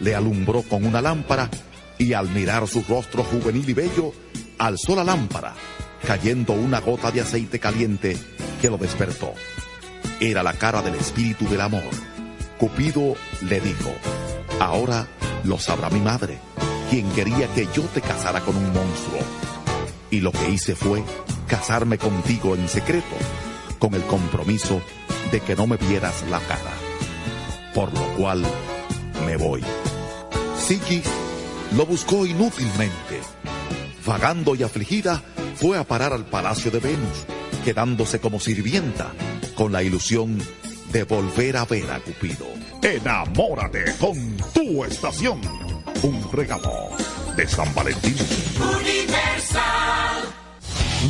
le 0.00 0.14
alumbró 0.14 0.62
con 0.62 0.84
una 0.84 1.00
lámpara 1.00 1.50
y 1.98 2.12
al 2.12 2.28
mirar 2.30 2.66
su 2.68 2.82
rostro 2.88 3.24
juvenil 3.24 3.68
y 3.68 3.74
bello, 3.74 4.12
alzó 4.58 4.94
la 4.94 5.04
lámpara, 5.04 5.54
cayendo 6.06 6.52
una 6.52 6.80
gota 6.80 7.10
de 7.10 7.20
aceite 7.20 7.58
caliente 7.58 8.16
que 8.60 8.70
lo 8.70 8.78
despertó. 8.78 9.32
Era 10.20 10.42
la 10.42 10.52
cara 10.52 10.82
del 10.82 10.94
espíritu 10.94 11.48
del 11.48 11.60
amor. 11.60 11.82
Cupido 12.58 13.14
le 13.42 13.60
dijo, 13.60 13.92
ahora 14.60 15.06
lo 15.44 15.58
sabrá 15.58 15.90
mi 15.90 16.00
madre, 16.00 16.38
quien 16.90 17.08
quería 17.10 17.48
que 17.54 17.68
yo 17.74 17.82
te 17.82 18.00
casara 18.00 18.40
con 18.40 18.56
un 18.56 18.72
monstruo. 18.72 19.18
Y 20.10 20.20
lo 20.20 20.32
que 20.32 20.50
hice 20.50 20.74
fue 20.74 21.04
casarme 21.46 21.98
contigo 21.98 22.54
en 22.54 22.68
secreto, 22.68 23.16
con 23.78 23.94
el 23.94 24.02
compromiso 24.02 24.80
de 25.30 25.40
que 25.40 25.54
no 25.54 25.66
me 25.66 25.76
vieras 25.76 26.24
la 26.30 26.40
cara. 26.40 26.72
Por 27.74 27.92
lo 27.92 28.06
cual 28.16 28.44
me 29.26 29.36
voy. 29.36 29.62
Sigis 30.68 31.06
lo 31.74 31.86
buscó 31.86 32.26
inútilmente. 32.26 33.22
Vagando 34.04 34.54
y 34.54 34.62
afligida, 34.64 35.22
fue 35.54 35.78
a 35.78 35.84
parar 35.84 36.12
al 36.12 36.26
palacio 36.26 36.70
de 36.70 36.78
Venus, 36.78 37.24
quedándose 37.64 38.20
como 38.20 38.38
sirvienta, 38.38 39.14
con 39.54 39.72
la 39.72 39.82
ilusión 39.82 40.38
de 40.92 41.04
volver 41.04 41.56
a 41.56 41.64
ver 41.64 41.90
a 41.90 42.00
Cupido. 42.00 42.46
Enamórate 42.82 43.96
con 43.98 44.36
tu 44.52 44.84
estación. 44.84 45.40
Un 46.02 46.30
regalo 46.32 46.90
de 47.34 47.48
San 47.48 47.74
Valentín. 47.74 48.16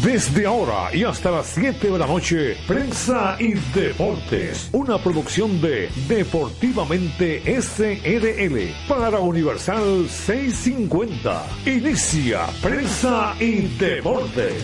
Desde 0.04 0.46
ahora 0.46 0.94
y 0.94 1.02
hasta 1.02 1.30
las 1.32 1.46
7 1.46 1.90
de 1.90 1.98
la 1.98 2.06
noche, 2.06 2.56
Prensa 2.68 3.36
y 3.40 3.54
Deportes, 3.74 4.68
una 4.72 4.96
producción 4.96 5.60
de 5.60 5.88
Deportivamente 6.06 7.42
SRL 7.60 8.74
para 8.86 9.18
Universal 9.18 10.08
650. 10.08 11.46
Inicia 11.66 12.46
Prensa 12.62 13.34
y 13.40 13.66
Deportes. 13.76 14.62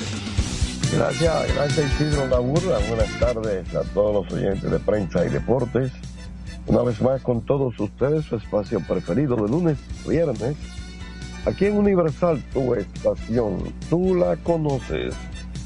Gracias, 0.92 1.54
gracias 1.54 2.00
Isidro 2.00 2.28
Laburra. 2.28 2.78
Buenas 2.88 3.18
tardes 3.18 3.74
a 3.74 3.82
todos 3.92 4.24
los 4.24 4.32
oyentes 4.32 4.70
de 4.70 4.78
Prensa 4.78 5.26
y 5.26 5.30
Deportes. 5.30 5.90
Una 6.66 6.82
vez 6.82 7.02
más 7.02 7.20
con 7.22 7.44
todos 7.44 7.78
ustedes, 7.80 8.24
su 8.26 8.36
espacio 8.36 8.78
preferido 8.86 9.34
de 9.34 9.48
lunes 9.48 9.78
viernes 10.06 10.54
Aquí 11.46 11.66
en 11.66 11.76
Universal, 11.76 12.42
tu 12.54 12.74
estación, 12.74 13.58
tú 13.90 14.14
la 14.14 14.36
conoces. 14.36 15.14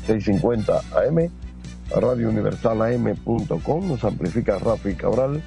650 0.06 0.80
AM, 0.96 1.30
radiouniversalam.com, 1.90 3.88
nos 3.88 4.02
amplifica 4.02 4.58
Rafi 4.58 4.94
Cabral 4.94 5.40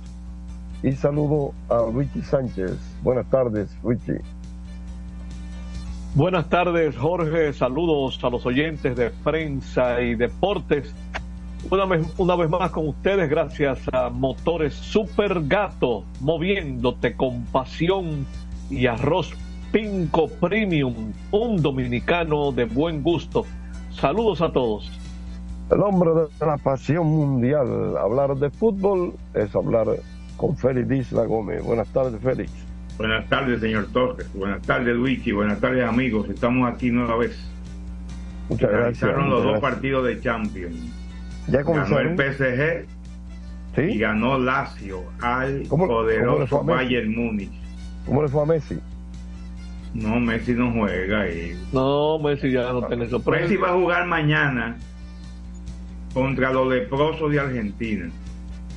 y 0.84 0.94
saludo 0.94 1.54
a 1.70 1.86
Luigi 1.92 2.22
Sánchez. 2.22 2.78
Buenas 3.04 3.30
tardes, 3.30 3.78
Luigi. 3.84 4.14
Buenas 6.16 6.50
tardes, 6.50 6.98
Jorge. 6.98 7.54
Saludos 7.54 8.20
a 8.24 8.30
los 8.30 8.46
oyentes 8.46 8.96
de 8.98 9.12
prensa 9.12 10.02
y 10.02 10.16
deportes. 10.16 10.94
Una 11.70 11.86
vez, 11.86 12.06
una 12.18 12.36
vez 12.36 12.50
más 12.50 12.72
con 12.72 12.88
ustedes, 12.88 13.30
gracias 13.30 13.80
a 13.94 14.10
Motores 14.10 14.74
Super 14.74 15.42
Gato, 15.48 16.04
moviéndote 16.20 17.16
con 17.16 17.46
pasión 17.46 18.26
y 18.70 18.88
arroz 18.88 19.32
Pinco 19.72 20.28
Premium, 20.28 21.14
un 21.32 21.62
dominicano 21.62 22.52
de 22.52 22.66
buen 22.66 23.04
gusto. 23.04 23.46
Saludos 23.92 24.42
a 24.42 24.52
todos. 24.52 25.01
El 25.72 25.82
hombre 25.84 26.12
de 26.12 26.46
la 26.46 26.58
pasión 26.58 27.08
mundial. 27.08 27.96
Hablar 27.98 28.36
de 28.36 28.50
fútbol 28.50 29.14
es 29.34 29.56
hablar 29.56 29.88
con 30.36 30.58
Félix 30.58 30.92
Isla 30.92 31.24
Gómez. 31.24 31.64
Buenas 31.64 31.88
tardes, 31.94 32.20
Félix. 32.22 32.52
Buenas 32.98 33.28
tardes, 33.30 33.62
señor 33.62 33.88
Torres. 33.94 34.30
Buenas 34.34 34.62
tardes, 34.64 34.94
Luigi. 34.94 35.32
Buenas 35.32 35.62
tardes, 35.62 35.86
amigos. 35.86 36.30
Estamos 36.30 36.70
aquí 36.70 36.92
nueva 36.92 37.16
vez. 37.16 37.40
Muchas 38.50 38.70
gracias. 38.70 39.18
los 39.30 39.44
dos 39.46 39.60
partidos 39.62 40.06
de 40.08 40.20
Champions. 40.20 40.76
Ya 41.48 41.64
ganó 41.64 42.00
el 42.00 42.18
PSG 42.18 42.86
¿Sí? 43.76 43.82
y 43.82 43.98
ganó 43.98 44.38
Lazio 44.38 45.04
al 45.22 45.62
poderoso 45.70 46.66
Bayern 46.66 47.16
Múnich. 47.16 47.52
¿Cómo 48.06 48.24
le 48.24 48.28
fue 48.28 48.44
a 48.44 48.46
Messi? 48.46 48.78
No, 49.94 50.20
Messi 50.20 50.54
no 50.54 50.70
juega. 50.74 51.30
Y... 51.30 51.58
No, 51.72 52.20
Messi 52.20 52.52
ya 52.52 52.74
no 52.74 52.86
tiene 52.88 53.08
sorpresa. 53.08 53.44
Messi 53.44 53.56
va 53.56 53.70
a 53.70 53.74
jugar 53.74 54.06
mañana 54.06 54.78
contra 56.14 56.52
los 56.52 56.68
leprosos 56.68 57.32
de 57.32 57.40
Argentina. 57.40 58.10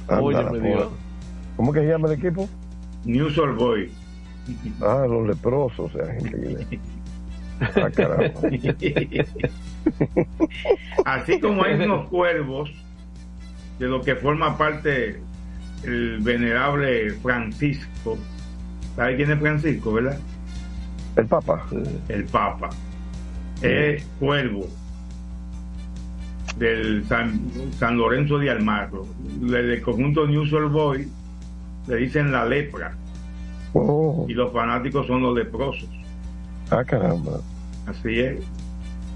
Oye, 0.09 0.39
¿Cómo 1.57 1.73
que 1.73 1.81
se 1.81 1.87
llama 1.87 2.09
el 2.09 2.19
equipo? 2.19 2.49
News 3.05 3.39
Old 3.39 3.59
Boy. 3.59 3.91
Ah, 4.81 5.07
los 5.09 5.27
leprosos 5.27 5.93
de 5.95 6.03
Argentina. 6.03 6.61
Ah, 7.61 7.89
caramba. 7.89 8.41
Así 11.05 11.39
como 11.39 11.63
hay 11.63 11.75
unos 11.75 12.09
cuervos 12.09 12.69
de 13.79 13.87
lo 13.87 14.03
que 14.03 14.17
forma 14.17 14.59
parte 14.59 15.21
el 15.85 16.19
venerable 16.21 17.13
Francisco. 17.23 18.19
¿Sabe 18.97 19.15
quién 19.17 19.31
es 19.31 19.39
Francisco, 19.39 19.93
verdad? 19.93 20.19
El 21.15 21.27
Papa. 21.27 21.65
El 22.09 22.25
Papa. 22.25 22.71
Es 23.63 24.05
cuervo 24.19 24.67
del 26.59 27.05
San, 27.07 27.97
Lorenzo 27.97 28.39
de 28.39 28.51
Almagro. 28.51 29.07
Del 29.41 29.81
conjunto 29.83 30.27
New 30.27 30.47
Soul 30.47 30.69
Boy 30.69 31.09
le 31.87 31.97
dicen 31.97 32.33
la 32.33 32.45
lepra. 32.45 32.95
Oh. 33.73 34.27
Y 34.29 34.35
los 34.35 34.53
fanáticos 34.53 35.07
son 35.07 35.23
los 35.23 35.35
leprosos. 35.35 35.89
Ah, 36.71 36.85
caramba. 36.85 37.41
Así 37.87 38.21
es. 38.21 38.41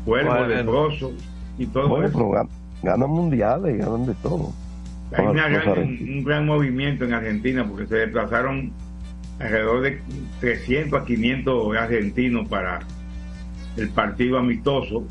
Cuervos, 0.05 0.49
leprosos 0.49 1.13
y 1.59 1.67
todo 1.67 1.89
bueno, 1.89 2.07
eso. 2.07 2.19
Pero 2.19 2.49
ganan 2.83 3.11
mundiales 3.11 3.75
y 3.75 3.79
ganan 3.79 4.07
de 4.07 4.15
todo. 4.15 4.53
Hay 5.13 5.27
una 5.27 5.49
gran, 5.49 5.79
un, 5.79 6.25
gran 6.25 6.47
movimiento 6.47 7.05
en 7.05 7.15
Argentina 7.15 7.67
porque 7.67 7.87
se 7.87 7.97
desplazaron 7.97 8.73
alrededor 9.39 9.83
de 9.83 10.01
300 10.41 11.01
a 11.01 11.05
500 11.05 11.77
argentinos 11.77 12.49
para 12.49 12.81
el 13.77 13.89
partido 13.91 14.39
amistoso 14.39 15.05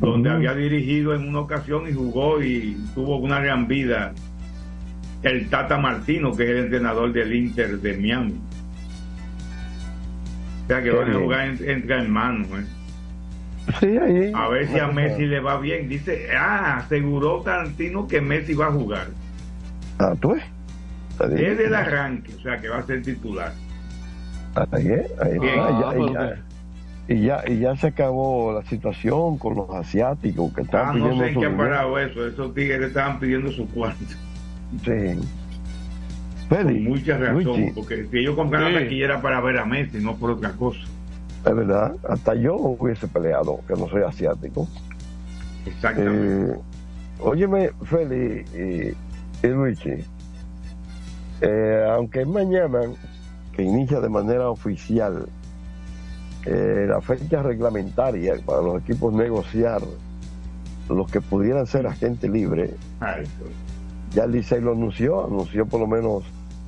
donde 0.00 0.30
había 0.30 0.54
dirigido 0.54 1.14
en 1.14 1.28
una 1.28 1.40
ocasión 1.40 1.88
y 1.88 1.92
jugó 1.92 2.42
y 2.42 2.76
tuvo 2.94 3.16
una 3.16 3.40
gran 3.40 3.66
vida 3.66 4.12
el 5.22 5.48
Tata 5.48 5.78
Martino, 5.78 6.36
que 6.36 6.44
es 6.44 6.50
el 6.50 6.56
entrenador 6.64 7.12
del 7.12 7.34
Inter 7.34 7.78
de 7.80 7.96
Miami. 7.96 8.40
O 10.64 10.66
sea 10.68 10.82
que 10.82 10.90
van 10.90 11.10
a 11.10 11.14
jugar 11.14 11.48
entre 11.60 11.94
hermanos. 11.94 12.48
¿eh? 12.48 12.64
Sí, 13.80 13.98
ahí. 13.98 14.32
A 14.34 14.48
ver 14.48 14.68
si 14.68 14.78
a 14.78 14.88
Messi 14.88 15.26
le 15.26 15.40
va 15.40 15.58
bien. 15.58 15.88
Dice, 15.88 16.28
ah, 16.36 16.78
aseguró 16.78 17.40
Tarantino 17.42 18.06
que 18.06 18.20
Messi 18.20 18.54
va 18.54 18.66
a 18.66 18.72
jugar. 18.72 19.08
Ah, 19.98 20.14
tú 20.20 20.34
es. 20.34 20.42
Desde 21.18 21.66
el 21.66 21.74
arranque, 21.74 22.34
o 22.34 22.40
sea 22.40 22.60
que 22.60 22.68
va 22.68 22.78
a 22.78 22.82
ser 22.82 23.02
titular. 23.02 23.52
Ahí, 24.54 24.88
ahí, 24.88 25.38
ah, 25.58 25.90
ahí, 25.90 26.16
ahí, 26.16 26.30
y 27.08 27.22
ya 27.22 27.42
y 27.46 27.60
ya 27.60 27.76
se 27.76 27.88
acabó 27.88 28.52
la 28.52 28.62
situación 28.68 29.38
con 29.38 29.54
los 29.56 29.70
asiáticos 29.70 30.52
que 30.52 30.62
están 30.62 30.88
ah, 30.88 30.92
pidiendo 30.92 31.16
no 31.16 31.22
sé 31.24 31.34
su 31.34 31.40
qué 31.40 31.46
ha 31.46 31.56
parado 31.56 31.98
eso 31.98 32.26
esos 32.26 32.54
tigres 32.54 32.80
estaban 32.82 33.20
pidiendo 33.20 33.50
su 33.52 33.68
cuarto. 33.68 34.04
Sí. 34.84 35.20
Con 36.48 36.84
mucha 36.84 37.16
razón 37.18 37.44
Luigi. 37.44 37.72
porque 37.74 38.06
si 38.10 38.18
ellos 38.18 38.34
compraron 38.36 38.68
Sí. 38.68 38.74
la 38.74 38.80
taquillera 38.80 39.22
para 39.22 39.40
ver 39.40 39.58
a 39.58 39.64
Messi 39.64 39.98
no 39.98 40.16
por 40.16 40.30
otra 40.32 40.50
cosa. 40.52 40.80
Es 41.44 41.54
verdad 41.54 41.94
hasta 42.08 42.34
yo 42.34 42.56
hubiese 42.56 43.06
peleado 43.08 43.60
que 43.68 43.74
no 43.74 43.88
soy 43.88 44.02
asiático. 44.02 44.66
Exactamente. 45.64 46.52
Eh, 46.54 46.58
óyeme 47.20 47.70
Feli 47.84 48.44
y, 48.54 49.46
y 49.46 49.50
Luigi 49.50 50.04
eh, 51.40 51.86
aunque 51.90 52.22
es 52.22 52.26
mañana 52.28 52.80
que 53.52 53.62
inicia 53.62 54.00
de 54.00 54.08
manera 54.08 54.48
oficial 54.50 55.28
eh, 56.46 56.86
la 56.88 57.00
fecha 57.00 57.42
reglamentaria 57.42 58.34
para 58.44 58.62
los 58.62 58.82
equipos 58.82 59.12
negociar 59.12 59.82
los 60.88 61.10
que 61.10 61.20
pudieran 61.20 61.66
ser 61.66 61.86
agente 61.86 62.28
libre 62.28 62.70
Ay, 63.00 63.24
pues. 63.38 63.50
ya 64.14 64.24
el 64.24 64.32
Licey 64.32 64.60
lo 64.60 64.72
anunció, 64.72 65.26
anunció 65.26 65.66
por 65.66 65.80
lo 65.80 65.88
menos 65.88 66.22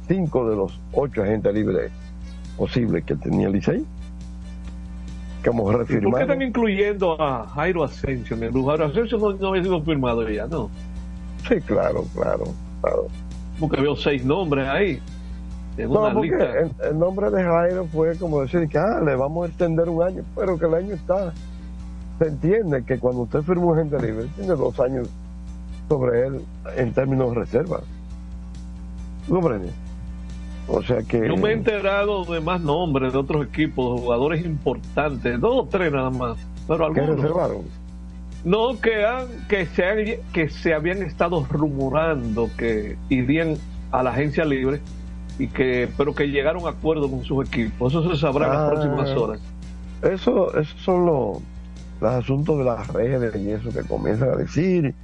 cinco 0.08 0.48
de 0.50 0.56
los 0.56 0.78
ocho 0.92 1.22
agentes 1.22 1.54
libres 1.54 1.92
posibles 2.56 3.04
que 3.04 3.14
tenía 3.14 3.46
el 3.46 3.52
Licey. 3.52 3.84
como 5.44 5.70
refirmado. 5.70 6.10
¿Por 6.10 6.18
qué 6.18 6.24
están 6.24 6.42
incluyendo 6.42 7.22
a 7.22 7.46
Jairo 7.46 7.84
Asensio 7.84 8.36
en 8.36 8.42
el 8.42 8.50
grupo? 8.50 8.70
Jairo 8.70 8.86
Asensio 8.86 9.18
no, 9.18 9.32
no 9.34 9.48
había 9.48 9.62
sido 9.62 9.80
firmado 9.82 10.28
ya, 10.28 10.46
¿no? 10.48 10.68
Sí, 11.48 11.60
claro, 11.60 12.04
claro, 12.14 12.44
claro. 12.80 13.06
Porque 13.60 13.80
veo 13.80 13.94
seis 13.94 14.24
nombres 14.24 14.66
ahí. 14.66 15.00
En 15.78 15.92
No, 15.92 16.00
una 16.02 16.12
porque 16.12 16.36
lista. 16.36 16.58
el, 16.60 16.72
el 16.82 16.98
nombre 16.98 17.30
de 17.30 17.42
Jairo 17.42 17.86
fue 17.86 18.16
como 18.18 18.42
decir 18.42 18.68
que 18.68 18.78
ah, 18.78 19.00
le 19.04 19.16
vamos 19.16 19.46
a 19.46 19.48
extender 19.48 19.88
un 19.88 20.02
año, 20.02 20.24
pero 20.36 20.58
que 20.58 20.66
el 20.66 20.74
año 20.74 20.94
está. 20.94 21.32
Se 22.18 22.26
entiende 22.28 22.84
que 22.84 22.98
cuando 22.98 23.22
usted 23.22 23.42
firma 23.42 23.66
un 23.66 23.78
agente 23.78 24.00
libre, 24.06 24.26
tiene 24.36 24.54
dos 24.54 24.78
años 24.80 25.08
sobre 25.88 26.26
él 26.26 26.44
en 26.76 26.92
términos 26.92 27.30
de 27.32 27.40
reserva. 27.40 27.80
¿Tú 29.26 29.34
comprendes? 29.34 29.72
O 30.66 30.82
sea 30.82 31.02
que. 31.02 31.26
Yo 31.28 31.36
me 31.36 31.50
he 31.50 31.52
enterado 31.54 32.24
de 32.24 32.40
más 32.40 32.60
nombres 32.60 33.12
de 33.12 33.18
otros 33.18 33.46
equipos, 33.46 33.94
de 33.96 34.02
jugadores 34.02 34.44
importantes, 34.44 35.40
dos 35.40 35.64
o 35.64 35.66
tres 35.68 35.92
nada 35.92 36.10
más, 36.10 36.38
pero 36.66 36.86
algunos 36.86 37.16
reservaron. 37.16 37.62
no 38.44 38.78
que 38.80 39.04
han, 39.06 39.26
que 39.48 39.66
se 39.66 39.84
han, 39.84 39.98
que 40.32 40.48
se 40.50 40.74
habían 40.74 41.02
estado 41.02 41.44
rumorando 41.48 42.50
que 42.58 42.98
irían 43.08 43.56
a 43.92 44.02
la 44.02 44.10
agencia 44.10 44.44
libre 44.44 44.80
y 45.38 45.46
que 45.48 45.88
pero 45.96 46.14
que 46.14 46.26
llegaron 46.26 46.66
a 46.66 46.70
acuerdo 46.70 47.10
con 47.10 47.24
sus 47.24 47.46
equipos. 47.46 47.92
Eso 47.92 48.10
se 48.10 48.20
sabrá 48.20 48.46
en 48.46 48.52
las 48.52 48.60
Ah. 48.62 48.70
próximas 48.70 49.10
horas. 49.10 49.40
Eso, 50.02 50.56
esos 50.58 50.80
son 50.82 51.06
los, 51.06 51.38
los 52.00 52.10
asuntos 52.12 52.58
de 52.58 52.64
las 52.64 52.86
redes 52.88 53.34
y 53.40 53.50
eso 53.50 53.70
que 53.70 53.82
comienzan 53.86 54.30
a 54.30 54.36
decir 54.36 54.94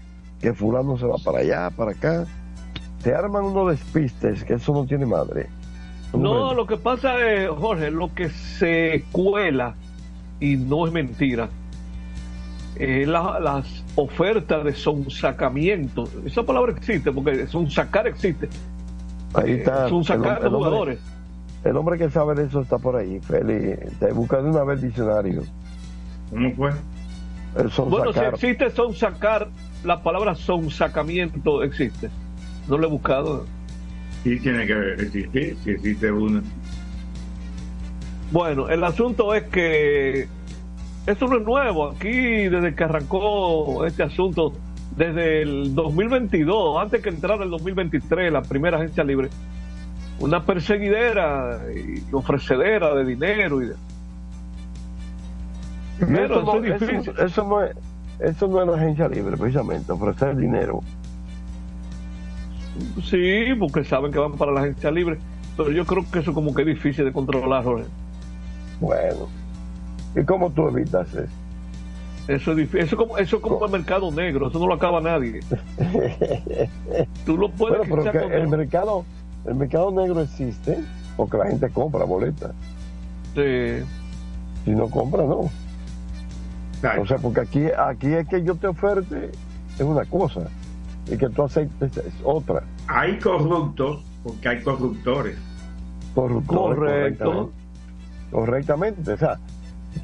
que 0.41 0.53
fulano 0.53 0.97
se 0.99 1.07
va 1.07 1.17
para 1.25 1.39
allá, 1.39 1.71
para 1.71 1.93
acá. 1.93 2.25
Se 3.01 3.15
arman 3.15 3.45
unos 3.45 3.71
despistes 3.71 4.45
que 4.45 4.55
eso 4.55 4.73
no 4.73 4.87
tiene 4.87 5.05
madre. 5.07 5.47
No, 6.17 6.55
lo 6.55 6.67
que 6.67 6.77
pasa 6.77 7.21
es, 7.27 7.49
Jorge, 7.51 7.91
lo 7.91 8.15
que 8.15 8.29
se 8.31 9.05
cuela 9.13 9.75
y 10.41 10.57
no 10.57 10.87
es 10.87 10.93
mentira. 10.93 11.49
eh, 12.77 13.05
la- 13.07 13.39
las 13.39 13.85
ofertas 13.95 14.65
de 14.65 14.75
sonsacamiento, 14.75 16.09
esa 16.27 16.43
palabra 16.43 16.73
existe 16.73 17.13
porque 17.13 17.47
sonsacar 17.47 18.09
existe, 18.09 18.49
Ahí 19.35 19.53
eh, 19.53 19.57
está. 19.57 19.89
sonsacar 19.89 20.37
el, 20.39 20.43
de 20.43 20.49
el 20.49 20.55
hombre, 20.55 20.69
jugadores. 20.71 20.99
el 21.65 21.77
hombre 21.77 21.99
que 21.99 22.11
sabe 22.11 22.35
de 22.35 22.45
eso 22.45 22.61
está 22.61 22.79
por 22.79 22.97
ahí, 22.97 23.21
Feli. 23.21 23.75
Te 23.99 24.13
busca 24.13 24.41
de 24.41 24.51
una 24.51 24.65
vez 24.65 24.81
el 24.83 24.89
diccionario. 24.89 25.43
¿Cómo 26.31 26.53
fue? 26.55 26.71
El 27.57 27.71
son 27.71 27.91
Bueno, 27.91 28.13
si 28.13 28.19
sacar. 28.19 28.35
existe 28.35 28.71
sonsacar, 28.71 29.49
la 29.85 30.03
palabra 30.03 30.35
sonsacamiento 30.35 31.63
existe. 31.63 32.11
No 32.69 32.79
lo 32.79 32.87
he 32.87 32.91
buscado. 32.91 33.45
Sí, 34.25 34.39
tiene 34.41 34.67
que 34.67 34.93
existir, 34.95 35.57
si 35.63 35.71
existe 35.71 36.11
una. 36.11 36.43
Bueno, 38.33 38.69
el 38.69 38.83
asunto 38.83 39.35
es 39.35 39.45
que 39.45 40.27
eso 41.07 41.27
no 41.27 41.37
es 41.37 41.45
nuevo. 41.45 41.91
Aquí, 41.91 42.11
desde 42.49 42.75
que 42.75 42.85
arrancó 42.85 43.85
este 43.85 44.03
asunto, 44.03 44.55
desde 44.97 45.43
el 45.43 45.75
2022, 45.75 46.81
antes 46.81 47.03
que 47.03 47.09
entrara 47.09 47.45
el 47.45 47.51
2023, 47.51 48.33
la 48.33 48.43
primera 48.43 48.79
agencia 48.79 49.03
libre, 49.05 49.29
una 50.21 50.45
perseguidera 50.45 51.61
y 51.75 52.03
ofrecedera 52.15 52.95
de 52.95 53.05
dinero. 53.05 53.63
Y 53.63 53.67
de... 53.67 53.75
Pero 55.99 56.25
eso, 56.25 56.35
eso 56.35 56.43
no, 56.45 56.65
es 56.65 56.81
difícil. 56.81 56.99
eso, 56.99 57.25
eso 57.25 57.45
no 57.49 57.63
es, 57.63 57.77
eso 58.21 58.49
no 58.49 58.61
es 58.61 58.69
la 58.69 58.77
agencia 58.77 59.09
libre, 59.09 59.37
precisamente, 59.37 59.93
ofrecer 59.93 60.37
dinero. 60.37 60.81
Sí, 63.05 63.55
porque 63.59 63.85
saben 63.85 64.13
que 64.13 64.19
van 64.19 64.33
para 64.33 64.53
la 64.53 64.61
agencia 64.61 64.91
libre. 64.91 65.19
Pero 65.57 65.71
yo 65.71 65.85
creo 65.87 66.05
que 66.11 66.19
eso 66.21 66.35
como 66.35 66.55
que 66.55 66.63
es 66.63 66.69
difícil 66.69 67.05
de 67.05 67.13
controlar, 67.13 67.63
Jorge. 67.63 67.87
Bueno. 68.81 69.29
¿Y 70.17 70.25
cómo 70.25 70.51
tú 70.51 70.69
evitas 70.69 71.09
eso? 71.15 71.44
Eso 72.29 72.51
es 72.53 72.57
difícil. 72.57 72.81
Eso, 72.81 72.97
como, 72.97 73.19
eso 73.19 73.37
es 73.37 73.43
como 73.43 73.65
el 73.67 73.71
mercado 73.73 74.11
negro. 74.11 74.49
Eso 74.49 74.59
no 74.59 74.67
lo 74.67 74.75
acaba 74.75 75.01
nadie. 75.01 75.41
Tú 77.27 77.37
lo 77.37 77.51
puedes 77.51 77.79
Bueno, 77.79 77.95
pero 77.97 78.03
quizá 78.03 78.13
que 78.13 78.21
con- 78.21 78.33
el 78.33 78.49
mercado, 78.49 79.05
el 79.47 79.55
mercado 79.55 79.91
negro 79.91 80.21
existe 80.21 80.79
porque 81.17 81.37
la 81.37 81.47
gente 81.49 81.69
compra 81.71 82.05
boletas. 82.05 82.53
Sí. 83.35 83.85
Si 84.65 84.71
no 84.71 84.89
compra, 84.89 85.25
no. 85.25 85.51
O 87.01 87.07
sea, 87.07 87.17
porque 87.19 87.41
aquí, 87.41 87.65
aquí 87.77 88.13
es 88.13 88.29
que 88.29 88.43
yo 88.43 88.55
te 88.57 88.67
oferte 88.67 89.31
es 89.79 89.81
una 89.81 90.05
cosa 90.05 90.43
y 91.11 91.17
que 91.17 91.29
tú 91.31 91.43
aceptes 91.43 91.97
es 91.97 92.15
otra. 92.23 92.63
hay 92.87 93.19
corruptos 93.19 94.03
porque 94.23 94.49
hay 94.49 94.63
corruptores. 94.63 95.37
Corruptores, 96.15 96.77
Correcto. 96.77 97.25
Correctamente. 97.25 97.53
Correctamente. 98.31 99.13
O 99.13 99.17
sea, 99.19 99.39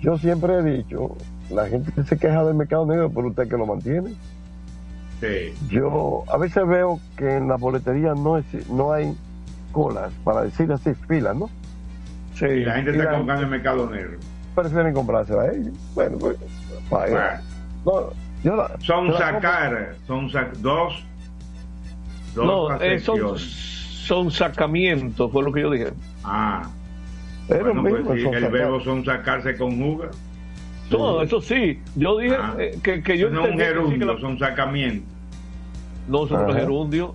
yo 0.00 0.17
siempre 0.19 0.55
he 0.58 0.62
dicho, 0.62 1.17
la 1.50 1.67
gente 1.69 1.93
se 2.05 2.17
queja 2.19 2.44
del 2.44 2.55
mercado 2.55 2.87
negro, 2.87 3.11
pero 3.14 3.29
usted 3.29 3.49
que 3.49 3.56
lo 3.56 3.67
mantiene. 3.67 4.11
Sí. 5.20 5.55
Yo 5.69 6.25
a 6.32 6.38
veces 6.38 6.67
veo 6.67 6.99
que 7.17 7.37
en 7.37 7.49
la 7.49 7.56
boletería 7.56 8.14
no, 8.14 8.38
es, 8.38 8.47
no 8.70 8.93
hay 8.93 9.14
colas, 9.73 10.12
para 10.25 10.43
decir 10.43 10.70
así, 10.73 10.93
filas, 11.08 11.37
¿no? 11.37 11.50
Sí. 12.35 12.47
Y 12.47 12.64
la 12.64 12.75
gente 12.76 12.93
está 12.93 13.02
Mira. 13.05 13.17
comprando 13.19 13.44
el 13.44 13.50
mercado 13.50 13.91
negro. 13.91 14.19
Prefieren 14.55 14.94
comprársela 14.94 15.43
a 15.43 15.52
ellos. 15.52 15.75
Bueno, 15.94 16.17
pues. 16.19 16.37
Bueno, 16.88 17.17
No, 17.85 18.03
yo 18.43 18.56
la- 18.56 18.70
son 18.81 19.12
la 19.12 19.19
sacar, 19.19 19.94
son 20.06 20.29
sac- 20.31 20.53
dos, 20.56 21.05
dos 22.35 22.46
No, 22.46 22.81
eh, 22.81 22.99
son, 22.99 24.31
sacamientos, 24.31 25.31
fue 25.31 25.43
lo 25.43 25.53
que 25.53 25.61
yo 25.61 25.70
dije. 25.70 25.93
Ah, 26.25 26.69
lo 27.49 27.58
bueno, 27.58 27.82
pues 27.82 28.23
son 28.23 28.35
el 28.35 28.41
sacar. 28.43 28.50
verbo 28.53 28.81
son 28.81 29.05
sacar 29.05 29.43
se 29.43 29.56
conjuga. 29.56 30.08
No, 30.91 31.23
eso 31.23 31.41
sí. 31.41 31.79
Yo 31.97 32.19
dije 32.19 32.37
Ah. 32.39 32.55
eh, 32.59 32.79
que, 32.83 33.03
que 33.03 33.17
yo 33.19 33.31
no 33.31 33.43
un 33.43 33.47
que 33.51 33.53
sí 33.53 33.59
gerundio, 33.65 34.13
la- 34.15 34.21
son 34.21 34.39
sacamientos. 34.39 35.09
No, 36.09 36.27
son 36.27 36.47
los 36.47 36.57
gerundios. 36.57 37.13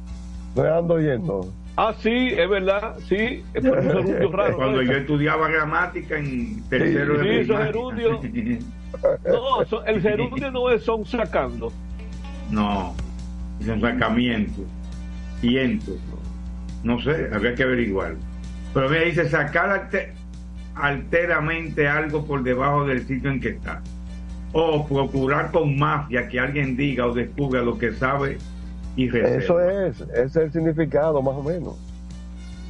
Me 0.55 0.67
ando 0.69 0.99
yendo. 0.99 1.51
Ah, 1.77 1.93
sí, 1.99 2.29
es 2.29 2.49
verdad, 2.49 2.95
sí. 3.07 3.43
Es 3.53 3.63
un 3.65 3.73
gerundio 3.73 4.31
raro. 4.31 4.55
Cuando 4.55 4.81
¿no? 4.81 4.83
yo 4.91 4.97
estudiaba 4.97 5.49
gramática 5.49 6.17
en 6.17 6.63
tercero 6.69 7.21
Sí, 7.21 7.27
de 7.27 7.41
es 7.41 7.47
primaria. 7.47 8.19
No, 9.27 9.65
son- 9.65 9.85
el 9.87 10.01
gerundio 10.01 10.49
no 10.51 10.69
es 10.69 10.83
son 10.83 11.05
sacando. 11.05 11.71
no, 12.49 12.95
son 13.65 13.81
sacamientos, 13.81 14.63
cientos. 15.41 15.95
No 16.83 17.01
sé, 17.01 17.29
habría 17.33 17.53
que 17.55 17.63
averiguar. 17.63 18.15
Pero 18.73 18.89
me 18.89 18.99
dice 19.05 19.27
sacar 19.29 19.69
alteramente 20.75 21.87
algo 21.87 22.25
por 22.25 22.43
debajo 22.43 22.85
del 22.85 23.05
sitio 23.07 23.29
en 23.31 23.39
que 23.39 23.49
está. 23.49 23.81
O 24.53 24.85
procurar 24.87 25.51
con 25.51 25.77
mafia 25.77 26.27
que 26.29 26.39
alguien 26.39 26.77
diga 26.77 27.05
o 27.07 27.13
descubra 27.13 27.61
lo 27.61 27.77
que 27.77 27.93
sabe 27.93 28.37
y 28.95 29.09
reserva. 29.09 29.35
Eso 29.43 29.59
es, 29.61 30.01
ese 30.01 30.23
es 30.25 30.35
el 30.37 30.51
significado 30.53 31.21
más 31.21 31.35
o 31.35 31.43
menos. 31.43 31.75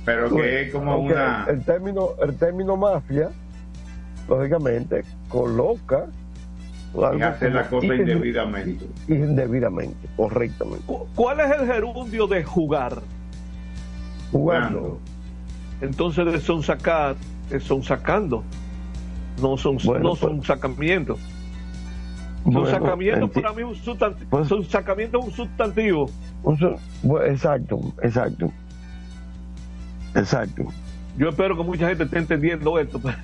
Pero 0.05 0.35
que 0.35 0.61
es 0.63 0.71
como 0.71 0.97
una... 0.97 1.45
el 1.49 1.63
término, 1.63 2.09
el 2.21 2.35
término 2.35 2.77
mafia, 2.77 3.29
lógicamente, 4.27 5.03
coloca 5.29 6.05
Y 7.17 7.21
hacer 7.21 7.53
la 7.53 7.67
cosa 7.67 7.87
inde- 7.87 8.01
indebidamente. 8.01 8.85
Indebidamente, 9.07 10.07
correctamente. 10.15 10.83
Cu- 10.85 11.07
¿Cuál 11.15 11.39
es 11.39 11.59
el 11.59 11.67
gerundio 11.67 12.27
de 12.27 12.43
jugar? 12.43 13.01
Jugando. 14.31 14.99
Entonces 15.81 16.25
de 16.25 16.39
son 16.39 16.63
sacar, 16.63 17.11
es 17.11 17.34
son 17.59 17.83
sacando. 17.83 18.43
No 19.41 19.57
son, 19.57 19.77
Bueno, 19.83 20.03
no 20.03 20.09
pues- 20.11 20.19
son 20.21 20.43
sacamientos. 20.43 21.19
Bueno, 22.45 22.65
son 22.67 22.79
sacamientos 22.81 23.29
enti- 23.31 23.41
para 23.41 23.53
mí 23.53 23.61
es 23.63 23.67
un 23.67 23.75
sustantivo. 23.75 24.29
Pues- 24.29 24.47
son 24.47 24.63
sacamientos 24.65 25.21
es 25.23 25.27
un 25.27 25.33
sustantivo. 25.35 26.09
un 26.43 26.57
su- 26.57 26.75
bueno, 27.03 27.25
exacto, 27.25 27.93
exacto. 28.03 28.51
Exacto. 30.15 30.63
Yo 31.17 31.29
espero 31.29 31.55
que 31.57 31.63
mucha 31.63 31.87
gente 31.89 32.03
esté 32.03 32.19
entendiendo 32.19 32.77
esto. 32.79 32.99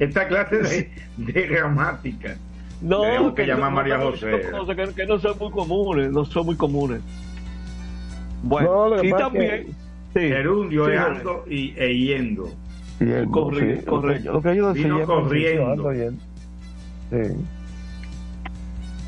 Esta 0.00 0.28
clase 0.28 0.56
de, 0.56 0.90
de 1.16 1.46
gramática. 1.46 2.36
no, 2.80 3.00
Tenemos 3.02 3.34
que 3.34 3.46
llamar 3.46 3.64
a 3.66 3.70
no- 3.70 3.76
María 3.76 3.98
José. 3.98 4.42
no- 4.52 4.66
que, 4.66 4.94
que 4.94 5.06
no 5.06 5.18
son 5.18 5.38
muy 5.38 5.50
comunes, 5.50 6.10
no 6.10 6.24
son 6.24 6.46
muy 6.46 6.56
comunes. 6.56 7.00
Bueno, 8.42 8.90
No, 8.90 9.00
que 9.00 9.08
y 9.08 9.10
también. 9.12 9.66
Sí, 10.20 10.28
Gerundio 10.28 10.86
sí, 10.86 10.92
es 10.92 11.00
Jorge. 11.00 11.18
ando 11.18 11.44
y, 11.48 11.74
e 11.76 11.94
yendo. 11.98 12.48
Y 13.00 13.04
él, 13.10 13.26
Corre- 13.28 13.78
sí, 13.80 13.84
correcto. 13.84 14.32
Lo 14.32 14.42
que 14.42 14.52
ellos 14.52 14.72
Vino 14.74 15.04
corriendo. 15.06 15.92
yendo. 15.92 16.20
Sí. 17.10 17.34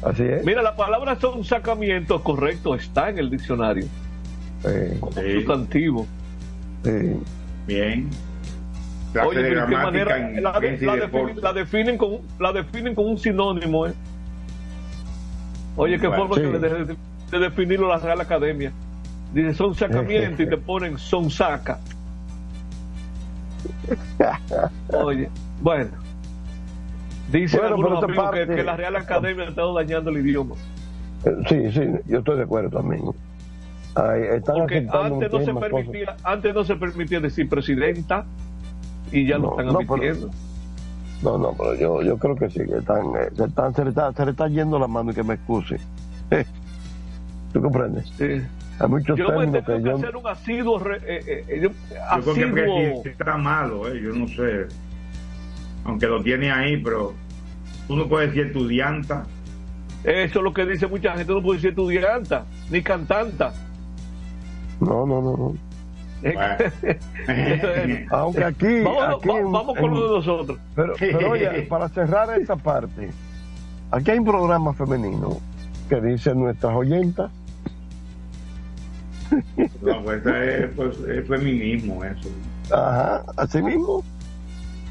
Así 0.02 0.22
es. 0.22 0.44
Mira, 0.44 0.62
la 0.62 0.76
palabra 0.76 1.18
son 1.18 1.42
sacamientos, 1.44 2.20
correcto, 2.22 2.74
está 2.74 3.08
en 3.10 3.18
el 3.18 3.30
diccionario. 3.30 3.84
Sí, 4.62 4.98
Como 5.00 5.12
Sí. 5.12 5.32
sustantivo. 5.36 6.06
sí. 6.84 6.90
Bien. 7.66 8.08
Oye, 9.26 9.42
de 9.42 9.48
pero 9.48 9.60
¿de 9.62 9.66
qué 9.68 9.76
manera 9.82 10.18
en 10.30 10.42
la, 10.42 10.60
de- 10.60 10.70
definen, 10.76 11.40
la 11.42 11.52
definen 11.52 11.98
con, 11.98 12.18
la 12.38 12.52
definen 12.52 12.94
con 12.94 13.06
un 13.06 13.18
sinónimo, 13.18 13.86
¿eh? 13.86 13.94
Oye, 15.76 15.98
qué 15.98 16.08
Bueno, 16.08 16.28
forma 16.28 16.34
sí. 16.36 16.52
que 16.52 16.58
de, 16.58 16.84
de- 16.84 16.96
de 17.30 17.38
definirlo 17.38 17.88
la 17.88 17.98
Real 17.98 18.20
Academia. 18.20 18.72
Dice, 19.32 19.54
son 19.54 19.74
sacamientos 19.74 20.40
y 20.40 20.48
te 20.48 20.56
ponen 20.58 20.98
son 20.98 21.30
saca. 21.30 21.78
Oye, 24.92 25.28
bueno. 25.60 25.90
Dice 27.30 27.58
algunos 27.58 28.02
amigos 28.02 28.30
que, 28.32 28.62
la 28.62 28.76
Real 28.76 28.96
Academia 28.96 29.44
ha 29.44 29.48
estado 29.48 29.74
dañando 29.74 30.10
el 30.10 30.18
idioma. 30.18 30.54
Eh, 31.24 31.36
sí, 31.48 31.72
sí, 31.72 31.82
yo 32.06 32.18
estoy 32.18 32.36
de 32.36 32.42
acuerdo 32.44 32.70
también. 32.70 33.02
Porque 33.94 34.88
antes 34.92 35.32
no, 35.32 35.44
se 35.44 35.54
permitía, 35.54 36.16
antes 36.22 36.54
no 36.54 36.64
se 36.64 36.76
permitía 36.76 37.20
decir 37.20 37.48
presidenta 37.48 38.24
y 39.10 39.26
ya 39.26 39.38
lo 39.38 39.50
están 39.50 39.68
admitiendo. 39.68 40.30
No, 41.22 41.36
no, 41.36 41.52
pero 41.52 41.74
yo, 41.74 42.02
yo 42.02 42.16
creo 42.16 42.36
que 42.36 42.48
sí, 42.48 42.60
que 42.64 42.78
están, 42.78 43.06
eh, 43.16 43.28
se, 43.34 43.44
están, 43.44 43.74
se, 43.74 43.82
le 43.82 43.90
está, 43.90 44.12
se 44.12 44.24
le 44.24 44.30
está 44.30 44.46
yendo 44.46 44.78
la 44.78 44.86
mano 44.86 45.10
y 45.10 45.14
que 45.14 45.24
me 45.24 45.34
excuse. 45.34 45.78
¿Tú 47.52 47.60
comprendes? 47.60 48.06
Sí. 48.16 48.40
Hay 48.80 48.88
muchos 48.88 49.18
yo 49.18 49.26
términos 49.26 49.64
que, 49.64 49.82
yo... 49.82 49.96
hacer 49.96 50.16
un 50.16 50.26
asiduo. 50.26 50.80
Eh, 50.92 51.00
eh, 51.04 51.44
eh 51.48 51.60
yo, 51.62 51.70
yo 52.34 52.52
creo 52.52 53.02
que 53.02 53.10
está 53.10 53.36
malo, 53.36 53.88
eh, 53.88 54.00
yo 54.00 54.12
no 54.12 54.28
sé. 54.28 54.66
Aunque 55.84 56.06
lo 56.06 56.22
tiene 56.22 56.50
ahí, 56.50 56.76
pero 56.76 57.14
tú 57.86 57.96
no 57.96 58.08
puedes 58.08 58.30
decir 58.30 58.46
estudianta. 58.48 59.24
Eso 60.04 60.38
es 60.38 60.44
lo 60.44 60.52
que 60.52 60.64
dice 60.64 60.86
mucha 60.86 61.16
gente, 61.16 61.32
no 61.32 61.42
puede 61.42 61.58
decir 61.58 61.70
estudianta, 61.70 62.44
ni 62.70 62.82
cantanta. 62.82 63.52
No, 64.80 65.04
no, 65.06 65.20
no, 65.20 65.36
no. 65.36 65.54
Aunque 68.10 68.44
aquí. 68.44 68.80
Vamos, 68.80 69.76
con 69.76 69.94
lo 69.94 70.08
de 70.08 70.16
nosotros. 70.16 70.58
Pero, 70.74 70.94
pero 70.98 71.30
oye, 71.30 71.62
para 71.62 71.88
cerrar 71.88 72.40
esa 72.40 72.56
parte, 72.56 73.10
aquí 73.90 74.10
hay 74.10 74.18
un 74.18 74.24
programa 74.24 74.72
femenino 74.72 75.38
que 75.88 76.00
dice 76.00 76.34
nuestras 76.34 76.74
oyentas. 76.74 77.30
No, 79.82 80.02
pues 80.02 80.24
es, 80.26 80.70
pues, 80.74 80.98
es 81.00 81.28
feminismo 81.28 82.04
eso. 82.04 82.28
Ajá, 82.72 83.24
así 83.36 83.62
mismo. 83.62 84.02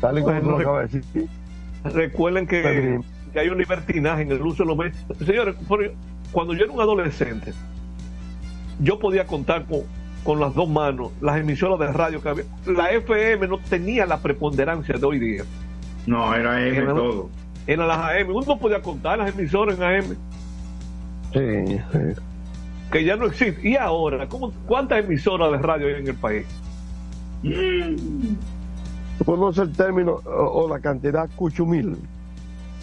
Tal 0.01 0.20
y 0.20 0.22
como 0.22 0.39
lo 0.39 0.58
acaba 0.58 0.86
de 0.86 1.00
decir. 1.00 1.27
Recuerden 1.84 2.48
que, 2.48 3.00
que, 3.34 3.39
hay 3.39 3.50
un 3.50 3.58
libertinaje 3.58 4.24
en 4.24 4.32
el 4.32 4.41
uso 4.41 4.63
de 4.63 4.67
los 4.67 4.77
medios. 4.77 4.98
Señores, 5.25 5.56
cuando 6.32 6.53
yo 6.53 6.65
era 6.65 6.74
un 6.74 6.82
adolescente, 6.82 7.53
yo 8.79 9.00
podía 9.00 9.25
contar 9.25 9.65
con 9.65 9.84
con 10.27 10.41
las 10.41 10.53
dos 10.53 10.67
manos 10.67 11.12
las 11.22 11.38
emisoras 11.38 11.79
de 11.79 11.88
radio 11.88 12.22
que 12.22 12.27
había. 12.27 12.44
La 12.65 12.91
FM 12.91 13.48
no 13.48 13.60
tenía 13.60 14.06
la 14.06 14.17
preponderancia 14.17 14.98
de 14.98 15.06
hoy 15.06 15.20
día. 15.20 15.44
No, 16.06 16.36
era 16.36 16.58
AM 16.58 16.86
todo. 16.86 17.29
Era 17.65 17.88
las 17.88 17.98
AM. 17.98 18.36
Uno 18.36 18.58
podía 18.58 18.82
contar 18.82 19.20
las 19.20 19.34
emisoras 19.34 19.77
en 19.77 19.84
AM. 19.84 20.17
Sí, 21.32 21.79
Que 22.91 23.03
ya 23.03 23.15
no 23.15 23.25
existe. 23.25 23.67
¿Y 23.67 23.75
ahora? 23.75 24.27
¿cómo, 24.27 24.51
¿Cuántas 24.65 25.03
emisoras 25.03 25.51
de 25.51 25.58
radio 25.58 25.88
hay 25.88 26.01
en 26.01 26.08
el 26.08 26.15
país? 26.15 26.46
¿Tú 29.17 29.25
conoces 29.25 29.67
el 29.67 29.74
término 29.74 30.22
o, 30.25 30.67
la 30.70 30.79
cantidad 30.79 31.29
cuchumil? 31.36 31.98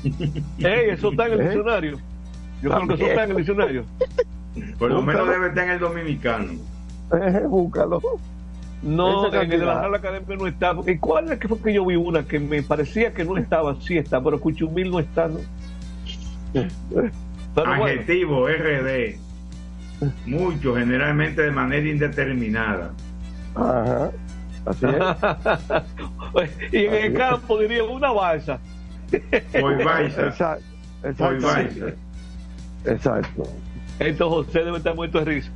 Ey, 0.05 0.91
eso 0.91 1.11
está 1.11 1.27
en 1.27 1.33
el 1.33 1.41
¿Eh? 1.41 1.45
diccionario. 1.45 1.99
Yo 2.63 2.71
creo 2.71 2.89
que 2.89 2.95
eso 2.95 3.07
está 3.07 3.25
en 3.25 3.31
el 3.31 3.37
diccionario. 3.37 3.85
Por 4.79 4.91
lo 4.91 5.03
menos 5.03 5.29
debe 5.29 5.49
estar 5.49 5.65
en 5.65 5.71
el 5.71 5.79
dominicano. 5.79 6.53
búscalo. 7.49 8.01
No, 8.83 9.33
en 9.33 9.35
el 9.35 9.61
de 9.61 9.65
la 9.65 9.81
Real 9.81 9.95
Academia 9.95 10.37
no 10.37 10.47
está. 10.47 10.77
¿Y 10.87 10.99
cuál 10.99 11.33
es 11.33 11.39
que 11.39 11.49
fue 11.49 11.59
que 11.59 11.73
yo 11.73 11.87
vi 11.87 11.97
una 11.97 12.25
que 12.25 12.39
me 12.39 12.63
parecía 12.63 13.15
que 13.15 13.25
no 13.25 13.39
estaba? 13.39 13.77
Sí 13.81 13.97
está, 13.97 14.23
pero 14.23 14.39
Cuchumil 14.39 14.91
no 14.91 15.01
está, 15.01 15.29
¿no? 15.29 15.39
Adjetivo, 17.57 18.47
RD. 18.47 19.24
Mucho, 20.27 20.77
generalmente 20.77 21.43
de 21.43 21.51
manera 21.51 21.89
indeterminada. 21.89 22.93
Ajá. 23.55 24.11
Así 24.67 24.87
es. 24.87 26.73
y 26.73 26.87
en 26.87 26.95
el 26.95 27.15
campo 27.15 27.59
diría 27.59 27.85
una 27.85 28.11
balsa. 28.13 28.59
Hoy 29.63 29.85
balsa. 29.85 30.27
Exacto. 30.27 30.65
Exacto. 31.05 31.87
Exacto. 32.87 33.43
Entonces 33.99 34.47
José 34.47 34.65
debe 34.65 34.79
estar 34.79 34.95
muerto 34.95 35.19
de 35.21 35.25
risa. 35.25 35.51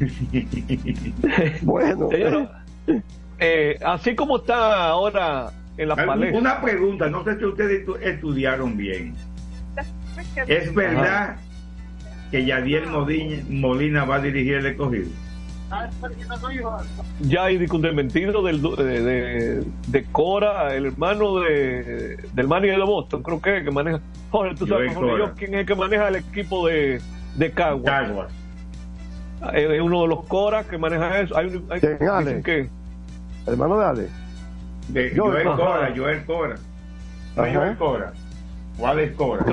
bueno. 1.62 2.08
Eh, 3.38 3.78
así 3.84 4.14
como 4.14 4.38
está 4.38 4.88
ahora 4.88 5.50
en 5.76 5.88
la 5.88 5.96
palestra. 5.96 6.38
Una 6.38 6.60
pregunta, 6.60 7.08
no 7.08 7.24
sé 7.24 7.38
si 7.38 7.44
ustedes 7.44 7.86
estudiaron 8.02 8.76
bien. 8.76 9.14
¿Es 10.46 10.74
verdad 10.74 11.36
que 12.32 12.44
Yadiel 12.44 12.86
Molina 13.48 14.04
va 14.04 14.16
a 14.16 14.20
dirigir 14.20 14.54
el 14.54 14.66
escogido? 14.66 15.08
Ya 17.20 17.44
hay 17.44 17.56
un 17.56 17.80
desmentido 17.80 18.42
del, 18.42 18.60
de, 18.60 19.64
de, 19.86 20.04
Cora, 20.10 20.74
el 20.74 20.86
hermano 20.86 21.38
de, 21.40 22.18
del 22.34 22.48
manager 22.48 22.78
de 22.78 22.84
Boston, 22.84 23.22
creo 23.22 23.40
que, 23.40 23.64
que 23.64 23.70
maneja. 23.70 24.00
Jorge, 24.30 24.54
tú 24.56 24.66
sabes 24.66 24.94
quién 25.36 25.54
es 25.54 25.60
el 25.60 25.66
que 25.66 25.74
maneja 25.74 26.08
el 26.08 26.16
equipo 26.16 26.66
de, 26.66 27.00
de 27.36 27.50
Caguas 27.52 28.32
es 29.52 29.80
uno 29.80 30.02
de 30.02 30.08
los 30.08 30.24
coras 30.24 30.66
que 30.66 30.78
maneja 30.78 31.20
eso. 31.20 31.36
Hay, 31.36 31.64
hay, 31.70 31.80
¿Quién, 31.80 32.42
¿Qué? 32.42 32.68
Hermano 33.46 33.78
de 33.78 33.84
Ale. 33.84 34.08
De 34.88 35.12
Joel 35.16 35.44
Cora, 35.44 35.92
Joel 35.96 36.24
Cora. 36.24 36.54
No 37.36 37.42
Joel 37.42 37.76
Cora. 37.76 38.12
es 39.00 39.12
Cora. 39.12 39.44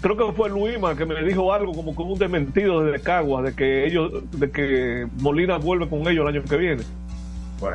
Creo 0.00 0.16
que 0.16 0.32
fue 0.32 0.48
Luima 0.50 0.94
que 0.94 1.06
me 1.06 1.22
dijo 1.22 1.52
algo 1.52 1.72
como 1.72 1.94
con 1.94 2.10
un 2.10 2.18
desmentido 2.18 2.84
desde 2.84 3.02
Caguas 3.02 3.44
de 3.44 3.54
que 3.54 3.86
ellos, 3.86 4.12
de 4.32 4.50
que 4.50 5.06
Molina 5.20 5.56
vuelve 5.56 5.88
con 5.88 6.00
ellos 6.00 6.28
el 6.28 6.36
año 6.36 6.42
que 6.42 6.56
viene. 6.56 6.82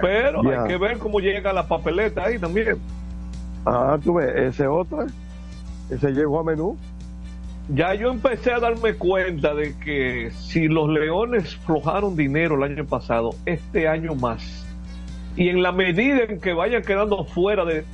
Pero 0.01 0.47
hay 0.47 0.67
que 0.67 0.77
ver 0.77 0.97
cómo 0.99 1.19
llega 1.19 1.51
la 1.51 1.67
papeleta 1.67 2.25
ahí 2.25 2.37
también. 2.37 2.77
Ah, 3.65 3.97
tú 4.03 4.15
ves, 4.15 4.35
ese 4.35 4.67
otra, 4.67 5.07
ese 5.89 6.11
llegó 6.11 6.39
a 6.39 6.43
menú 6.43 6.77
ya 7.73 7.93
yo 7.93 8.09
empecé 8.09 8.51
a 8.51 8.59
darme 8.59 8.95
cuenta 8.95 9.53
de 9.53 9.77
que 9.77 10.31
si 10.31 10.67
los 10.67 10.89
leones 10.89 11.55
flojaron 11.57 12.15
dinero 12.15 12.55
el 12.55 12.63
año 12.63 12.85
pasado, 12.85 13.31
este 13.45 13.87
año 13.87 14.15
más, 14.15 14.65
y 15.35 15.49
en 15.49 15.61
la 15.61 15.71
medida 15.71 16.23
en 16.23 16.41
que 16.41 16.53
vayan 16.53 16.83
quedando 16.83 17.23
fuera 17.23 17.63
de 17.63 17.85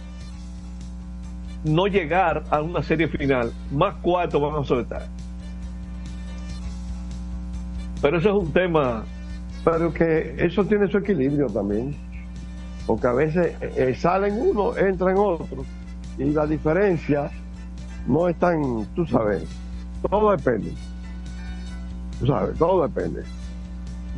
no 1.67 1.87
llegar 1.87 2.43
a 2.49 2.61
una 2.61 2.81
serie 2.83 3.07
final, 3.07 3.51
más 3.71 3.95
cuartos 3.95 4.41
van 4.41 4.61
a 4.61 4.65
soltar. 4.65 5.07
Pero 8.01 8.17
eso 8.17 8.29
es 8.29 8.35
un 8.35 8.51
tema. 8.51 9.03
Pero 9.63 9.93
que 9.93 10.35
eso 10.37 10.63
tiene 10.65 10.87
su 10.87 10.97
equilibrio 10.97 11.47
también. 11.47 11.95
Porque 12.85 13.07
a 13.07 13.13
veces 13.13 13.55
eh, 13.61 13.95
salen 13.99 14.39
uno, 14.39 14.77
entran 14.77 15.17
otro. 15.17 15.65
Y 16.17 16.25
la 16.25 16.45
diferencia 16.45 17.29
no 18.07 18.29
es 18.29 18.37
tan, 18.37 18.85
tú 18.95 19.05
sabes, 19.05 19.43
todo 20.09 20.31
depende. 20.31 20.71
Tú 22.19 22.27
sabes, 22.27 22.57
todo 22.57 22.87
depende. 22.87 23.23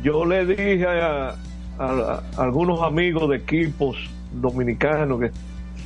Yo 0.02 0.24
le 0.24 0.46
dije 0.46 0.86
a, 0.86 1.34
algunos 2.36 2.82
amigos 2.82 3.28
de 3.30 3.36
equipos 3.36 3.96
dominicanos 4.32 5.20
que 5.20 5.30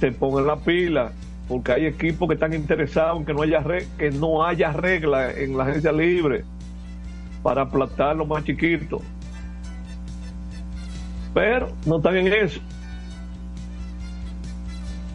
se 0.00 0.12
pongan 0.12 0.46
la 0.46 0.56
pila, 0.56 1.12
porque 1.48 1.72
hay 1.72 1.86
equipos 1.86 2.28
que 2.28 2.34
están 2.34 2.54
interesados 2.54 3.18
en 3.18 3.26
que 3.26 3.34
no 3.34 3.42
haya, 3.42 3.62
que 3.98 4.10
no 4.10 4.44
haya 4.44 4.72
regla 4.72 5.30
en 5.32 5.56
la 5.56 5.64
agencia 5.64 5.92
libre 5.92 6.44
para 7.42 7.62
aplastar 7.62 8.16
los 8.16 8.26
más 8.26 8.44
chiquitos. 8.44 9.02
Pero 11.34 11.68
no 11.84 11.96
están 11.98 12.16
en 12.16 12.32
eso. 12.32 12.60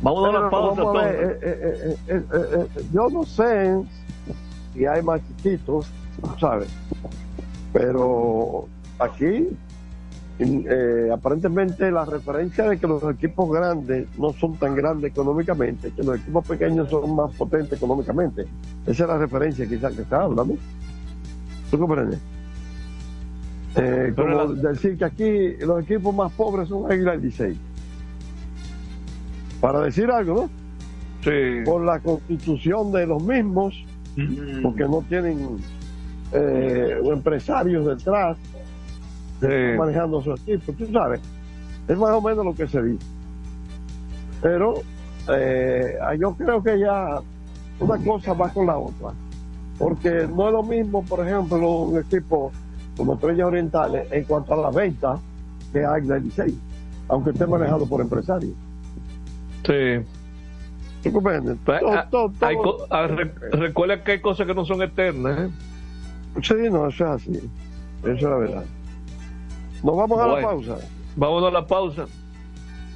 Vamos 0.01 0.23
a 0.23 0.31
dar 0.31 0.41
una 0.41 0.49
pausa. 0.49 1.09
Eh, 1.09 1.39
eh, 1.41 1.97
eh, 2.07 2.67
yo 2.93 3.09
no 3.09 3.23
sé 3.23 3.81
si 4.73 4.85
hay 4.85 5.01
más 5.01 5.21
chiquitos, 5.27 5.87
¿sabes? 6.39 6.69
Pero 7.73 8.67
aquí, 8.99 9.49
aparentemente, 11.13 11.91
la 11.91 12.05
referencia 12.05 12.69
de 12.69 12.77
que 12.77 12.87
los 12.87 13.03
equipos 13.03 13.51
grandes 13.51 14.07
no 14.17 14.31
son 14.33 14.55
tan 14.55 14.75
grandes 14.75 15.11
económicamente, 15.11 15.91
que 15.91 16.03
los 16.03 16.17
equipos 16.17 16.47
pequeños 16.47 16.89
son 16.89 17.15
más 17.15 17.33
potentes 17.35 17.73
económicamente. 17.73 18.45
Esa 18.85 19.03
es 19.03 19.09
la 19.09 19.17
referencia 19.17 19.67
quizás 19.67 19.93
que 19.93 20.03
está 20.03 20.23
hablando. 20.23 20.55
¿Tú 21.69 21.77
comprendes? 21.77 22.19
Eh, 23.75 24.13
como 24.15 24.53
decir 24.55 24.97
que 24.97 25.05
aquí 25.05 25.57
los 25.57 25.83
equipos 25.83 26.15
más 26.15 26.31
pobres 26.31 26.69
son 26.69 26.91
Águila 26.91 27.15
y 27.15 27.19
16 27.19 27.57
para 29.61 29.81
decir 29.81 30.09
algo, 30.09 30.33
¿no? 30.35 30.49
Sí. 31.23 31.63
Por 31.65 31.83
la 31.83 31.99
constitución 31.99 32.91
de 32.91 33.05
los 33.05 33.21
mismos, 33.21 33.83
porque 34.61 34.83
no 34.83 35.03
tienen 35.07 35.57
eh, 36.31 36.97
empresarios 37.03 37.85
detrás 37.85 38.37
manejando 39.41 40.21
su 40.21 40.31
equipo, 40.33 40.73
tú 40.73 40.85
sabes, 40.91 41.21
es 41.87 41.97
más 41.97 42.11
o 42.11 42.21
menos 42.21 42.45
lo 42.45 42.53
que 42.53 42.67
se 42.67 42.81
dice. 42.81 43.05
Pero 44.41 44.75
eh, 45.31 45.97
yo 46.19 46.33
creo 46.35 46.63
que 46.63 46.79
ya 46.79 47.19
una 47.79 47.97
cosa 47.97 48.33
va 48.33 48.49
con 48.49 48.67
la 48.67 48.77
otra, 48.77 49.09
porque 49.77 50.27
no 50.33 50.47
es 50.47 50.53
lo 50.53 50.63
mismo, 50.63 51.03
por 51.03 51.25
ejemplo, 51.25 51.57
un 51.57 51.99
equipo 51.99 52.51
como 52.97 53.13
Estrellas 53.13 53.47
Orientales 53.47 54.11
en 54.11 54.23
cuanto 54.25 54.53
a 54.53 54.57
la 54.57 54.71
venta 54.71 55.19
que 55.71 55.85
Águila 55.85 56.19
16. 56.19 56.53
aunque 57.07 57.29
esté 57.31 57.45
manejado 57.47 57.85
por 57.85 58.01
empresarios. 58.01 58.53
Sí. 59.65 60.05
Pues, 61.01 61.41
ah, 61.85 62.07
ah, 62.89 63.07
recuerda 63.53 64.03
que 64.03 64.11
hay 64.13 64.19
cosas 64.19 64.45
que 64.45 64.53
no 64.53 64.65
son 64.65 64.81
eternas. 64.81 65.39
¿eh? 65.39 65.49
Sí, 66.41 66.55
no, 66.69 66.87
eso 66.87 67.05
es 67.05 67.21
así. 67.21 67.49
Eso 68.03 68.11
es 68.11 68.21
la 68.21 68.35
verdad. 68.35 68.65
Nos 69.83 69.95
vamos 69.95 70.19
a 70.19 70.27
la 70.27 70.41
pausa. 70.41 70.77
Vamos 71.15 71.43
a 71.43 71.51
la 71.51 71.65
pausa. 71.65 72.05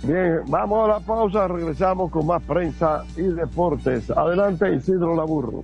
Bien, 0.03 0.41
vamos 0.47 0.85
a 0.85 0.93
la 0.93 0.99
pausa. 0.99 1.47
Regresamos 1.47 2.11
con 2.11 2.27
más 2.27 2.41
prensa 2.43 3.03
y 3.15 3.23
deportes. 3.23 4.09
Adelante, 4.11 4.73
Isidro 4.75 5.15
Laburro 5.15 5.63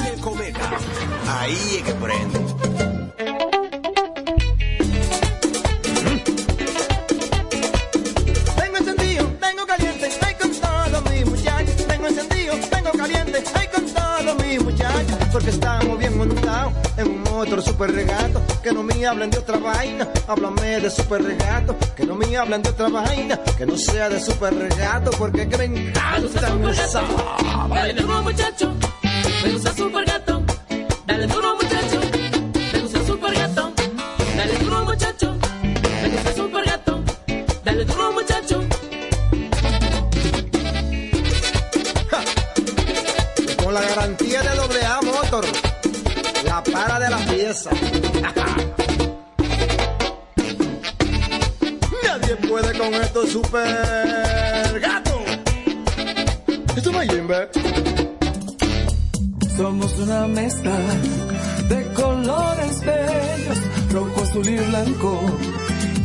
Ahí 1.27 1.77
es 1.77 1.83
que 1.83 1.93
prende. 1.93 2.39
Tengo 8.55 8.77
encendido, 8.77 9.25
tengo 9.39 9.65
caliente, 9.67 10.09
hay 10.25 10.35
con 10.35 10.51
todos 10.51 11.11
mis 11.11 11.25
muchachos. 11.25 11.87
Tengo 11.87 12.07
encendido, 12.07 12.55
tengo 12.69 12.91
caliente, 12.91 13.43
hay 13.53 13.67
con 13.67 13.85
todos 13.85 14.45
mis 14.45 14.63
muchachos. 14.63 15.17
Porque 15.31 15.49
estamos 15.49 15.97
bien 15.99 16.17
montados 16.17 16.73
en 16.97 17.07
un 17.07 17.23
motor 17.23 17.61
super 17.61 17.91
regato, 17.91 18.41
que 18.63 18.71
no 18.71 18.83
me 18.83 19.05
hablen 19.05 19.29
de 19.29 19.39
otra 19.39 19.57
vaina. 19.57 20.07
Háblame 20.27 20.79
de 20.79 20.89
super 20.89 21.21
regato, 21.21 21.75
que 21.95 22.05
no 22.05 22.15
me 22.15 22.37
hablen 22.37 22.61
de 22.63 22.69
otra 22.69 22.87
vaina, 22.87 23.37
que 23.57 23.65
no 23.65 23.77
sea 23.77 24.09
de 24.09 24.21
super 24.21 24.53
regato, 24.53 25.11
porque 25.11 25.49
que 25.49 25.57
me 25.57 25.65
encanta 25.65 26.47
esa. 26.71 27.01
Dale 27.69 27.93
duro 27.93 28.23
muchacho, 28.23 28.73
me 29.43 29.51
gusta 29.51 29.73
super 29.73 30.05
gato. 30.05 30.30
Dale 31.21 31.33
duro 31.33 31.55
muchacho, 31.55 31.99
me 32.73 32.79
gusta 32.79 33.05
super 33.05 33.31
gato. 33.31 33.71
Dale 34.35 34.57
duro 34.57 34.85
muchacho, 34.85 35.37
me 36.01 36.09
gusta 36.09 36.33
super 36.33 36.65
gato. 36.65 37.03
Dale 37.63 37.85
duro 37.85 38.11
muchacho. 38.11 38.63
Con 43.63 43.71
la 43.71 43.81
garantía 43.81 44.41
de 44.41 44.55
doble 44.55 44.83
A 44.83 44.99
Motor, 45.03 45.45
la 46.43 46.63
para 46.63 46.99
de 46.99 47.09
la 47.11 47.17
pieza. 47.19 47.69
Nadie 52.03 52.35
puede 52.47 52.75
con 52.79 52.95
esto 52.95 53.27
super 53.27 54.79
gato. 54.79 55.21
Esto 56.75 56.91
me 56.91 57.07
Jimbe. 57.07 57.60
Mezcla 60.33 60.77
de 61.67 61.93
colores 61.93 62.79
bellos, 62.85 63.59
rojo, 63.91 64.23
azul 64.23 64.47
y 64.47 64.57
blanco, 64.57 65.19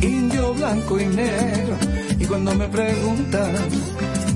indio, 0.01 0.53
blanco 0.53 0.99
y 0.99 1.05
negro. 1.05 1.77
Y 2.19 2.25
cuando 2.25 2.53
me 2.55 2.67
preguntan 2.67 3.55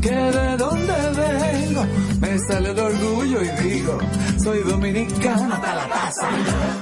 que 0.02 0.12
de 0.12 0.58
dónde 0.58 0.94
vengo, 1.18 1.86
me 2.22 2.40
sale 2.40 2.70
el 2.72 2.80
orgullo 2.80 3.42
y 3.44 3.64
digo, 3.64 3.98
soy 4.42 4.60
dominicano 4.64 5.54
hasta 5.56 5.76
la 5.76 5.88
taza. 5.90 6.30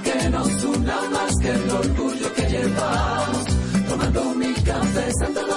Que 0.03 0.29
nos 0.29 0.63
una 0.63 1.01
más 1.09 1.35
que 1.41 1.49
el 1.49 1.69
orgullo 1.69 2.33
que 2.35 2.49
llevamos. 2.49 3.45
Tomando 3.89 4.23
mi 4.35 4.53
café 4.53 5.11
Santo 5.19 5.38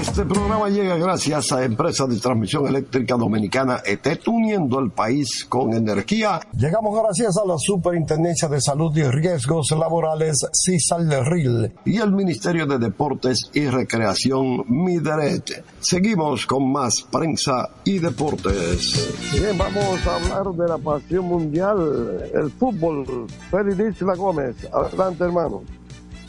Este 0.00 0.24
programa 0.24 0.68
llega 0.68 0.96
gracias 0.96 1.52
a 1.52 1.64
Empresa 1.64 2.06
de 2.06 2.18
Transmisión 2.18 2.66
Eléctrica 2.66 3.16
Dominicana 3.16 3.80
ET, 3.84 4.06
uniendo 4.26 4.78
el 4.78 4.90
país 4.90 5.44
con 5.48 5.72
energía. 5.74 6.40
Llegamos 6.52 6.98
gracias 7.02 7.36
a 7.36 7.46
la 7.46 7.56
Superintendencia 7.58 8.48
de 8.48 8.60
Salud 8.60 8.96
y 8.96 9.02
Riesgos 9.04 9.70
Laborales, 9.72 10.46
CISALRIL. 10.52 11.72
y 11.84 11.98
el 11.98 12.12
Ministerio 12.12 12.66
de 12.66 12.78
Deportes 12.78 13.50
y 13.52 13.66
Recreación 13.66 14.64
Mideret. 14.68 15.64
Seguimos 15.80 16.46
con 16.46 16.70
más 16.70 17.02
prensa 17.10 17.68
y 17.84 17.98
deportes. 17.98 19.32
Bien, 19.32 19.56
vamos 19.58 20.06
a 20.06 20.16
hablar 20.16 20.54
de 20.54 20.68
la 20.68 20.78
pasión 20.78 21.26
mundial, 21.26 22.30
el 22.32 22.50
fútbol. 22.52 23.26
Félix 23.50 24.00
La 24.02 24.14
Gómez, 24.14 24.56
adelante 24.72 25.24
hermano. 25.24 25.62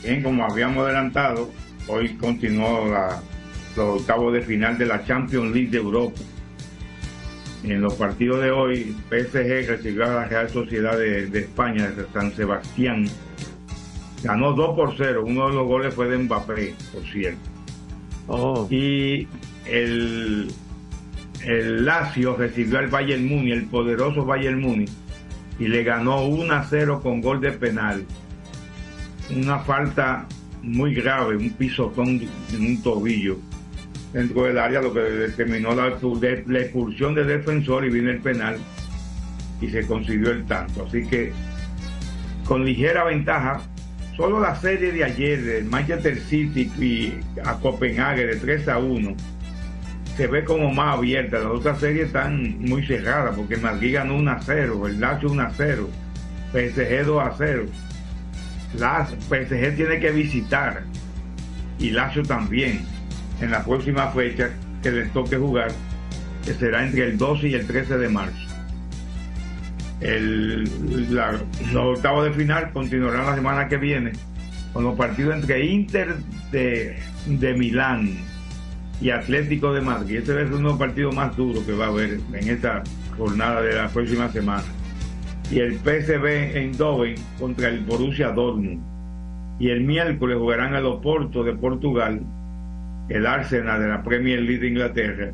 Bien, 0.02 0.22
como 0.22 0.44
habíamos 0.44 0.84
adelantado, 0.84 1.48
hoy 1.88 2.14
continuó 2.14 2.88
la, 2.88 3.20
los 3.76 4.00
octavos 4.00 4.32
de 4.32 4.42
final 4.42 4.78
de 4.78 4.86
la 4.86 5.04
Champions 5.04 5.52
League 5.54 5.70
de 5.70 5.78
Europa. 5.78 6.20
En 7.64 7.80
los 7.80 7.94
partidos 7.94 8.40
de 8.42 8.50
hoy, 8.50 8.96
PSG 9.10 9.66
recibió 9.66 10.04
a 10.04 10.14
la 10.14 10.24
Real 10.26 10.48
Sociedad 10.48 10.96
de, 10.96 11.26
de 11.26 11.40
España, 11.40 11.88
de 11.90 12.06
San 12.12 12.32
Sebastián. 12.32 13.06
Ganó 14.22 14.52
2 14.52 14.76
por 14.76 14.94
0. 14.96 15.24
Uno 15.26 15.48
de 15.48 15.54
los 15.54 15.66
goles 15.66 15.94
fue 15.94 16.08
de 16.08 16.18
Mbappé, 16.18 16.74
por 16.92 17.02
cierto. 17.04 18.68
Y 18.70 19.26
el, 19.66 20.52
el 21.44 21.84
Lazio 21.84 22.36
recibió 22.36 22.78
al 22.78 22.88
Bayern 22.88 23.26
Múnich, 23.26 23.52
el 23.52 23.66
poderoso 23.66 24.24
Bayern 24.24 24.60
Múnich, 24.60 24.90
y 25.58 25.66
le 25.68 25.82
ganó 25.82 26.24
1 26.26 26.52
a 26.52 26.64
0 26.64 27.00
con 27.02 27.20
gol 27.20 27.40
de 27.40 27.52
penal. 27.52 28.04
Una 29.34 29.58
falta 29.60 30.26
muy 30.68 30.94
grave, 30.94 31.36
un 31.36 31.50
pisotón 31.50 32.20
en 32.52 32.60
un 32.60 32.82
tobillo 32.82 33.38
dentro 34.12 34.44
del 34.44 34.58
área, 34.58 34.80
lo 34.80 34.92
que 34.92 35.00
determinó 35.00 35.74
la, 35.74 35.98
la 36.46 36.58
expulsión 36.60 37.14
del 37.14 37.26
defensor 37.26 37.84
y 37.84 37.90
viene 37.90 38.12
el 38.12 38.20
penal 38.20 38.58
y 39.60 39.68
se 39.68 39.86
consiguió 39.86 40.30
el 40.30 40.44
tanto. 40.46 40.86
Así 40.86 41.06
que 41.06 41.32
con 42.44 42.64
ligera 42.64 43.04
ventaja, 43.04 43.60
solo 44.16 44.40
la 44.40 44.56
serie 44.56 44.92
de 44.92 45.04
ayer 45.04 45.42
del 45.42 45.64
Manchester 45.66 46.18
City 46.18 46.70
y 46.78 47.14
a 47.44 47.58
Copenhague 47.58 48.26
de 48.26 48.36
3 48.36 48.68
a 48.68 48.78
1 48.78 49.14
se 50.16 50.26
ve 50.26 50.44
como 50.44 50.72
más 50.72 50.96
abierta. 50.96 51.38
Las 51.38 51.52
otras 51.52 51.78
series 51.78 52.06
están 52.06 52.58
muy 52.58 52.84
cerradas 52.84 53.36
porque 53.36 53.56
Madrid 53.56 53.94
ganó 53.94 54.16
1 54.16 54.30
a 54.30 54.40
0, 54.40 54.86
el 54.88 55.00
Lazio 55.00 55.30
1 55.30 55.42
a 55.42 55.50
0, 55.56 55.88
PSG 56.52 57.04
2 57.06 57.22
a 57.22 57.34
0. 57.38 57.66
La 58.76 59.06
PSG 59.06 59.76
tiene 59.76 59.98
que 59.98 60.10
visitar 60.10 60.82
y 61.78 61.90
Lazio 61.90 62.22
también 62.22 62.84
en 63.40 63.50
la 63.50 63.64
próxima 63.64 64.08
fecha 64.08 64.50
que 64.82 64.90
les 64.90 65.12
toque 65.12 65.36
jugar, 65.36 65.70
que 66.44 66.54
será 66.54 66.84
entre 66.84 67.04
el 67.04 67.18
12 67.18 67.48
y 67.48 67.54
el 67.54 67.66
13 67.66 67.98
de 67.98 68.08
marzo. 68.08 68.36
El, 70.00 70.64
los 71.72 71.98
octavos 71.98 72.24
de 72.24 72.32
final 72.32 72.70
continuarán 72.72 73.26
la 73.26 73.34
semana 73.34 73.68
que 73.68 73.76
viene 73.76 74.12
con 74.72 74.84
los 74.84 74.96
partidos 74.96 75.34
entre 75.34 75.66
Inter 75.66 76.16
de, 76.52 76.96
de 77.26 77.54
Milán 77.54 78.18
y 79.00 79.10
Atlético 79.10 79.72
de 79.72 79.80
Madrid. 79.80 80.18
Este 80.18 80.40
es 80.40 80.48
uno 80.48 80.56
de 80.56 80.62
los 80.62 80.78
partidos 80.78 81.14
más 81.14 81.36
duros 81.36 81.64
que 81.64 81.72
va 81.72 81.86
a 81.86 81.88
haber 81.88 82.20
en 82.32 82.48
esta 82.48 82.82
jornada 83.16 83.62
de 83.62 83.74
la 83.74 83.88
próxima 83.88 84.30
semana. 84.30 84.64
Y 85.50 85.60
el 85.60 85.78
PSV 85.78 86.56
Eindhoven 86.56 87.14
contra 87.38 87.68
el 87.68 87.80
Borussia 87.80 88.30
Dortmund. 88.32 88.80
Y 89.58 89.70
el 89.70 89.82
miércoles 89.82 90.38
jugarán 90.38 90.74
el 90.74 90.84
Oporto 90.84 91.42
de 91.42 91.54
Portugal, 91.54 92.20
el 93.08 93.26
Arsenal 93.26 93.80
de 93.80 93.88
la 93.88 94.02
Premier 94.02 94.40
League 94.40 94.60
de 94.60 94.68
Inglaterra 94.68 95.32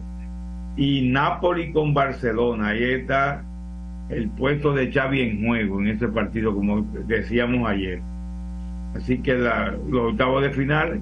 y 0.76 1.08
Napoli 1.08 1.72
con 1.72 1.94
Barcelona. 1.94 2.68
Ahí 2.68 2.84
está 2.84 3.44
el 4.08 4.28
puesto 4.30 4.72
de 4.72 4.92
Xavi 4.92 5.20
en 5.20 5.46
juego 5.46 5.80
en 5.80 5.88
ese 5.88 6.08
partido, 6.08 6.54
como 6.54 6.82
decíamos 7.06 7.68
ayer. 7.68 8.00
Así 8.94 9.18
que 9.18 9.34
los 9.34 10.12
octavos 10.12 10.42
de 10.42 10.50
final 10.50 11.00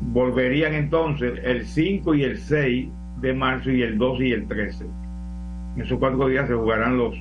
volverían 0.00 0.74
entonces 0.74 1.40
el 1.44 1.64
5 1.64 2.14
y 2.14 2.24
el 2.24 2.38
6 2.38 2.88
de 3.20 3.32
marzo 3.32 3.70
y 3.70 3.82
el 3.82 3.98
12 3.98 4.26
y 4.26 4.32
el 4.32 4.46
13. 4.46 4.84
En 5.76 5.82
esos 5.82 5.98
cuatro 5.98 6.28
días 6.28 6.48
se 6.48 6.54
jugarán 6.54 6.98
los 6.98 7.14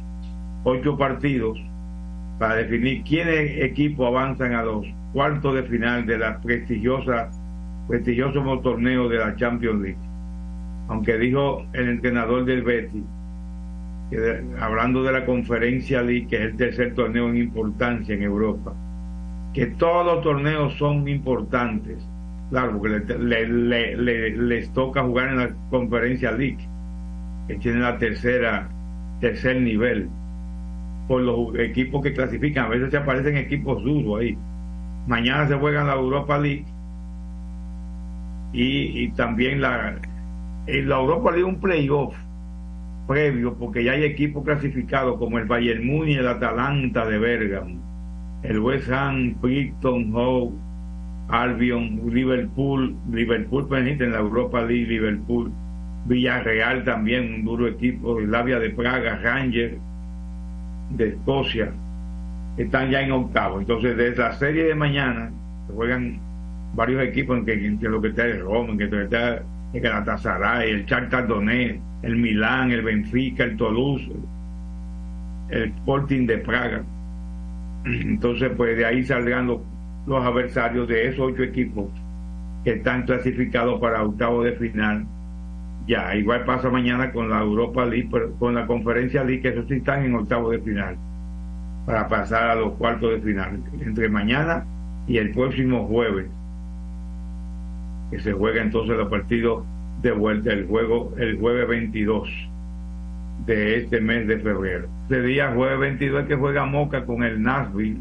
ocho 0.64 0.98
partidos 0.98 1.60
para 2.40 2.56
definir 2.56 3.04
quiénes 3.04 3.62
equipos 3.62 4.08
avanzan 4.08 4.54
a 4.54 4.64
los 4.64 4.86
cuartos 5.14 5.56
de 5.56 5.64
final 5.64 6.06
de 6.06 6.18
la 6.18 6.40
prestigiosa 6.42 7.30
prestigioso 7.88 8.42
torneo 8.60 9.10
de 9.10 9.18
la 9.18 9.36
Champions 9.36 9.82
League. 9.82 9.98
Aunque 10.88 11.18
dijo 11.18 11.66
el 11.74 11.90
entrenador 11.90 12.46
del 12.46 12.64
Betis, 12.64 13.04
que 14.10 14.42
hablando 14.60 15.04
de 15.04 15.12
la 15.12 15.26
Conferencia 15.26 16.02
League, 16.02 16.28
que 16.28 16.36
es 16.38 16.42
el 16.44 16.58
tercer 16.58 16.94
torneo 16.96 17.30
en 17.30 17.38
importancia 17.38 18.16
en 18.16 18.24
Europa, 18.24 18.74
que 19.54 19.68
todos 19.68 20.06
los 20.06 20.24
torneos 20.24 20.74
son 20.76 21.08
importantes. 21.08 21.98
Claro, 22.50 22.78
porque 22.78 22.90
le- 22.90 23.18
le- 23.20 23.48
le- 23.48 23.98
le- 23.98 24.38
les 24.38 24.72
toca 24.74 25.04
jugar 25.04 25.30
en 25.30 25.38
la 25.38 25.50
Conferencia 25.70 26.32
League, 26.32 26.60
que 27.48 27.56
tiene 27.56 27.80
la 27.80 27.98
tercera, 27.98 28.68
tercer 29.20 29.62
nivel, 29.62 30.10
por 31.08 31.22
los 31.22 31.56
equipos 31.60 32.02
que 32.02 32.14
clasifican. 32.14 32.66
A 32.66 32.70
veces 32.70 32.92
se 32.92 32.98
aparecen 32.98 33.38
equipos 33.38 33.84
duros 33.84 34.22
ahí. 34.22 34.38
Mañana 35.08 35.48
se 35.48 35.56
juega 35.56 35.84
la 35.84 35.96
Europa 35.96 36.38
League 36.38 36.66
y, 38.54 39.10
también 39.10 39.62
la, 39.62 39.96
en 40.68 40.90
la 40.90 40.98
Europa 40.98 41.32
League 41.32 41.44
un 41.44 41.60
playoff 41.60 42.16
previo, 43.08 43.56
porque 43.56 43.84
ya 43.84 43.94
hay 43.94 44.04
equipos 44.04 44.46
clasificados 44.46 45.18
como 45.18 45.40
el 45.40 45.46
Bayern 45.46 45.86
Múnich, 45.86 46.18
el 46.18 46.28
Atalanta 46.28 47.06
de 47.06 47.18
Bergamo, 47.18 47.82
el 48.44 48.60
West 48.60 48.90
Ham, 48.92 49.36
Brighton, 49.42 50.12
Hove, 50.16 50.54
Albion, 51.28 52.02
Liverpool, 52.14 52.96
Liverpool 53.12 53.68
presente 53.68 54.06
en 54.06 54.12
la 54.14 54.20
Europa 54.20 54.62
League, 54.62 54.86
Liverpool, 54.86 55.52
Villarreal 56.06 56.84
también, 56.86 57.34
un 57.34 57.46
duro 57.46 57.68
equipo, 57.68 58.22
Slavia 58.22 58.60
de 58.60 58.70
Praga, 58.70 59.18
Rangers 59.18 59.78
de 60.90 61.10
Escocia, 61.10 61.72
están 62.58 62.92
ya 62.92 63.02
en 63.02 63.12
octavo. 63.12 63.60
Entonces, 63.60 63.98
de 63.98 64.10
esa 64.10 64.32
serie 64.34 64.66
de 64.66 64.76
mañana, 64.76 65.32
juegan 65.74 66.20
varios 66.76 67.04
equipos, 67.04 67.38
en 67.38 67.46
que, 67.46 67.78
que 67.80 67.90
lo 67.90 68.02
que 68.02 68.10
está 68.10 68.26
el 68.26 68.42
Roma, 68.42 68.72
en 68.72 68.78
que 68.78 69.04
está 69.04 69.42
el 69.74 69.82
Galatasaray, 69.82 70.72
el 70.72 70.86
Shakhtar 70.86 71.28
Donetsk, 71.28 71.80
el 72.04 72.16
Milán, 72.18 72.72
el 72.72 72.84
Benfica, 72.84 73.44
el 73.44 73.58
Toulouse, 73.58 74.10
el 75.50 75.64
Sporting 75.64 76.28
de 76.28 76.38
Praga. 76.40 76.84
Entonces, 77.86 78.52
pues 78.56 78.78
de 78.78 78.86
ahí 78.86 79.04
saldrán 79.04 79.48
los, 79.48 79.62
los 80.06 80.24
adversarios 80.24 80.88
de 80.88 81.08
esos 81.08 81.32
ocho 81.32 81.44
equipos 81.44 81.90
que 82.64 82.74
están 82.74 83.04
clasificados 83.04 83.80
para 83.80 84.04
octavo 84.04 84.44
de 84.44 84.54
final. 84.54 85.06
Ya, 85.88 86.16
igual 86.16 86.46
pasa 86.46 86.70
mañana 86.70 87.12
con 87.12 87.30
la 87.30 87.42
Europa 87.42 87.86
League, 87.86 88.10
con 88.40 88.56
la 88.56 88.66
Conferencia 88.66 89.24
League, 89.24 89.42
que 89.42 89.50
esos 89.50 89.68
sí 89.68 89.76
están 89.76 90.04
en 90.06 90.16
octavo 90.16 90.50
de 90.52 90.60
final, 90.60 90.96
para 91.86 92.08
pasar 92.08 92.52
a 92.52 92.56
los 92.56 92.74
cuartos 92.74 93.12
de 93.12 93.20
final, 93.20 93.62
entre 93.82 94.08
mañana 94.08 94.64
y 95.08 95.18
el 95.18 95.32
próximo 95.32 95.86
jueves, 95.88 96.28
que 98.12 98.20
se 98.20 98.32
juega 98.32 98.62
entonces 98.62 98.96
los 98.96 99.10
partidos 99.10 99.66
de 100.02 100.12
vuelta, 100.12 100.54
el 100.54 100.68
juego 100.68 101.14
el 101.18 101.38
jueves 101.40 101.68
22 101.68 102.30
de 103.46 103.78
este 103.80 104.00
mes 104.00 104.28
de 104.28 104.40
febrero. 104.40 104.88
Ese 105.10 105.22
día, 105.22 105.52
jueves 105.54 105.80
22, 105.80 106.22
es 106.22 106.28
que 106.28 106.36
juega 106.36 106.66
Moca 106.66 107.06
con 107.06 107.24
el 107.24 107.42
Nashville, 107.42 108.00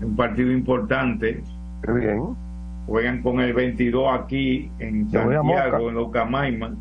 un 0.00 0.16
partido 0.16 0.50
importante. 0.52 1.42
Qué 1.82 1.92
bien. 1.92 2.43
Juegan 2.86 3.22
con 3.22 3.40
el 3.40 3.52
22 3.54 4.06
aquí 4.20 4.70
en 4.78 5.10
Santiago, 5.10 5.88
en 5.88 5.94
Locamaima. 5.94 6.74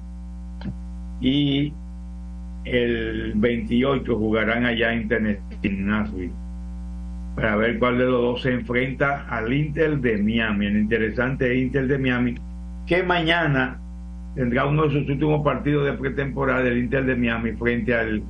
Y 1.22 1.74
el 2.66 3.34
28 3.36 4.18
jugarán 4.18 4.66
allá 4.66 4.94
en 4.94 5.08
Tennessee, 5.08 5.42
en 5.64 5.88
Nashville. 5.88 6.32
Para 7.36 7.56
ver 7.56 7.80
cuál 7.80 7.98
de 7.98 8.06
los 8.06 8.22
dos 8.22 8.42
se 8.42 8.54
enfrenta 8.54 9.26
al 9.30 9.52
Inter 9.54 9.98
de 10.00 10.18
Miami. 10.18 10.66
El 10.68 10.78
interesante 10.78 11.58
Inter 11.58 11.88
de 11.88 11.98
Miami, 11.98 12.36
que 12.86 13.02
mañana 13.04 13.80
tendrá 14.36 14.66
uno 14.66 14.84
de 14.84 14.90
sus 15.00 15.10
últimos 15.10 15.44
partidos 15.44 15.86
de 15.86 15.94
pretemporada 15.94 16.62
del 16.64 16.78
Inter 16.80 17.06
de 17.06 17.16
Miami 17.16 17.52
frente 17.54 17.96
al 17.96 18.22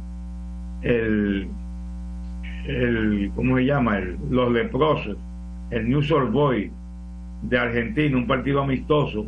el, 0.83 1.47
el 2.67 3.31
¿cómo 3.35 3.57
se 3.57 3.65
llama? 3.65 3.97
El- 3.97 4.17
los 4.29 4.51
leprosos, 4.51 5.17
el 5.71 5.89
New 5.89 5.99
Old 5.99 6.31
Boy 6.31 6.71
de 7.43 7.57
Argentina, 7.57 8.17
un 8.17 8.27
partido 8.27 8.61
amistoso 8.61 9.25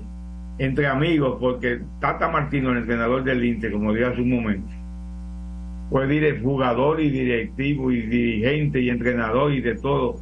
entre 0.57 0.87
amigos, 0.87 1.37
porque 1.39 1.79
Tata 1.99 2.29
Martino, 2.29 2.71
el 2.71 2.77
entrenador 2.77 3.23
del 3.23 3.43
Inter, 3.43 3.71
como 3.73 3.93
dije 3.93 4.05
hace 4.05 4.21
un 4.21 4.29
momento, 4.29 4.69
fue 5.89 6.39
jugador 6.41 6.99
y 7.01 7.09
directivo 7.09 7.91
y 7.91 8.01
dirigente 8.01 8.79
y 8.81 8.89
entrenador 8.89 9.51
y 9.53 9.61
de 9.61 9.75
todo. 9.75 10.15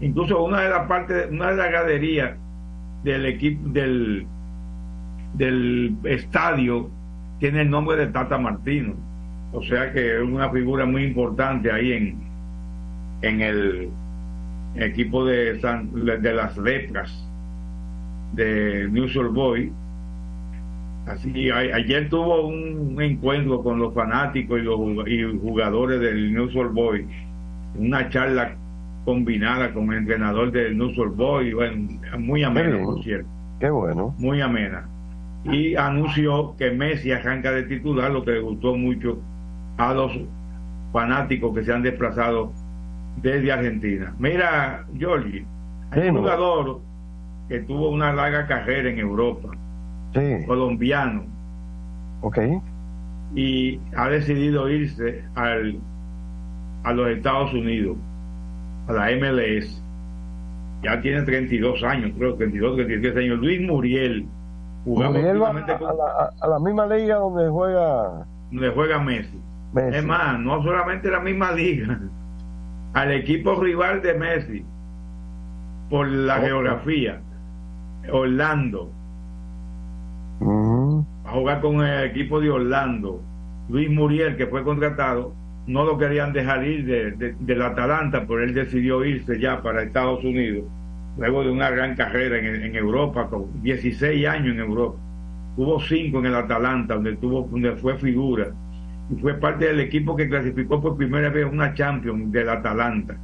Incluso 0.00 0.44
una 0.44 0.60
de 0.60 0.70
las 0.70 0.86
partes, 0.86 1.28
una 1.30 1.50
de 1.50 1.56
las 1.56 1.70
graderías 1.70 2.36
del 3.02 3.26
equipo 3.26 3.68
del 3.70 4.26
del 5.34 5.94
estadio 6.04 6.90
tiene 7.38 7.62
el 7.62 7.70
nombre 7.70 7.96
de 7.96 8.06
Tata 8.08 8.38
Martino. 8.38 8.94
O 9.52 9.62
sea 9.62 9.92
que 9.92 10.16
es 10.16 10.22
una 10.22 10.50
figura 10.50 10.84
muy 10.86 11.04
importante 11.04 11.70
ahí 11.70 11.92
en, 11.92 12.16
en 13.22 13.40
el 13.40 13.88
equipo 14.76 15.24
de, 15.24 15.58
San- 15.60 15.90
de 15.94 16.32
las 16.34 16.56
letras 16.58 17.27
de 18.32 18.88
New 18.90 19.08
Soul 19.08 19.28
Boy. 19.30 19.72
Así, 21.06 21.48
a- 21.50 21.56
ayer 21.76 22.08
tuvo 22.10 22.46
un 22.48 23.00
encuentro 23.00 23.62
con 23.62 23.78
los 23.78 23.94
fanáticos 23.94 24.58
y 24.60 24.62
los 24.62 24.78
y 25.08 25.22
jugadores 25.40 26.00
del 26.00 26.34
New 26.34 26.50
Soul 26.50 26.68
Boy, 26.68 27.06
una 27.78 28.08
charla 28.10 28.54
combinada 29.04 29.72
con 29.72 29.90
el 29.92 30.00
entrenador 30.00 30.52
del 30.52 30.76
New 30.76 30.90
Soul 30.94 31.10
Boy, 31.10 31.54
bueno, 31.54 31.88
muy 32.18 32.42
amena, 32.42 32.84
por 32.84 33.02
cierto 33.02 33.26
Qué 33.58 33.70
bueno. 33.70 34.14
muy 34.18 34.40
amena. 34.42 34.86
Y 35.44 35.76
anunció 35.76 36.54
que 36.58 36.70
Messi 36.72 37.10
arranca 37.12 37.52
de 37.52 37.62
titular, 37.62 38.10
lo 38.10 38.22
que 38.22 38.32
le 38.32 38.40
gustó 38.40 38.74
mucho 38.76 39.18
a 39.78 39.94
los 39.94 40.12
fanáticos 40.92 41.54
que 41.56 41.64
se 41.64 41.72
han 41.72 41.82
desplazado 41.82 42.52
desde 43.22 43.50
Argentina. 43.50 44.14
Mira, 44.18 44.84
Giorgi, 44.98 45.42
hay 45.90 46.08
un 46.10 46.18
jugador 46.18 46.80
que 47.48 47.60
tuvo 47.60 47.90
una 47.90 48.12
larga 48.12 48.46
carrera 48.46 48.90
en 48.90 48.98
Europa, 48.98 49.48
Sí. 50.14 50.44
colombiano, 50.46 51.24
Ok. 52.22 52.38
y 53.34 53.78
ha 53.96 54.08
decidido 54.08 54.68
irse 54.70 55.22
al, 55.34 55.78
a 56.84 56.92
los 56.92 57.08
Estados 57.08 57.52
Unidos, 57.52 57.96
a 58.88 58.92
la 58.92 59.10
MLS. 59.12 59.82
Ya 60.82 61.00
tiene 61.00 61.22
32 61.22 61.82
años, 61.82 62.12
creo, 62.16 62.34
32, 62.36 62.76
33 62.76 63.16
años. 63.16 63.38
Luis 63.40 63.60
Muriel 63.60 64.26
jugaba 64.84 65.10
Muriel 65.12 65.42
va 65.42 65.50
últimamente 65.50 65.76
con- 65.78 65.90
a 65.90 65.94
la, 65.94 66.04
a- 66.04 66.30
a 66.40 66.48
la 66.48 66.58
misma 66.60 66.86
liga 66.86 67.16
donde 67.16 67.48
juega 67.50 68.24
le 68.50 68.70
juega 68.70 68.98
Messi. 68.98 69.38
Messi. 69.74 69.98
Es 69.98 70.04
más, 70.04 70.38
no 70.40 70.62
solamente 70.62 71.10
la 71.10 71.20
misma 71.20 71.52
liga, 71.52 71.98
al 72.94 73.12
equipo 73.12 73.56
rival 73.60 74.00
de 74.00 74.14
Messi, 74.14 74.64
por 75.90 76.06
la 76.08 76.36
geografía, 76.38 77.20
Orlando, 78.10 78.90
a 81.24 81.30
jugar 81.32 81.60
con 81.60 81.80
el 81.82 82.04
equipo 82.04 82.40
de 82.40 82.50
Orlando. 82.50 83.22
Luis 83.68 83.90
Muriel, 83.90 84.36
que 84.36 84.46
fue 84.46 84.64
contratado, 84.64 85.34
no 85.66 85.84
lo 85.84 85.98
querían 85.98 86.32
dejar 86.32 86.64
ir 86.64 86.86
de, 86.86 87.10
de- 87.12 87.36
del 87.40 87.62
Atalanta, 87.62 88.24
pero 88.26 88.42
él 88.42 88.54
decidió 88.54 89.04
irse 89.04 89.38
ya 89.38 89.60
para 89.62 89.82
Estados 89.82 90.24
Unidos, 90.24 90.64
luego 91.18 91.42
de 91.44 91.50
una 91.50 91.68
gran 91.70 91.94
carrera 91.94 92.38
en, 92.38 92.46
en 92.64 92.74
Europa, 92.76 93.28
con 93.28 93.62
16 93.62 94.26
años 94.26 94.54
en 94.54 94.60
Europa. 94.60 94.98
Tuvo 95.56 95.80
5 95.80 96.18
en 96.20 96.26
el 96.26 96.34
Atalanta, 96.36 96.94
donde, 96.94 97.16
tuvo, 97.16 97.42
donde 97.50 97.76
fue 97.76 97.98
figura, 97.98 98.46
y 99.10 99.16
fue 99.20 99.34
parte 99.34 99.66
del 99.66 99.80
equipo 99.80 100.16
que 100.16 100.28
clasificó 100.28 100.80
por 100.80 100.96
primera 100.96 101.28
vez 101.30 101.46
una 101.50 101.74
Champions 101.74 102.30
del 102.32 102.48
Atalanta. 102.48 103.16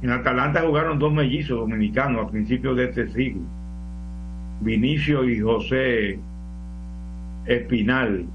En 0.00 0.10
Atalanta 0.10 0.62
jugaron 0.62 0.98
dos 0.98 1.12
mellizos 1.12 1.58
dominicanos 1.58 2.26
a 2.26 2.30
principios 2.30 2.76
de 2.76 2.84
este 2.84 3.08
siglo, 3.08 3.42
Vinicio 4.60 5.24
y 5.28 5.40
José 5.40 6.18
Espinal, 7.46 8.26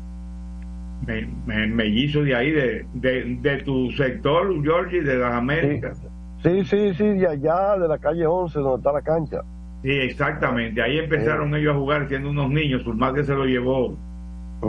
me, 1.06 1.28
me- 1.46 1.68
mellizo 1.68 2.24
de 2.24 2.36
ahí, 2.36 2.52
de, 2.52 2.86
de, 2.94 3.38
de 3.42 3.58
tu 3.64 3.92
sector, 3.92 4.62
Georgie, 4.64 5.02
de 5.02 5.18
las 5.18 5.34
Américas. 5.34 6.02
Sí, 6.44 6.64
sí, 6.66 6.94
sí, 6.96 7.04
de 7.10 7.28
allá 7.28 7.78
de 7.78 7.88
la 7.88 7.98
calle 7.98 8.26
11 8.26 8.60
donde 8.60 8.78
está 8.78 8.92
la 8.92 9.02
cancha. 9.02 9.42
Sí, 9.84 9.92
exactamente. 9.92 10.82
Ahí 10.82 10.98
empezaron 10.98 11.54
ellos 11.56 11.76
a 11.76 11.78
jugar 11.80 12.08
siendo 12.08 12.30
unos 12.30 12.50
niños. 12.50 12.82
Su 12.84 12.94
madre 12.94 13.24
se 13.24 13.34
lo 13.34 13.46
llevó 13.46 13.96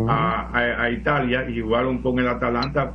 a, 0.09 0.49
a- 0.53 0.83
a 0.83 0.91
Italia 0.91 1.49
y 1.49 1.61
jugaron 1.61 1.99
con 1.99 2.19
el 2.19 2.29
Atalanta 2.29 2.93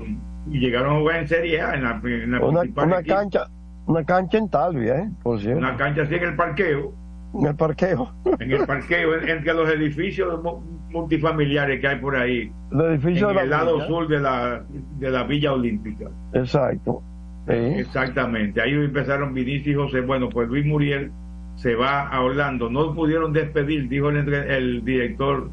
y 0.51 0.59
llegaron 0.59 0.95
a 0.95 0.99
jugar 0.99 1.15
en 1.21 1.27
Serie 1.27 1.61
A 1.61 1.73
en 1.75 1.83
la, 1.83 2.01
en 2.03 2.31
la 2.31 2.39
Una, 2.45 2.59
principal 2.61 2.87
una 2.87 3.03
cancha, 3.03 3.47
una 3.87 4.03
cancha 4.03 4.37
en 4.37 4.49
Talvia, 4.49 4.97
¿eh? 4.99 5.09
Por 5.23 5.39
cierto. 5.39 5.57
Una 5.59 5.75
cancha 5.77 6.03
así 6.03 6.15
en 6.15 6.23
el 6.23 6.35
parqueo, 6.35 6.93
En 7.33 7.45
el 7.47 7.55
parqueo. 7.55 8.11
en 8.39 8.51
el 8.51 8.65
parqueo, 8.65 9.15
en- 9.15 9.29
entre 9.29 9.53
los 9.53 9.69
edificios 9.69 10.43
mu- 10.43 10.61
multifamiliares 10.89 11.79
que 11.79 11.87
hay 11.87 11.99
por 11.99 12.15
ahí, 12.15 12.51
El 12.71 12.81
edificio 12.81 13.29
en 13.29 13.35
de 13.35 13.35
la 13.35 13.43
el 13.43 13.49
lado 13.49 13.75
villa. 13.75 13.87
sur 13.87 14.07
de 14.07 14.19
la, 14.19 14.63
de 14.99 15.09
la 15.11 15.23
Villa 15.23 15.53
Olímpica. 15.53 16.05
Exacto. 16.33 17.01
Sí. 17.47 17.53
Exactamente, 17.53 18.61
ahí 18.61 18.73
empezaron 18.73 19.33
Vinicius 19.33 19.67
y 19.67 19.73
José. 19.75 20.01
Bueno, 20.01 20.29
pues 20.29 20.47
Luis 20.47 20.65
Muriel 20.65 21.11
se 21.55 21.75
va 21.75 22.07
a 22.07 22.21
Orlando. 22.21 22.69
No 22.69 22.93
pudieron 22.93 23.33
despedir, 23.33 23.87
dijo 23.89 24.09
el, 24.09 24.31
el 24.33 24.83
director 24.85 25.49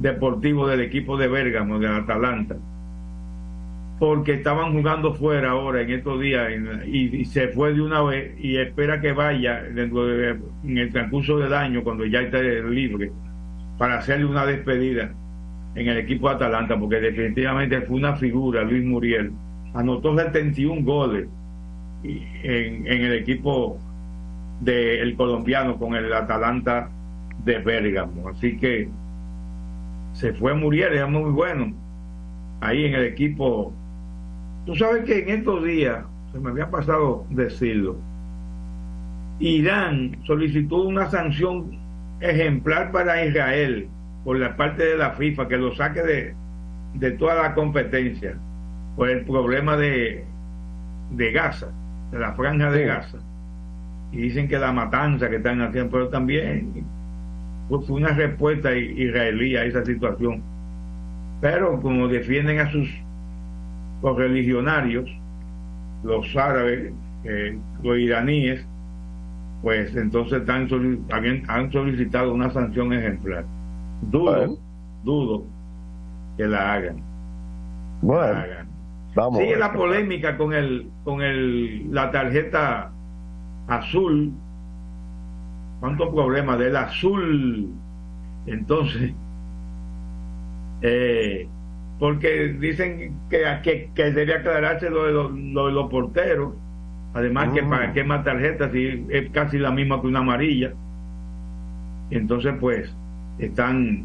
deportivo 0.00 0.66
del 0.66 0.80
equipo 0.80 1.16
de 1.16 1.28
Bérgamo, 1.28 1.78
de 1.78 1.88
Atalanta, 1.88 2.56
porque 4.00 4.32
estaban 4.32 4.72
jugando 4.72 5.14
fuera 5.14 5.50
ahora 5.50 5.82
en 5.82 5.90
estos 5.90 6.18
días 6.20 6.48
y, 6.86 7.22
se 7.26 7.48
fue 7.48 7.74
de 7.74 7.82
una 7.82 8.00
vez 8.02 8.34
y 8.40 8.56
espera 8.56 8.98
que 8.98 9.12
vaya 9.12 9.62
dentro 9.62 10.06
de- 10.06 10.40
en 10.64 10.78
el 10.78 10.90
transcurso 10.90 11.38
del 11.38 11.52
año, 11.52 11.84
cuando 11.84 12.06
ya 12.06 12.22
esté 12.22 12.62
libre, 12.62 13.12
para 13.76 13.98
hacerle 13.98 14.24
una 14.24 14.46
despedida 14.46 15.12
en 15.74 15.86
el 15.86 15.98
equipo 15.98 16.30
de 16.30 16.36
Atalanta, 16.36 16.78
porque 16.80 16.96
definitivamente 16.98 17.82
fue 17.82 17.98
una 17.98 18.16
figura, 18.16 18.62
Luis 18.64 18.84
Muriel. 18.84 19.32
Anotó 19.74 20.16
71 20.16 20.82
goles 20.82 21.28
en 22.02 22.86
el 22.86 23.12
equipo 23.12 23.78
del 24.60 25.14
colombiano 25.14 25.76
con 25.78 25.94
el 25.94 26.10
Atalanta 26.12 26.90
de 27.44 27.58
Bérgamo. 27.58 28.30
Así 28.30 28.56
que 28.56 28.88
se 30.12 30.32
fue 30.32 30.54
Muriel, 30.54 30.94
era 30.94 31.06
muy 31.06 31.30
bueno 31.30 31.74
ahí 32.60 32.86
en 32.86 32.94
el 32.94 33.04
equipo. 33.04 33.74
Tú 34.66 34.76
sabes 34.76 35.04
que 35.04 35.20
en 35.20 35.40
estos 35.40 35.64
días, 35.64 36.04
se 36.32 36.38
me 36.38 36.50
había 36.50 36.70
pasado 36.70 37.26
decirlo, 37.30 38.04
Irán 39.38 40.18
solicitó 40.26 40.82
una 40.82 41.10
sanción 41.10 41.78
ejemplar 42.20 42.92
para 42.92 43.24
Israel 43.24 43.88
por 44.24 44.38
la 44.38 44.56
parte 44.56 44.84
de 44.84 44.96
la 44.96 45.12
FIFA, 45.12 45.48
que 45.48 45.56
lo 45.56 45.74
saque 45.74 46.02
de, 46.02 46.34
de 46.94 47.10
toda 47.12 47.34
la 47.42 47.54
competencia 47.54 48.38
por 48.96 49.08
el 49.08 49.24
problema 49.24 49.76
de, 49.76 50.26
de 51.10 51.32
Gaza, 51.32 51.68
de 52.12 52.18
la 52.18 52.34
franja 52.34 52.70
de 52.70 52.80
Sí. 52.80 52.84
Gaza. 52.84 53.18
Y 54.12 54.22
dicen 54.22 54.48
que 54.48 54.58
la 54.58 54.72
matanza 54.72 55.30
que 55.30 55.36
están 55.36 55.62
haciendo, 55.62 55.90
pero 55.90 56.08
también 56.08 56.84
pues, 57.68 57.86
fue 57.86 57.96
una 57.96 58.10
respuesta 58.10 58.76
israelí 58.76 59.56
a 59.56 59.64
esa 59.64 59.84
situación. 59.84 60.42
Pero 61.40 61.80
como 61.80 62.08
defienden 62.08 62.60
a 62.60 62.70
sus 62.70 62.99
correligionarios, 64.00 65.10
los 66.02 66.34
árabes, 66.36 66.92
eh, 67.24 67.58
los 67.82 67.98
iraníes, 67.98 68.66
pues 69.62 69.94
entonces 69.94 70.40
están 70.40 70.68
han 71.48 71.72
solicitado 71.72 72.32
una 72.32 72.50
sanción 72.50 72.92
ejemplar. 72.92 73.44
Dudo, 74.02 74.58
dudo 75.04 75.44
que 76.36 76.46
la 76.46 76.72
hagan. 76.72 77.02
Bueno, 78.00 78.42
vamos. 79.14 79.38
Sigue 79.40 79.56
la 79.56 79.72
polémica 79.72 80.38
con 80.38 80.54
el 80.54 80.88
con 81.04 81.20
el 81.20 81.92
la 81.92 82.10
tarjeta 82.10 82.90
azul. 83.68 84.32
¿Cuántos 85.80 86.08
problemas 86.10 86.58
del 86.58 86.76
azul? 86.76 87.70
Entonces, 88.46 89.12
eh, 90.82 91.46
porque 92.00 92.48
dicen 92.58 93.14
que, 93.30 93.44
que, 93.62 93.90
que 93.94 94.10
debe 94.10 94.34
aclararse 94.34 94.90
lo 94.90 95.04
de 95.04 95.12
los, 95.12 95.30
lo 95.30 95.66
de 95.66 95.72
los 95.72 95.88
porteros 95.88 96.54
Además, 97.12 97.48
que 97.52 97.62
para 97.62 97.88
ah. 97.88 97.92
qué 97.92 98.04
más 98.04 98.24
tarjetas 98.24 98.70
si 98.72 99.06
es 99.08 99.30
casi 99.30 99.58
la 99.58 99.70
misma 99.70 100.00
que 100.00 100.06
una 100.06 100.20
amarilla. 100.20 100.72
Entonces, 102.10 102.54
pues, 102.60 102.94
están. 103.38 104.04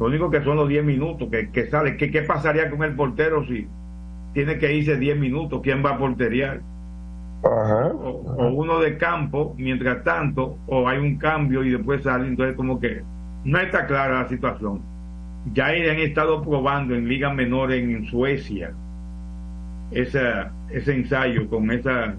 Lo 0.00 0.06
único 0.06 0.28
que 0.30 0.42
son 0.42 0.56
los 0.56 0.68
10 0.68 0.84
minutos 0.84 1.28
que, 1.30 1.50
que 1.50 1.66
sale. 1.66 1.96
¿Qué, 1.96 2.10
¿Qué 2.10 2.22
pasaría 2.22 2.68
con 2.68 2.82
el 2.82 2.96
portero 2.96 3.44
si 3.46 3.68
tiene 4.32 4.58
que 4.58 4.74
irse 4.74 4.96
10 4.96 5.18
minutos? 5.18 5.60
¿Quién 5.62 5.84
va 5.84 5.90
a 5.90 5.98
porteriar? 5.98 6.60
O, 7.42 8.48
uno 8.54 8.80
de 8.80 8.96
campo, 8.96 9.54
mientras 9.56 10.02
tanto, 10.02 10.58
o 10.66 10.88
hay 10.88 10.98
un 10.98 11.16
cambio 11.18 11.62
y 11.62 11.70
después 11.70 12.02
sale. 12.02 12.26
Entonces, 12.26 12.56
como 12.56 12.80
que 12.80 13.02
no 13.44 13.58
está 13.60 13.86
clara 13.86 14.22
la 14.22 14.28
situación. 14.28 14.82
Ya 15.52 15.66
han 15.66 15.98
estado 15.98 16.42
probando 16.42 16.94
en 16.94 17.06
ligas 17.06 17.34
menores 17.34 17.82
en 17.82 18.06
Suecia 18.06 18.72
esa, 19.90 20.52
ese 20.70 20.94
ensayo 20.94 21.48
con 21.48 21.70
esa 21.70 22.14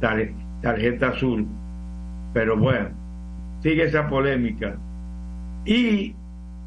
tarjeta 0.00 1.08
azul. 1.08 1.46
Pero 2.32 2.56
bueno, 2.56 2.88
sigue 3.62 3.84
esa 3.84 4.08
polémica. 4.08 4.76
Y 5.64 6.14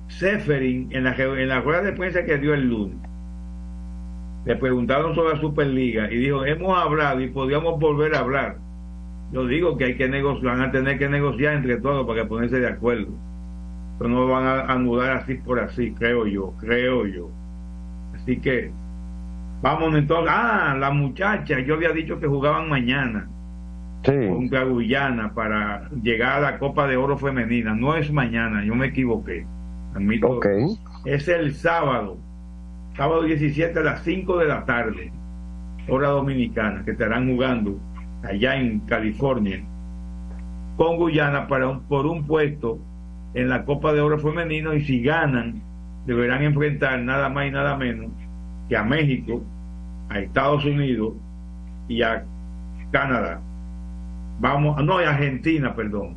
Seferin, 0.07 0.89
en 0.91 1.03
la, 1.05 1.15
en 1.15 1.47
la 1.47 1.61
rueda 1.61 1.81
de 1.81 1.93
prensa 1.93 2.23
que 2.23 2.37
dio 2.37 2.53
el 2.53 2.69
lunes, 2.69 2.97
le 4.45 4.55
preguntaron 4.57 5.15
sobre 5.15 5.35
la 5.35 5.41
Superliga 5.41 6.11
y 6.11 6.17
dijo, 6.17 6.45
hemos 6.45 6.77
hablado 6.77 7.21
y 7.21 7.29
podríamos 7.29 7.79
volver 7.79 8.15
a 8.15 8.19
hablar. 8.19 8.57
Yo 9.31 9.47
digo 9.47 9.77
que 9.77 9.85
hay 9.85 9.97
que 9.97 10.07
negociar, 10.07 10.57
van 10.57 10.69
a 10.69 10.71
tener 10.71 10.99
que 10.99 11.09
negociar 11.09 11.55
entre 11.55 11.77
todos 11.77 12.05
para 12.05 12.27
ponerse 12.27 12.59
de 12.59 12.67
acuerdo. 12.67 13.07
Pero 13.97 14.09
no 14.09 14.27
van 14.27 14.45
a 14.45 14.61
anudar 14.71 15.17
así 15.17 15.35
por 15.35 15.59
así, 15.59 15.91
creo 15.91 16.25
yo, 16.25 16.53
creo 16.59 17.05
yo. 17.05 17.29
Así 18.15 18.37
que 18.37 18.71
Vamos 19.63 19.95
entonces. 19.95 20.29
Ah, 20.29 20.75
la 20.77 20.91
muchacha, 20.91 21.57
yo 21.61 21.75
había 21.75 21.93
dicho 21.93 22.19
que 22.19 22.27
jugaban 22.27 22.67
mañana. 22.67 23.29
Sí. 24.03 24.11
Contra 24.27 24.65
Guyana 24.65 25.33
para 25.33 25.89
llegar 26.01 26.33
a 26.33 26.51
la 26.51 26.59
Copa 26.59 26.85
de 26.85 26.97
Oro 26.97 27.17
Femenina. 27.17 27.73
No 27.73 27.95
es 27.95 28.11
mañana, 28.11 28.65
yo 28.65 28.75
me 28.75 28.87
equivoqué. 28.87 29.45
Admito. 29.95 30.41
Es 31.05 31.29
el 31.29 31.55
sábado. 31.55 32.17
Sábado 32.97 33.23
17 33.23 33.79
a 33.79 33.83
las 33.83 34.03
5 34.03 34.37
de 34.37 34.47
la 34.47 34.65
tarde. 34.65 35.13
Hora 35.87 36.09
dominicana, 36.09 36.83
que 36.83 36.91
estarán 36.91 37.31
jugando 37.31 37.79
allá 38.21 38.57
en 38.57 38.79
California 38.81 39.63
con 40.75 40.97
Guyana 40.97 41.47
para 41.47 41.79
por 41.79 42.05
un 42.05 42.25
puesto 42.25 42.79
en 43.33 43.49
la 43.49 43.65
Copa 43.65 43.93
de 43.93 44.01
Oro 44.01 44.19
Femenino 44.19 44.73
y 44.73 44.83
si 44.85 45.01
ganan 45.01 45.61
deberán 46.05 46.43
enfrentar 46.43 46.99
nada 46.99 47.29
más 47.29 47.47
y 47.47 47.51
nada 47.51 47.77
menos 47.77 48.11
que 48.69 48.77
a 48.77 48.83
México 48.83 49.41
a 50.09 50.19
Estados 50.19 50.65
Unidos 50.65 51.13
y 51.87 52.01
a 52.01 52.23
Canadá. 52.91 53.41
Vamos, 54.39 54.83
no, 54.83 54.97
a 54.97 55.09
Argentina, 55.09 55.75
perdón. 55.75 56.15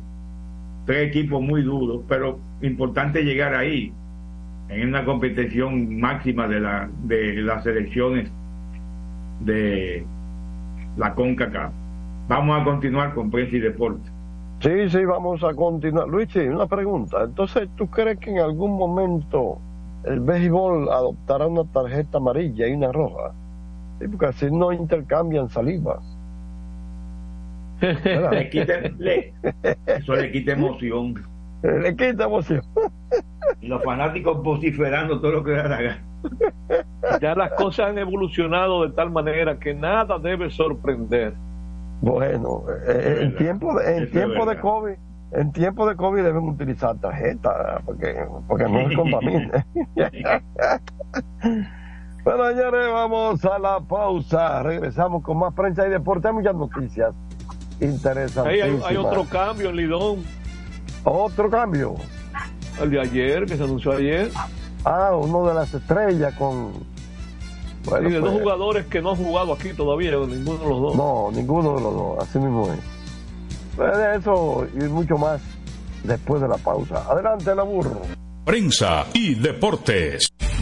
Tres 0.85 1.07
equipos 1.07 1.41
muy 1.41 1.63
duros, 1.63 2.03
pero 2.07 2.39
importante 2.61 3.23
llegar 3.23 3.55
ahí 3.55 3.91
en 4.69 4.89
una 4.89 5.05
competición 5.05 5.99
máxima 5.99 6.47
de, 6.47 6.59
la, 6.59 6.89
de 7.03 7.41
las 7.41 7.63
selecciones 7.63 8.31
de 9.41 10.05
la 10.97 11.13
CONCACAF. 11.13 11.71
Vamos 12.27 12.61
a 12.61 12.63
continuar 12.63 13.13
con 13.13 13.31
prensa 13.31 13.55
y 13.55 13.59
deporte. 13.59 14.16
Sí, 14.59 14.89
sí, 14.89 15.05
vamos 15.05 15.43
a 15.43 15.53
continuar. 15.53 16.07
Luigi, 16.07 16.39
una 16.39 16.65
pregunta. 16.65 17.23
Entonces, 17.23 17.69
¿tú 17.75 17.87
crees 17.87 18.17
que 18.19 18.31
en 18.31 18.39
algún 18.39 18.75
momento 18.75 19.59
el 20.03 20.19
béisbol 20.19 20.89
adoptará 20.89 21.45
una 21.47 21.63
tarjeta 21.65 22.17
amarilla 22.17 22.67
y 22.67 22.73
una 22.73 22.91
roja? 22.91 23.33
Sí, 23.99 24.07
porque 24.07 24.25
así 24.25 24.51
no 24.51 24.71
intercambian 24.71 25.49
saliva. 25.49 25.99
le 27.81 28.49
quite, 28.49 28.93
le, 28.97 29.33
eso 29.85 30.15
le 30.15 30.31
quita 30.31 30.53
emoción. 30.53 31.13
Le 31.63 31.95
quita 31.95 32.25
emoción. 32.25 32.61
Y 33.61 33.67
los 33.67 33.83
fanáticos 33.83 34.43
vociferando 34.43 35.19
todo 35.19 35.31
lo 35.31 35.43
que 35.43 35.51
la 35.51 35.99
Ya 37.19 37.33
las 37.33 37.51
cosas 37.53 37.89
han 37.89 37.97
evolucionado 37.97 38.87
de 38.87 38.93
tal 38.93 39.09
manera 39.09 39.57
que 39.57 39.73
nada 39.73 40.19
debe 40.19 40.51
sorprender. 40.51 41.33
Bueno, 42.01 42.63
eh, 42.87 43.19
en 43.21 43.35
tiempo 43.35 43.73
de, 43.77 43.97
en 43.97 44.11
tiempo 44.11 44.45
de 44.45 44.59
COVID, 44.59 44.93
en 45.31 45.51
tiempo 45.51 45.87
de 45.87 45.95
COVID 45.95 46.23
deben 46.23 46.49
utilizar 46.49 46.97
tarjeta 46.99 47.81
porque 47.85 48.25
porque 48.47 48.63
no 48.65 48.89
se 48.89 48.95
contamine. 48.95 49.65
Bueno, 52.27 52.45
señores, 52.49 52.91
vamos 52.91 53.45
a 53.45 53.57
la 53.57 53.79
pausa. 53.79 54.61
Regresamos 54.61 55.23
con 55.23 55.37
más 55.37 55.53
prensa 55.53 55.87
y 55.87 55.89
deporte. 55.89 56.27
Hay 56.27 56.33
muchas 56.33 56.55
noticias 56.55 57.15
interesantes. 57.79 58.83
Hay, 58.83 58.97
otro 58.97 59.23
cambio 59.23 59.69
en 59.69 59.77
Lidón. 59.77 60.25
¿Otro 61.05 61.49
cambio? 61.49 61.95
El 62.81 62.91
de 62.91 62.99
ayer, 62.99 63.45
que 63.45 63.55
se 63.55 63.63
anunció 63.63 63.93
ayer. 63.93 64.29
Ah, 64.83 65.15
uno 65.15 65.47
de 65.47 65.53
las 65.53 65.73
estrellas 65.73 66.33
con... 66.33 66.73
Bueno, 67.87 68.09
y 68.09 68.11
de 68.11 68.19
dos 68.19 68.29
pues. 68.31 68.41
jugadores 68.43 68.85
que 68.87 69.01
no 69.01 69.11
han 69.11 69.15
jugado 69.15 69.53
aquí 69.53 69.73
todavía, 69.73 70.11
ninguno 70.11 70.57
de 70.57 70.69
los 70.69 70.81
dos. 70.81 70.95
No, 70.95 71.31
ninguno 71.31 71.75
de 71.75 71.81
los 71.81 71.93
dos, 71.93 72.19
así 72.19 72.39
mismo 72.39 72.71
es. 72.71 72.79
Pues 73.75 73.97
de 73.97 74.15
eso 74.17 74.67
y 74.73 74.83
mucho 74.89 75.17
más 75.17 75.41
después 76.03 76.41
de 76.41 76.47
la 76.47 76.57
pausa. 76.57 77.03
Adelante, 77.09 77.53
la 77.55 77.63
burro. 77.63 78.01
Prensa 78.43 79.05
y 79.13 79.35
deportes. 79.35 80.29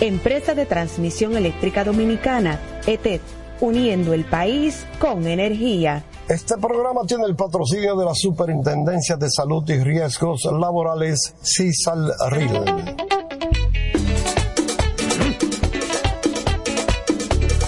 Empresa 0.00 0.54
de 0.54 0.64
Transmisión 0.64 1.36
Eléctrica 1.36 1.82
Dominicana, 1.82 2.60
ETED, 2.86 3.20
uniendo 3.60 4.12
el 4.14 4.24
país 4.24 4.86
con 5.00 5.26
energía. 5.26 6.04
Este 6.28 6.56
programa 6.56 7.00
tiene 7.04 7.24
el 7.24 7.34
patrocinio 7.34 7.96
de 7.96 8.04
la 8.04 8.14
Superintendencia 8.14 9.16
de 9.16 9.28
Salud 9.28 9.68
y 9.68 9.82
Riesgos 9.82 10.44
Laborales, 10.44 11.34
CISAL 11.42 12.12
RIL. 12.30 12.48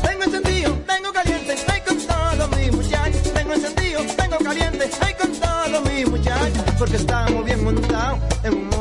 Tengo 0.03 0.23
encendido, 0.23 0.73
tengo 0.87 1.13
caliente, 1.13 1.57
ay 1.67 1.81
con 1.81 1.99
todo 1.99 2.49
mi 2.57 2.71
muchachos. 2.71 3.23
Tengo 3.35 3.55
encendido, 3.55 4.01
tengo 4.17 4.39
caliente, 4.39 4.91
ay 5.01 5.15
con 5.15 5.33
todo 5.33 5.81
mi 5.83 6.05
muchachos. 6.05 6.65
Porque 6.79 6.97
estamos 6.97 7.45
bien 7.45 7.65
montados 7.65 8.21
en 8.45 8.55
un 8.55 8.70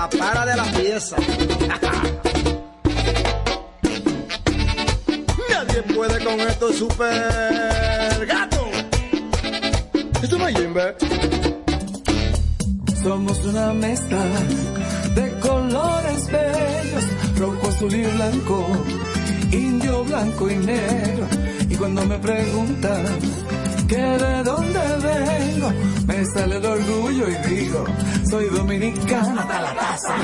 la 0.00 0.08
para 0.08 0.46
de 0.46 0.56
la 0.56 0.64
pieza. 0.64 1.16
Nadie 5.50 5.82
puede 5.94 6.24
con 6.24 6.40
esto 6.40 6.72
super 6.72 8.26
gato. 8.26 8.62
Esto 10.22 10.38
no 10.38 10.48
es 10.48 10.56
Jimbe. 10.56 10.96
Somos 13.02 13.38
una 13.44 13.74
mezcla 13.74 14.24
de 15.16 15.38
colores 15.40 16.26
bellos, 16.32 17.04
rojo, 17.36 17.68
azul 17.68 17.94
y 17.94 18.04
blanco, 18.16 18.66
indio, 19.52 20.04
blanco 20.04 20.50
y 20.50 20.56
negro. 20.56 21.26
Y 21.68 21.74
cuando 21.76 22.06
me 22.06 22.18
preguntan 22.18 23.04
que 23.86 24.02
de 24.24 24.42
dónde 24.44 24.80
vengo, 25.02 25.72
me 26.06 26.24
sale 26.32 26.56
el 26.56 26.64
orgullo 26.64 27.26
y 27.28 27.48
digo, 27.48 27.84
soy 28.30 28.48
dominicano 28.48 29.40
hasta 29.40 29.60
la 29.60 29.74
taza. 29.74 30.14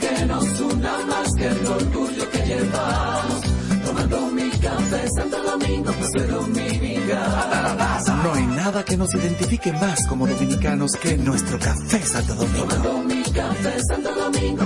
Que 0.00 0.26
nos 0.26 0.60
una 0.60 0.98
más 1.06 1.34
que 1.34 1.46
el 1.46 1.66
orgullo 1.66 2.30
que 2.30 2.38
llevamos. 2.46 3.40
Tomando 3.84 4.20
mi 4.30 4.50
café 4.50 5.08
Santo 5.16 5.42
Domingo, 5.42 5.92
pues 5.92 6.10
soy 6.12 6.26
dominicano 6.26 7.36
hasta 7.36 7.62
la 7.62 7.76
taza. 7.76 8.22
No 8.22 8.34
hay 8.34 8.46
nada 8.46 8.84
que 8.84 8.96
nos 8.96 9.14
identifique 9.14 9.72
más 9.72 10.06
como 10.06 10.26
dominicanos 10.26 10.92
que 10.92 11.16
nuestro 11.16 11.58
café 11.58 12.00
Santo 12.02 12.34
Domingo. 12.34 13.17
Café 13.32 13.80
Santo 13.88 14.14
Domingo. 14.14 14.64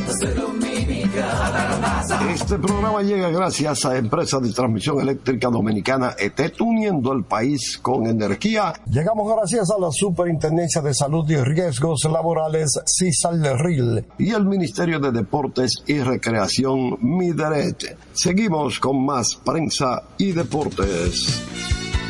Este 2.34 2.58
programa 2.58 3.02
llega 3.02 3.28
gracias 3.30 3.84
a 3.84 3.96
Empresa 3.96 4.38
de 4.40 4.52
Transmisión 4.52 5.00
Eléctrica 5.00 5.48
Dominicana 5.48 6.14
ETET, 6.18 6.60
uniendo 6.60 7.12
el 7.12 7.24
país 7.24 7.78
con 7.80 8.06
energía. 8.06 8.72
Llegamos 8.86 9.30
gracias 9.34 9.70
a 9.70 9.78
la 9.78 9.90
Superintendencia 9.90 10.80
de 10.80 10.94
Salud 10.94 11.28
y 11.30 11.36
Riesgos 11.36 12.04
Laborales, 12.04 12.80
CISAL 12.86 13.58
RIL. 13.58 14.04
y 14.18 14.30
el 14.30 14.44
Ministerio 14.44 14.98
de 14.98 15.12
Deportes 15.12 15.82
y 15.86 15.98
Recreación 16.00 16.98
Mideret. 17.00 17.96
Seguimos 18.12 18.78
con 18.78 19.04
más 19.04 19.36
prensa 19.44 20.02
y 20.18 20.32
deportes. 20.32 21.42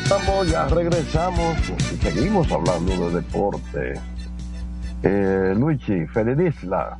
Estamos, 0.03 0.49
ya 0.49 0.67
regresamos 0.67 1.57
y 1.93 1.97
seguimos 2.03 2.51
hablando 2.51 3.09
de 3.09 3.21
deporte. 3.21 4.12
Eh, 5.03 5.53
Luigi, 5.55 6.07
Federicisla, 6.07 6.97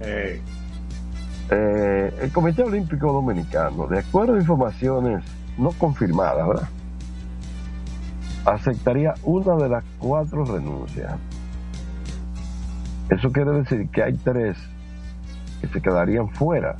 Eh, 0.00 0.40
Eh, 1.50 2.14
el 2.22 2.30
Comité 2.30 2.62
Olímpico 2.62 3.10
Dominicano, 3.12 3.86
de 3.86 4.00
acuerdo 4.00 4.34
a 4.34 4.38
informaciones 4.38 5.24
no 5.56 5.70
confirmadas, 5.72 6.46
¿verdad? 6.46 6.68
aceptaría 8.44 9.14
una 9.24 9.56
de 9.56 9.68
las 9.68 9.84
cuatro 9.98 10.44
renuncias. 10.44 11.14
Eso 13.10 13.32
quiere 13.32 13.50
decir 13.52 13.88
que 13.90 14.02
hay 14.02 14.14
tres 14.18 14.56
que 15.60 15.68
se 15.68 15.80
quedarían 15.80 16.28
fuera 16.30 16.76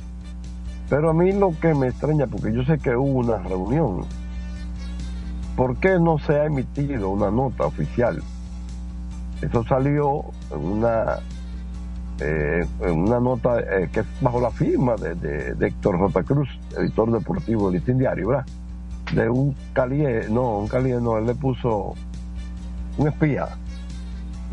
Pero 0.89 1.09
a 1.09 1.13
mí 1.13 1.31
lo 1.31 1.53
que 1.59 1.73
me 1.73 1.87
extraña, 1.87 2.27
porque 2.27 2.53
yo 2.53 2.63
sé 2.63 2.77
que 2.79 2.95
hubo 2.95 3.19
una 3.19 3.37
reunión, 3.37 4.05
¿por 5.55 5.77
qué 5.77 5.99
no 5.99 6.17
se 6.19 6.33
ha 6.33 6.45
emitido 6.45 7.09
una 7.09 7.29
nota 7.29 7.65
oficial? 7.65 8.21
Eso 9.41 9.63
salió 9.65 10.25
en 10.51 10.59
una 10.65 11.19
eh, 12.21 12.65
en 12.81 12.91
una 12.91 13.19
nota 13.21 13.59
eh, 13.61 13.87
que 13.91 14.01
es 14.01 14.05
bajo 14.19 14.41
la 14.41 14.51
firma 14.51 14.95
de, 14.95 15.15
de- 15.15 15.53
de 15.55 15.67
Héctor 15.67 15.97
J. 15.97 16.23
Cruz, 16.23 16.49
editor 16.77 17.09
deportivo 17.11 17.69
del 17.71 17.75
Listín 17.79 17.97
Diario, 17.97 18.27
¿verdad? 18.29 18.45
De 19.13 19.29
un 19.29 19.55
calié, 19.73 20.27
no, 20.29 20.57
un 20.59 20.67
calié 20.67 20.99
no, 20.99 21.17
él 21.17 21.25
le 21.27 21.35
puso 21.35 21.95
un 22.97 23.07
espía, 23.07 23.47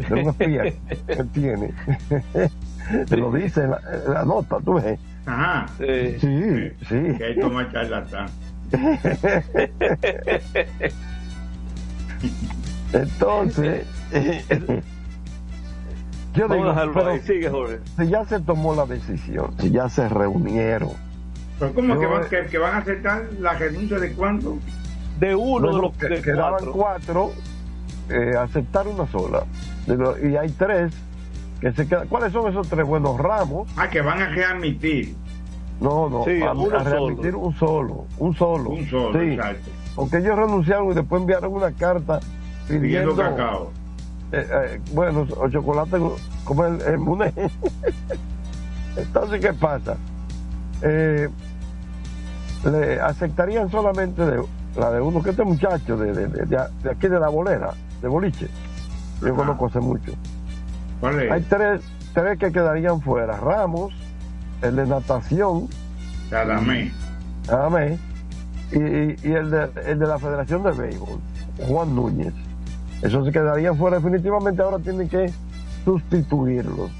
de 0.09 0.15
un 0.15 0.29
espía 0.29 0.63
que 0.63 0.79
él 1.09 1.29
tiene. 1.31 1.75
Lo 3.17 3.33
dice 3.33 3.65
en 3.65 3.71
la, 3.73 3.81
en 4.07 4.15
la 4.15 4.25
nota, 4.25 4.59
tú 4.65 4.75
ves. 4.75 4.97
Ajá. 5.27 5.67
Sí, 5.79 6.17
sí. 6.21 6.71
Que 7.19 7.25
hay 7.25 7.41
toma 7.41 7.69
charlatán. 7.73 8.29
Entonces, 12.93 13.87
yo 16.35 16.49
Vamos 16.49 16.51
a 16.51 16.55
digo, 16.55 16.69
dejarlo 16.69 16.93
pero 16.95 17.09
ahí. 17.11 17.21
Sigue, 17.21 17.49
Jorge. 17.51 17.79
si 17.99 18.09
ya 18.09 18.25
se 18.27 18.41
tomó 18.41 18.75
la 18.75 18.87
decisión, 18.87 19.55
si 19.59 19.71
ya 19.71 19.89
se 19.89 20.09
reunieron, 20.09 20.91
Pero 21.59 21.73
¿cómo 21.75 21.95
Yo- 21.95 22.01
que 22.01 22.07
van, 22.07 22.29
que, 22.29 22.47
que 22.51 22.59
van 22.59 22.75
a 22.75 22.79
aceptar 22.79 23.25
la 23.41 23.55
renuncia 23.55 23.99
de 23.99 24.13
cuánto? 24.13 24.59
De 25.19 25.35
uno 25.35 25.69
de 25.75 25.83
los 25.83 25.97
que- 25.97 26.09
de 26.09 26.21
quedaban 26.21 26.67
cuatro. 26.71 26.73
cuatro, 26.73 27.33
eh, 28.11 28.35
aceptar 28.39 28.87
una 28.87 29.07
sola. 29.07 29.45
Lo- 29.87 30.19
y 30.29 30.37
hay 30.37 30.51
tres 30.51 30.93
que 31.61 31.73
se 31.73 31.89
quedan. 31.89 32.09
¿Cuáles 32.09 32.33
son 32.35 32.51
esos 32.51 32.69
tres? 32.69 32.87
Bueno, 32.87 33.17
Ramos. 33.17 33.67
Ah, 33.77 33.89
que 33.89 34.03
van 34.03 34.21
a 34.21 34.29
readmitir. 34.29 35.15
No, 35.81 36.11
no, 36.11 36.25
Sí, 36.25 36.43
a, 36.43 36.51
a 36.51 36.83
readmitir 36.85 37.33
solo. 37.33 37.39
un 37.39 37.55
solo. 37.55 38.05
Un 38.19 38.35
solo. 38.35 38.71
Un 38.71 38.87
solo, 38.91 39.19
Sí. 39.19 39.27
exacto. 39.31 39.71
Porque 39.95 40.19
ellos 40.19 40.37
renunciaron 40.37 40.91
y 40.91 40.95
después 40.95 41.23
enviaron 41.23 41.55
una 41.55 41.73
carta 41.73 42.21
pidiendo. 42.69 43.15
Pidiendo 43.15 43.17
cacao. 43.17 43.73
Eh, 44.33 44.47
eh, 44.51 44.81
bueno, 44.93 45.27
o 45.37 45.49
chocolate 45.49 45.99
como 46.45 46.65
el, 46.67 46.81
el 46.83 46.99
Muné. 46.99 47.33
Entonces, 48.97 49.41
¿qué 49.41 49.53
pasa? 49.53 49.97
Eh, 50.83 51.29
le 52.71 53.01
aceptarían 53.01 53.71
solamente 53.71 54.25
de, 54.25 54.43
la 54.77 54.91
de 54.91 55.01
uno 55.01 55.23
que 55.23 55.31
este 55.31 55.45
muchacho 55.45 55.97
de, 55.97 56.13
de, 56.13 56.27
de- 56.29 56.91
aquí 56.91 57.09
de 57.09 57.21
la 57.21 57.29
bolera, 57.29 57.73
de 58.03 58.09
boliche. 58.09 58.49
Yo 59.21 59.29
Ajá. 59.29 59.37
conozco 59.37 59.67
hace 59.67 59.81
mucho. 59.81 60.13
Hay 61.31 61.43
tres, 61.43 61.83
tres 62.15 62.39
que 62.39 62.51
quedarían 62.51 63.01
fuera. 63.01 63.37
Ramos, 63.37 63.93
el 64.63 64.77
de 64.77 64.87
natación, 64.87 65.69
Adamé. 66.33 66.91
Adamé, 67.49 67.99
y, 68.73 68.79
y- 68.79 69.17
y 69.23 69.33
el, 69.33 69.51
de, 69.51 69.71
el 69.87 69.99
de 69.99 70.07
la 70.07 70.19
Federación 70.19 70.63
de 70.65 70.73
Béisbol, 70.73 71.21
Juan 71.69 71.95
Núñez. 71.95 72.33
Esos 73.03 73.27
se 73.27 73.33
quedarían 73.33 73.77
fuera 73.77 73.97
definitivamente, 73.99 74.63
ahora 74.63 74.79
tienen 74.79 75.09
que 75.09 75.31
sustituirlos. 75.85 76.91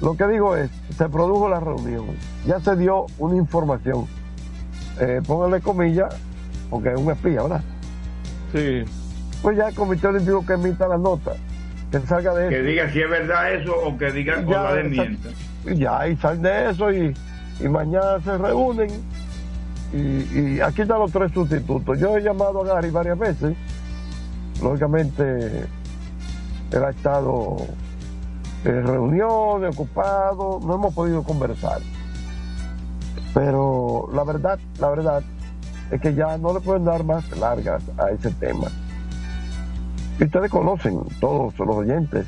Lo 0.00 0.16
que 0.16 0.26
digo 0.28 0.56
es, 0.56 0.70
se 0.96 1.08
produjo 1.08 1.48
la 1.48 1.60
reunión, 1.60 2.06
ya 2.46 2.58
se 2.60 2.74
dio 2.76 3.06
una 3.18 3.36
información, 3.36 4.06
eh, 4.98 5.20
póngale 5.26 5.60
comillas, 5.60 6.14
porque 6.70 6.90
es 6.92 6.98
un 6.98 7.10
espía, 7.10 7.42
¿verdad? 7.42 7.62
Sí. 8.54 8.84
Pues 9.42 9.56
ya 9.58 9.68
el 9.68 9.74
comité 9.74 10.06
olímpico 10.06 10.44
que 10.46 10.54
emita 10.54 10.88
la 10.88 10.96
nota, 10.96 11.32
que 11.90 12.00
salga 12.00 12.34
de 12.34 12.48
Que 12.48 12.56
eso. 12.60 12.64
diga 12.66 12.90
si 12.92 13.00
es 13.02 13.10
verdad 13.10 13.54
eso 13.54 13.74
o 13.74 13.98
que 13.98 14.10
diga 14.12 14.38
o 14.46 14.50
Ya, 14.50 14.62
la 14.62 14.74
desmienta. 14.74 15.28
Ya, 15.74 16.08
y 16.08 16.16
sal 16.16 16.40
de 16.40 16.70
eso 16.70 16.90
y, 16.92 17.14
y 17.60 17.68
mañana 17.68 18.20
se 18.24 18.38
reúnen. 18.38 18.88
Y, 19.92 20.38
y 20.56 20.60
aquí 20.60 20.82
están 20.82 21.00
los 21.00 21.10
tres 21.12 21.32
sustitutos. 21.32 21.98
Yo 21.98 22.16
he 22.16 22.22
llamado 22.22 22.62
a 22.62 22.64
Gary 22.74 22.90
varias 22.90 23.18
veces. 23.18 23.54
Lógicamente, 24.62 25.64
él 26.72 26.84
ha 26.84 26.90
estado 26.90 27.56
en 28.64 28.86
reuniones, 28.86 29.74
ocupado, 29.74 30.60
no 30.62 30.74
hemos 30.74 30.94
podido 30.94 31.22
conversar. 31.22 31.80
Pero 33.32 34.08
la 34.12 34.24
verdad, 34.24 34.58
la 34.78 34.88
verdad, 34.90 35.22
es 35.90 36.00
que 36.00 36.14
ya 36.14 36.36
no 36.38 36.52
le 36.52 36.60
pueden 36.60 36.84
dar 36.84 37.04
más 37.04 37.30
largas 37.38 37.82
a 37.98 38.10
ese 38.10 38.30
tema. 38.32 38.68
Y 40.18 40.24
ustedes 40.24 40.50
conocen, 40.50 41.00
todos 41.20 41.58
los 41.58 41.68
oyentes, 41.76 42.26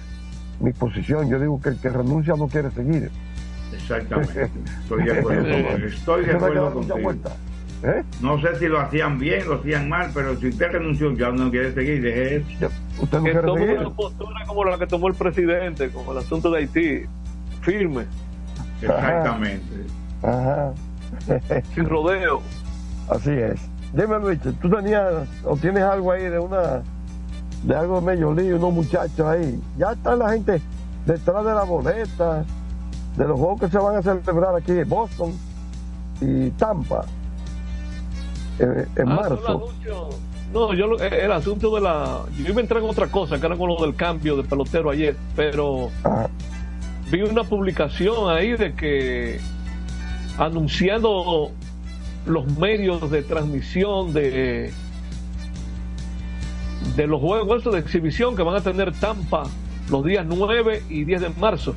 mi 0.60 0.72
posición. 0.72 1.28
Yo 1.28 1.38
digo 1.38 1.60
que 1.60 1.70
el 1.70 1.78
que 1.78 1.90
renuncia 1.90 2.34
no 2.36 2.48
quiere 2.48 2.70
seguir. 2.70 3.10
Exactamente. 3.74 4.50
Estoy 4.82 5.04
de 5.04 5.18
acuerdo, 5.18 5.42
con- 5.72 5.82
estoy 5.84 6.24
de 6.24 6.32
acuerdo 6.32 6.72
contigo. 6.74 6.96
¿Eh? 7.82 8.04
No 8.20 8.40
sé 8.40 8.56
si 8.60 8.68
lo 8.68 8.80
hacían 8.80 9.18
bien, 9.18 9.48
lo 9.48 9.56
hacían 9.56 9.88
mal, 9.88 10.10
pero 10.14 10.36
si 10.36 10.48
usted 10.48 10.70
renunció 10.70 11.12
ya 11.16 11.30
no 11.30 11.50
quiere 11.50 11.74
seguir, 11.74 12.00
deje 12.00 12.36
eso. 12.36 12.68
Usted 13.00 13.18
no 13.18 13.24
que 13.24 13.30
quiere 13.32 13.46
tome 13.46 13.60
seguir. 13.60 13.78
una 13.80 13.90
postura 13.90 14.46
como 14.46 14.64
la 14.64 14.78
que 14.78 14.86
tomó 14.86 15.08
el 15.08 15.14
presidente 15.14 15.90
con 15.90 16.06
el 16.08 16.18
asunto 16.18 16.50
de 16.50 16.58
Haití. 16.58 17.06
Firme, 17.62 18.06
Exactamente. 18.80 19.86
Ajá. 20.22 20.72
sin 21.74 21.88
rodeo. 21.88 22.42
Así 23.08 23.30
es. 23.30 23.60
Dime, 23.92 24.18
Luis, 24.18 24.40
tú 24.40 24.70
tenías 24.70 25.28
o 25.44 25.56
tienes 25.56 25.82
algo 25.82 26.12
ahí 26.12 26.24
de 26.24 26.38
una 26.38 26.82
de 27.62 27.76
algo 27.76 28.00
de 28.00 28.06
medio 28.06 28.32
lío, 28.32 28.56
unos 28.56 28.72
muchachos 28.72 29.20
ahí. 29.20 29.60
Ya 29.76 29.92
está 29.92 30.16
la 30.16 30.30
gente 30.30 30.60
detrás 31.06 31.44
de 31.44 31.52
la 31.52 31.62
boleta, 31.62 32.44
de 33.16 33.24
los 33.24 33.38
juegos 33.38 33.60
que 33.60 33.68
se 33.68 33.78
van 33.78 33.96
a 33.96 34.02
celebrar 34.02 34.56
aquí 34.56 34.72
en 34.72 34.88
Boston 34.88 35.32
y 36.20 36.50
Tampa 36.50 37.04
en 38.58 38.86
Ah, 39.08 39.14
marzo. 39.14 39.48
anuncio. 39.48 40.08
No, 40.52 40.74
yo 40.74 40.98
eh, 41.00 41.20
el 41.24 41.32
asunto 41.32 41.74
de 41.74 41.80
la. 41.80 42.20
Yo 42.36 42.48
iba 42.48 42.58
a 42.58 42.60
entrar 42.60 42.82
en 42.82 42.88
otra 42.90 43.06
cosa, 43.06 43.40
que 43.40 43.46
era 43.46 43.56
con 43.56 43.68
lo 43.68 43.76
del 43.76 43.94
cambio 43.94 44.36
de 44.36 44.42
pelotero 44.44 44.90
ayer, 44.90 45.16
pero 45.34 45.90
vi 47.10 47.22
una 47.22 47.44
publicación 47.44 48.30
ahí 48.30 48.52
de 48.52 48.74
que 48.74 49.40
anunciando 50.38 51.50
los 52.26 52.46
medios 52.58 53.10
de 53.10 53.22
transmisión 53.22 54.12
de 54.12 54.72
de 56.96 57.06
los 57.06 57.20
juegos 57.20 57.64
de 57.64 57.78
exhibición 57.78 58.34
que 58.36 58.42
van 58.42 58.56
a 58.56 58.60
tener 58.60 58.92
Tampa 58.92 59.44
los 59.90 60.04
días 60.04 60.26
9 60.28 60.82
y 60.90 61.04
10 61.04 61.20
de 61.22 61.28
marzo 61.40 61.74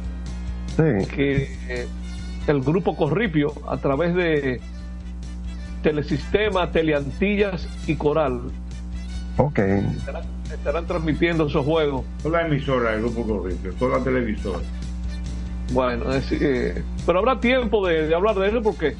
que 1.05 1.57
eh, 1.69 1.88
el 2.47 2.61
grupo 2.61 2.95
Corripio 2.95 3.53
a 3.67 3.78
través 3.78 4.13
de 4.15 4.59
Telesistema, 5.86 6.71
Teleantillas 6.71 7.67
y 7.86 7.95
Coral 7.95 8.41
Ok. 9.38 9.59
estarán, 9.59 10.23
estarán 10.51 10.88
transmitiendo 10.88 11.45
esos 11.45 11.63
juegos. 11.63 12.03
Toda 12.23 12.41
la 12.41 12.47
emisora 12.47 12.91
del 12.93 13.01
Grupo 13.01 13.27
Corripio, 13.27 13.71
toda 13.75 13.99
la 13.99 14.03
televisora. 14.03 14.65
Bueno, 15.71 16.11
es, 16.11 16.31
eh, 16.31 16.83
pero 17.05 17.19
habrá 17.19 17.39
tiempo 17.39 17.86
de, 17.88 18.07
de 18.07 18.15
hablar 18.15 18.33
de 18.33 18.47
eso 18.49 18.63
porque, 18.63 18.95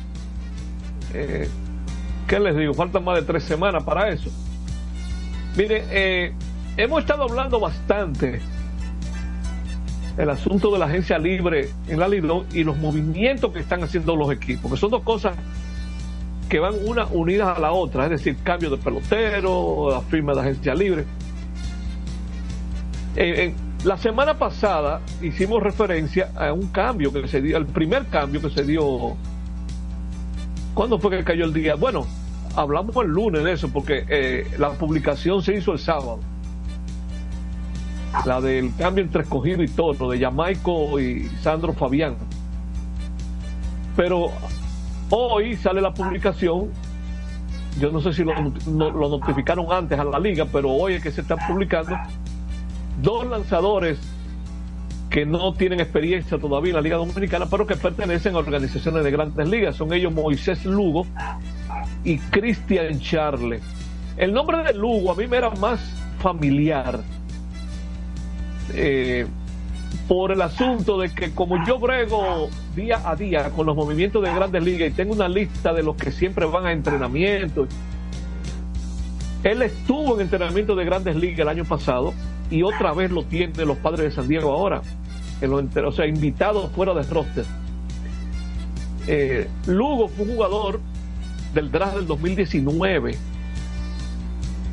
eh, 1.16 1.50
¿qué 2.28 2.40
les 2.40 2.56
digo? 2.56 2.76
Faltan 2.76 3.04
más 3.04 3.16
de 3.16 3.24
tres 3.24 3.44
semanas 3.46 3.84
para 3.84 4.10
eso. 4.10 4.30
Mire, 5.58 5.86
eh, 5.90 6.34
hemos 6.78 7.02
estado 7.02 7.24
hablando 7.24 7.60
bastante 7.60 8.42
el 10.20 10.30
asunto 10.30 10.72
de 10.72 10.78
la 10.78 10.86
agencia 10.86 11.18
libre 11.18 11.70
en 11.88 12.00
la 12.00 12.08
Lidón 12.08 12.46
y 12.54 12.64
los 12.64 12.78
movimientos 12.78 13.52
que 13.52 13.60
están 13.60 13.82
haciendo 13.84 14.16
los 14.16 14.32
equipos, 14.32 14.70
que 14.70 14.78
son 14.78 14.92
dos 14.92 15.02
cosas 15.02 15.36
que 16.50 16.60
van 16.60 16.76
una 16.86 17.06
unidas 17.06 17.58
a 17.58 17.60
la 17.60 17.72
otra, 17.72 18.06
es 18.06 18.12
decir, 18.12 18.38
cambio 18.44 18.70
de 18.70 18.78
pelotero, 18.78 19.90
la 19.92 20.02
firma 20.02 20.34
de 20.34 20.42
agencia 20.42 20.76
libre. 20.76 21.06
Eh, 23.16 23.46
en- 23.46 23.66
la 23.86 23.98
semana 23.98 24.34
pasada 24.34 25.02
hicimos 25.22 25.62
referencia 25.62 26.32
a 26.36 26.52
un 26.52 26.68
cambio 26.68 27.14
que 27.14 27.28
se 27.28 27.42
dio, 27.42 27.56
el 27.58 27.66
primer 27.68 28.08
cambio 28.08 28.42
que 28.42 28.50
se 28.50 28.64
dio. 28.64 29.16
¿Cuándo 30.74 31.00
fue 31.00 31.12
que 31.12 31.24
cayó 31.24 31.46
el 31.46 31.54
día? 31.54 31.76
Bueno, 31.76 32.06
hablamos 32.56 32.96
el 32.98 33.08
lunes 33.10 33.44
de 33.44 33.54
eso 33.54 33.70
porque 33.70 34.04
eh, 34.10 34.48
la 34.58 34.72
publicación 34.72 35.42
se 35.44 35.56
hizo 35.56 35.72
el 35.74 35.80
sábado. 35.80 36.20
La 38.26 38.42
del 38.42 38.72
cambio 38.76 39.04
entre 39.04 39.22
escogido 39.22 39.62
y 39.62 39.68
toro, 39.68 40.10
de 40.10 40.20
Jamaico 40.20 41.00
y 41.00 41.30
Sandro 41.42 41.74
Fabián. 41.74 42.16
Pero 43.96 44.32
hoy 45.10 45.56
sale 45.56 45.82
la 45.82 45.94
publicación. 45.94 46.70
Yo 47.80 47.92
no 47.92 48.00
sé 48.02 48.14
si 48.14 48.24
lo, 48.24 48.34
no- 48.68 48.90
lo 48.92 49.10
notificaron 49.10 49.66
antes 49.72 50.00
a 50.00 50.04
la 50.04 50.20
liga, 50.20 50.46
pero 50.52 50.72
hoy 50.72 50.94
es 50.94 51.04
que 51.04 51.12
se 51.12 51.22
está 51.22 51.36
publicando 51.48 51.96
dos 53.02 53.26
lanzadores 53.28 54.00
que 55.10 55.26
no 55.26 55.54
tienen 55.54 55.80
experiencia 55.80 56.38
todavía 56.38 56.72
en 56.72 56.76
la 56.76 56.82
Liga 56.82 56.98
Dominicana, 56.98 57.46
pero 57.50 57.66
que 57.68 57.76
pertenecen 57.76 58.36
a 58.36 58.40
organizaciones 58.40 59.04
de 59.04 59.12
grandes 59.12 59.48
ligas. 59.48 59.76
Son 59.76 59.92
ellos 59.94 60.12
Moisés 60.14 60.66
Lugo 60.66 61.06
y 62.04 62.18
Christian 62.18 63.00
Charle. 63.00 63.60
El 64.18 64.34
nombre 64.34 64.64
de 64.64 64.74
Lugo 64.74 65.12
a 65.12 65.16
mí 65.16 65.28
me 65.28 65.38
era 65.38 65.50
más 65.52 65.80
familiar, 66.20 67.02
eh, 68.74 69.26
por 70.08 70.32
el 70.32 70.42
asunto 70.42 71.00
de 71.00 71.14
que 71.14 71.32
como 71.32 71.64
yo 71.66 71.80
brego 71.80 72.50
día 72.76 73.02
a 73.04 73.16
día 73.16 73.50
con 73.52 73.66
los 73.66 73.76
movimientos 73.76 74.24
de 74.24 74.34
grandes 74.34 74.64
ligas 74.64 74.90
y 74.90 74.94
tengo 74.94 75.14
una 75.14 75.28
lista 75.28 75.74
de 75.74 75.84
los 75.84 75.96
que 75.96 76.12
siempre 76.12 76.46
van 76.46 76.66
a 76.66 76.72
entrenamiento, 76.72 77.68
él 79.44 79.62
estuvo 79.62 80.16
en 80.16 80.22
entrenamiento 80.22 80.76
de 80.76 80.86
grandes 80.86 81.16
ligas 81.16 81.40
el 81.40 81.50
año 81.50 81.66
pasado 81.66 82.14
y 82.52 82.64
otra 82.64 82.94
vez 82.94 83.12
lo 83.12 83.24
tiene 83.24 83.66
los 83.66 83.78
padres 83.78 84.02
de 84.02 84.12
San 84.12 84.28
Diego 84.28 84.52
ahora, 84.52 84.82
o 85.42 85.92
sea, 85.92 86.06
invitados 86.06 86.72
fuera 86.72 86.94
de 86.94 87.04
roster. 87.04 87.46
Eh, 89.08 89.48
Lugo 89.68 90.08
fue 90.08 90.26
un 90.26 90.36
jugador 90.36 90.80
del 91.54 91.72
draft 91.72 91.96
del 91.96 92.08
2019 92.08 93.16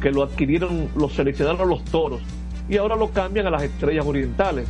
que 0.01 0.11
lo 0.11 0.23
adquirieron, 0.23 0.89
lo 0.97 1.09
seleccionaron 1.09 1.69
los 1.69 1.85
toros 1.85 2.21
y 2.69 2.77
ahora 2.77 2.97
lo 2.97 3.11
cambian 3.11 3.47
a 3.47 3.51
las 3.51 3.63
estrellas 3.63 4.05
orientales. 4.05 4.67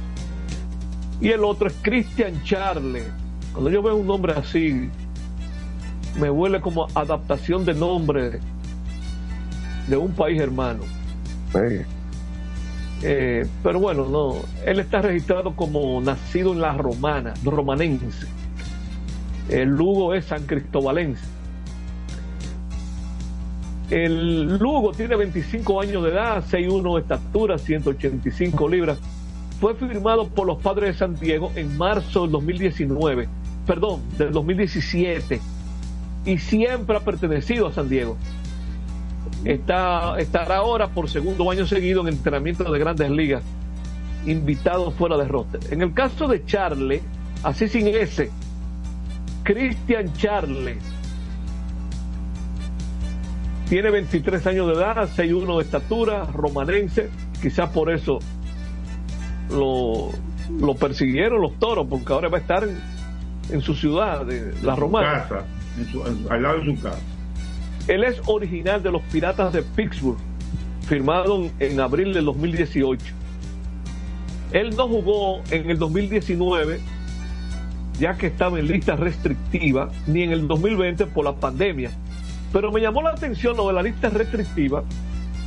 Y 1.23 1.31
el 1.31 1.45
otro 1.45 1.69
es 1.69 1.75
Christian 1.83 2.43
Charle. 2.43 3.05
Cuando 3.53 3.71
yo 3.71 3.81
veo 3.81 3.95
un 3.95 4.09
nombre 4.09 4.33
así, 4.33 4.91
me 6.19 6.29
huele 6.29 6.61
como 6.61 6.89
adaptación 6.95 7.65
de 7.65 7.75
nombre 7.75 8.41
de 9.87 9.97
un 9.97 10.13
país 10.13 10.41
hermano. 10.41 10.83
Eh, 13.05 13.47
pero 13.63 13.79
bueno, 13.79 14.09
no, 14.09 14.35
él 14.67 14.81
está 14.81 15.01
registrado 15.01 15.55
como 15.55 16.01
nacido 16.01 16.53
en 16.53 16.61
la 16.61 16.73
romana, 16.73 17.35
romanense. 17.45 18.27
El 19.49 19.69
Lugo 19.69 20.15
es 20.15 20.25
San 20.25 20.45
Cristobalense. 20.45 21.25
El 23.91 24.59
Lugo 24.59 24.91
tiene 24.91 25.15
25 25.15 25.81
años 25.83 26.03
de 26.03 26.11
edad, 26.11 26.43
6'1 26.51 26.95
de 26.95 27.01
estatura, 27.01 27.59
185 27.59 28.69
libras. 28.69 28.99
Fue 29.63 29.77
firmado 29.77 30.27
por 30.27 30.45
los 30.49 30.61
padres 30.61 30.95
de 30.95 30.99
San 30.99 31.15
Diego 31.21 31.53
en 31.55 31.79
marzo 31.79 32.23
del 32.23 32.33
2019, 32.33 33.29
perdón, 33.65 34.03
del 34.19 34.33
2017, 34.33 35.41
y 36.25 36.39
siempre 36.39 36.97
ha 36.97 37.01
pertenecido 37.05 37.69
a 37.69 37.73
San 37.73 37.89
Diego. 37.89 38.17
Está, 39.45 40.19
estará 40.19 40.57
ahora 40.57 40.89
por 40.89 41.09
segundo 41.09 41.49
año 41.49 41.65
seguido 41.65 42.01
en 42.01 42.09
entrenamiento 42.09 42.65
de 42.65 42.77
grandes 42.77 43.09
ligas, 43.09 43.45
invitado 44.27 44.91
fuera 44.91 45.17
de 45.17 45.29
roster. 45.29 45.61
En 45.71 45.81
el 45.81 45.95
caso 45.95 46.27
de 46.27 46.45
Charle, 46.45 47.01
así 47.45 47.69
sin 47.69 47.87
S, 47.87 48.33
Christian 49.45 50.13
Charle, 50.15 50.79
tiene 53.69 53.91
23 53.93 54.45
años 54.45 54.67
de 54.67 54.73
edad, 54.73 55.09
6'1 55.09 55.57
de 55.59 55.63
estatura, 55.63 56.25
romanense, 56.25 57.11
quizás 57.41 57.71
por 57.71 57.93
eso 57.93 58.19
lo, 59.51 60.11
lo 60.61 60.75
persiguieron 60.75 61.41
los 61.41 61.59
toros, 61.59 61.87
porque 61.89 62.13
ahora 62.13 62.29
va 62.29 62.39
a 62.39 62.41
estar 62.41 62.65
en, 62.65 62.79
en 63.51 63.61
su 63.63 63.75
ciudad, 63.75 64.25
de 64.27 64.55
la 64.63 64.75
romana. 64.77 65.25
Casa, 65.29 65.45
en 65.79 65.87
su- 65.87 66.03
al 66.31 66.43
lado 66.43 66.59
de 66.59 66.65
su 66.77 66.83
casa. 66.83 66.99
Él 67.89 68.05
es 68.05 68.21
original 68.27 68.83
de 68.83 68.93
los 68.93 69.03
Piratas 69.03 69.53
de 69.53 69.63
Pittsburgh, 69.63 70.19
firmado 70.87 71.37
en, 71.45 71.53
en 71.59 71.81
abril 71.81 72.13
del 72.15 72.25
2018. 72.27 73.05
Él 74.53 74.75
no 74.77 74.87
jugó 74.89 75.41
en 75.51 75.71
el 75.71 75.79
2019, 75.79 76.79
ya 77.99 78.15
que 78.17 78.27
estaba 78.27 78.59
en 78.59 78.67
lista 78.69 78.97
restrictiva, 78.97 79.91
ni 80.07 80.23
en 80.23 80.33
el 80.33 80.47
2020 80.47 81.07
por 81.07 81.25
la 81.25 81.33
pandemia. 81.35 81.91
Pero 82.53 82.71
me 82.71 82.81
llamó 82.81 83.03
la 83.03 83.11
atención 83.11 83.57
lo 83.57 83.67
de 83.69 83.73
la 83.73 83.83
lista 83.83 84.11
restrictiva, 84.11 84.85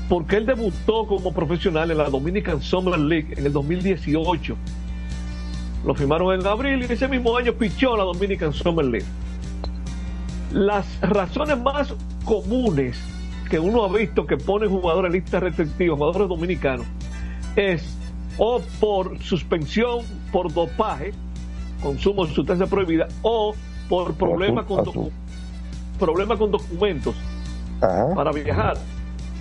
porque 0.09 0.37
él 0.37 0.45
debutó 0.45 1.05
como 1.07 1.31
profesional 1.33 1.89
en 1.91 1.97
la 1.97 2.09
Dominican 2.09 2.61
Summer 2.61 2.99
League 2.99 3.33
en 3.37 3.45
el 3.45 3.53
2018. 3.53 4.55
Lo 5.85 5.93
firmaron 5.95 6.39
en 6.39 6.45
abril 6.47 6.85
y 6.87 6.91
ese 6.93 7.07
mismo 7.07 7.35
año 7.37 7.53
pichó 7.53 7.95
la 7.95 8.03
Dominican 8.03 8.53
Summer 8.53 8.85
League. 8.85 9.05
Las 10.51 10.99
razones 11.01 11.59
más 11.59 11.93
comunes 12.23 12.97
que 13.49 13.59
uno 13.59 13.83
ha 13.83 13.87
visto 13.89 14.25
que 14.25 14.37
ponen 14.37 14.69
jugadores 14.69 15.09
en 15.13 15.21
lista 15.21 15.39
restrictiva, 15.39 15.95
jugadores 15.95 16.27
dominicanos, 16.29 16.85
es 17.55 17.83
o 18.37 18.61
por 18.79 19.19
suspensión 19.21 19.99
por 20.31 20.51
dopaje, 20.53 21.13
consumo 21.81 22.25
de 22.25 22.33
sustancia 22.33 22.65
prohibida, 22.67 23.07
o 23.21 23.53
por 23.89 24.13
problemas 24.15 24.65
con, 24.65 24.83
docu- 24.83 25.11
problemas 25.99 26.37
con 26.39 26.51
documentos 26.51 27.15
para 28.15 28.31
viajar. 28.31 28.77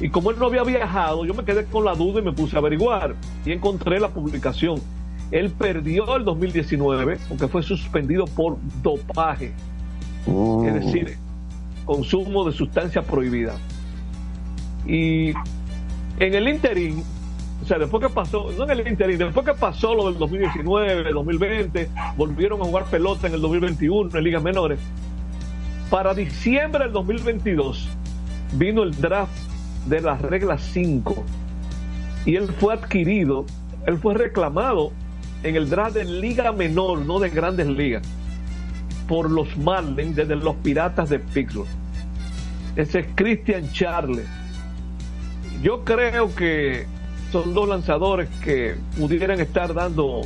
Y 0.01 0.09
como 0.09 0.31
él 0.31 0.39
no 0.39 0.47
había 0.47 0.65
viajado, 0.65 1.25
yo 1.25 1.35
me 1.35 1.45
quedé 1.45 1.65
con 1.67 1.85
la 1.85 1.95
duda 1.95 2.21
y 2.21 2.25
me 2.25 2.33
puse 2.33 2.57
a 2.57 2.59
averiguar 2.59 3.15
y 3.45 3.53
encontré 3.53 4.01
la 4.01 4.09
publicación. 4.09 4.81
Él 5.31 5.51
perdió 5.51 6.17
el 6.17 6.25
2019 6.25 7.19
porque 7.29 7.49
fue 7.49 7.63
suspendido 7.63 8.27
por 8.27 8.57
dopaje, 8.83 9.53
es 10.67 10.75
decir, 10.75 11.17
consumo 11.85 12.45
de 12.45 12.53
sustancia 12.53 13.03
prohibida. 13.03 13.57
Y 14.87 15.31
en 16.19 16.35
el 16.35 16.49
interín, 16.49 17.03
o 17.63 17.67
sea, 17.67 17.79
después 17.79 18.03
que 18.03 18.13
pasó, 18.13 18.51
no 18.57 18.65
en 18.65 18.71
el 18.79 18.87
interín, 18.87 19.19
después 19.19 19.47
que 19.47 19.55
pasó 19.55 19.95
lo 19.95 20.07
del 20.07 20.19
2019, 20.19 21.13
2020, 21.13 21.89
volvieron 22.17 22.61
a 22.61 22.65
jugar 22.65 22.85
pelota 22.85 23.27
en 23.27 23.35
el 23.35 23.41
2021 23.41 24.11
en 24.17 24.25
ligas 24.25 24.43
menores. 24.43 24.81
Para 25.89 26.15
diciembre 26.15 26.85
del 26.85 26.93
2022 26.93 27.89
vino 28.53 28.83
el 28.83 28.95
draft 29.01 29.54
de 29.87 30.01
la 30.01 30.17
regla 30.17 30.59
5 30.59 31.25
y 32.27 32.37
él 32.37 32.49
fue 32.59 32.75
adquirido, 32.75 33.45
él 33.87 33.99
fue 33.99 34.15
reclamado 34.15 34.93
en 35.43 35.57
el 35.57 35.69
draft 35.69 35.95
de 35.95 36.05
liga 36.05 36.53
menor, 36.53 37.01
no 37.01 37.19
de 37.19 37.29
grandes 37.29 37.67
ligas, 37.67 38.03
por 39.07 39.31
los 39.31 39.57
Marlins 39.59 40.17
desde 40.17 40.37
los 40.37 40.57
Piratas 40.57 41.11
de 41.11 41.19
Pittsburgh. 41.19 41.69
Ese 42.77 43.01
es 43.01 43.07
Christian 43.15 43.71
Charles. 43.73 44.27
Yo 45.63 45.85
creo 45.85 46.35
que 46.35 46.87
son 47.31 47.53
dos 47.53 47.69
lanzadores 47.69 48.29
que 48.43 48.77
pudieran 48.99 49.39
estar 49.41 49.75
dando, 49.75 50.23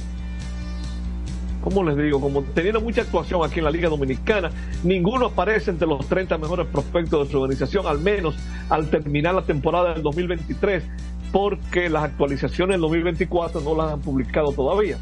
¿cómo 1.69 1.85
les 1.85 1.97
digo? 1.97 2.21
Como 2.21 2.43
teniendo 2.43 2.81
mucha 2.81 3.03
actuación 3.03 3.45
aquí 3.45 3.59
en 3.59 3.65
la 3.65 3.71
Liga 3.71 3.89
Dominicana. 3.89 4.51
Ninguno 4.85 5.27
aparece 5.27 5.71
entre 5.71 5.87
los 5.87 6.07
30 6.09 6.39
mejores 6.39 6.67
prospectos 6.67 7.27
de 7.27 7.33
su 7.33 7.39
organización, 7.39 7.87
al 7.87 7.99
menos 7.99 8.37
al 8.71 8.89
terminar 8.89 9.35
la 9.35 9.43
temporada 9.43 9.93
del 9.93 10.03
2023, 10.03 10.83
porque 11.31 11.91
las 11.91 12.05
actualizaciones 12.05 12.75
del 12.75 12.81
2024 12.81 13.61
no 13.61 13.77
las 13.77 13.93
han 13.93 14.01
publicado 14.01 14.53
todavía. 14.53 14.97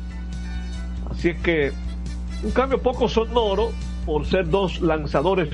Así 1.08 1.28
es 1.28 1.38
que 1.38 1.72
un 2.42 2.50
cambio 2.50 2.82
poco 2.82 3.08
sonoro 3.08 3.70
por 4.04 4.26
ser 4.26 4.48
dos 4.48 4.80
lanzadores 4.80 5.48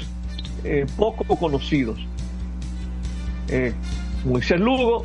eh, 0.65 0.87
poco 0.97 1.37
conocidos. 1.37 1.99
Eh, 3.49 3.75
Moisés 4.25 4.61
Lugo 4.61 5.05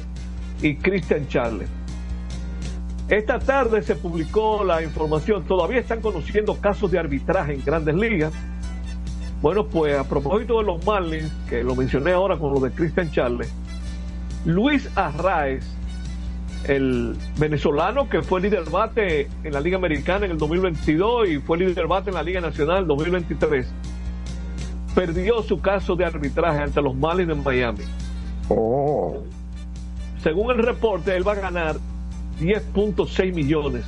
y 0.61 0.75
Christian 0.75 1.27
Charles. 1.27 1.67
Esta 3.09 3.39
tarde 3.39 3.81
se 3.83 3.95
publicó 3.95 4.65
la 4.65 4.83
información, 4.83 5.45
todavía 5.45 5.79
están 5.79 6.01
conociendo 6.01 6.57
casos 6.59 6.91
de 6.91 6.99
arbitraje 6.99 7.53
en 7.53 7.63
grandes 7.63 7.95
ligas. 7.95 8.33
Bueno, 9.41 9.65
pues 9.65 9.97
a 9.97 10.03
propósito 10.03 10.57
de 10.57 10.65
los 10.65 10.85
Marlins, 10.85 11.31
que 11.47 11.63
lo 11.63 11.73
mencioné 11.73 12.11
ahora 12.11 12.37
con 12.37 12.53
lo 12.53 12.59
de 12.59 12.71
Christian 12.71 13.09
Charles, 13.11 13.53
Luis 14.43 14.89
Arraez, 14.95 15.63
el 16.65 17.15
venezolano 17.37 18.09
que 18.09 18.21
fue 18.23 18.41
líder 18.41 18.69
bate 18.69 19.29
en 19.43 19.53
la 19.53 19.61
Liga 19.61 19.77
Americana 19.77 20.25
en 20.25 20.31
el 20.31 20.37
2022 20.37 21.29
y 21.29 21.37
fue 21.37 21.59
líder 21.59 21.87
bate 21.87 22.09
en 22.09 22.15
la 22.15 22.23
Liga 22.23 22.41
Nacional 22.41 22.79
en 22.81 22.87
2023, 22.87 23.67
perdió 24.93 25.41
su 25.43 25.61
caso 25.61 25.95
de 25.95 26.03
arbitraje 26.03 26.59
ante 26.59 26.81
los 26.81 26.93
Marlins 26.93 27.31
en 27.31 27.41
Miami. 27.41 27.83
Según 30.23 30.51
el 30.51 30.57
reporte, 30.57 31.15
él 31.15 31.25
va 31.25 31.33
a 31.33 31.35
ganar 31.35 31.77
10.6 32.39 33.33
millones. 33.33 33.85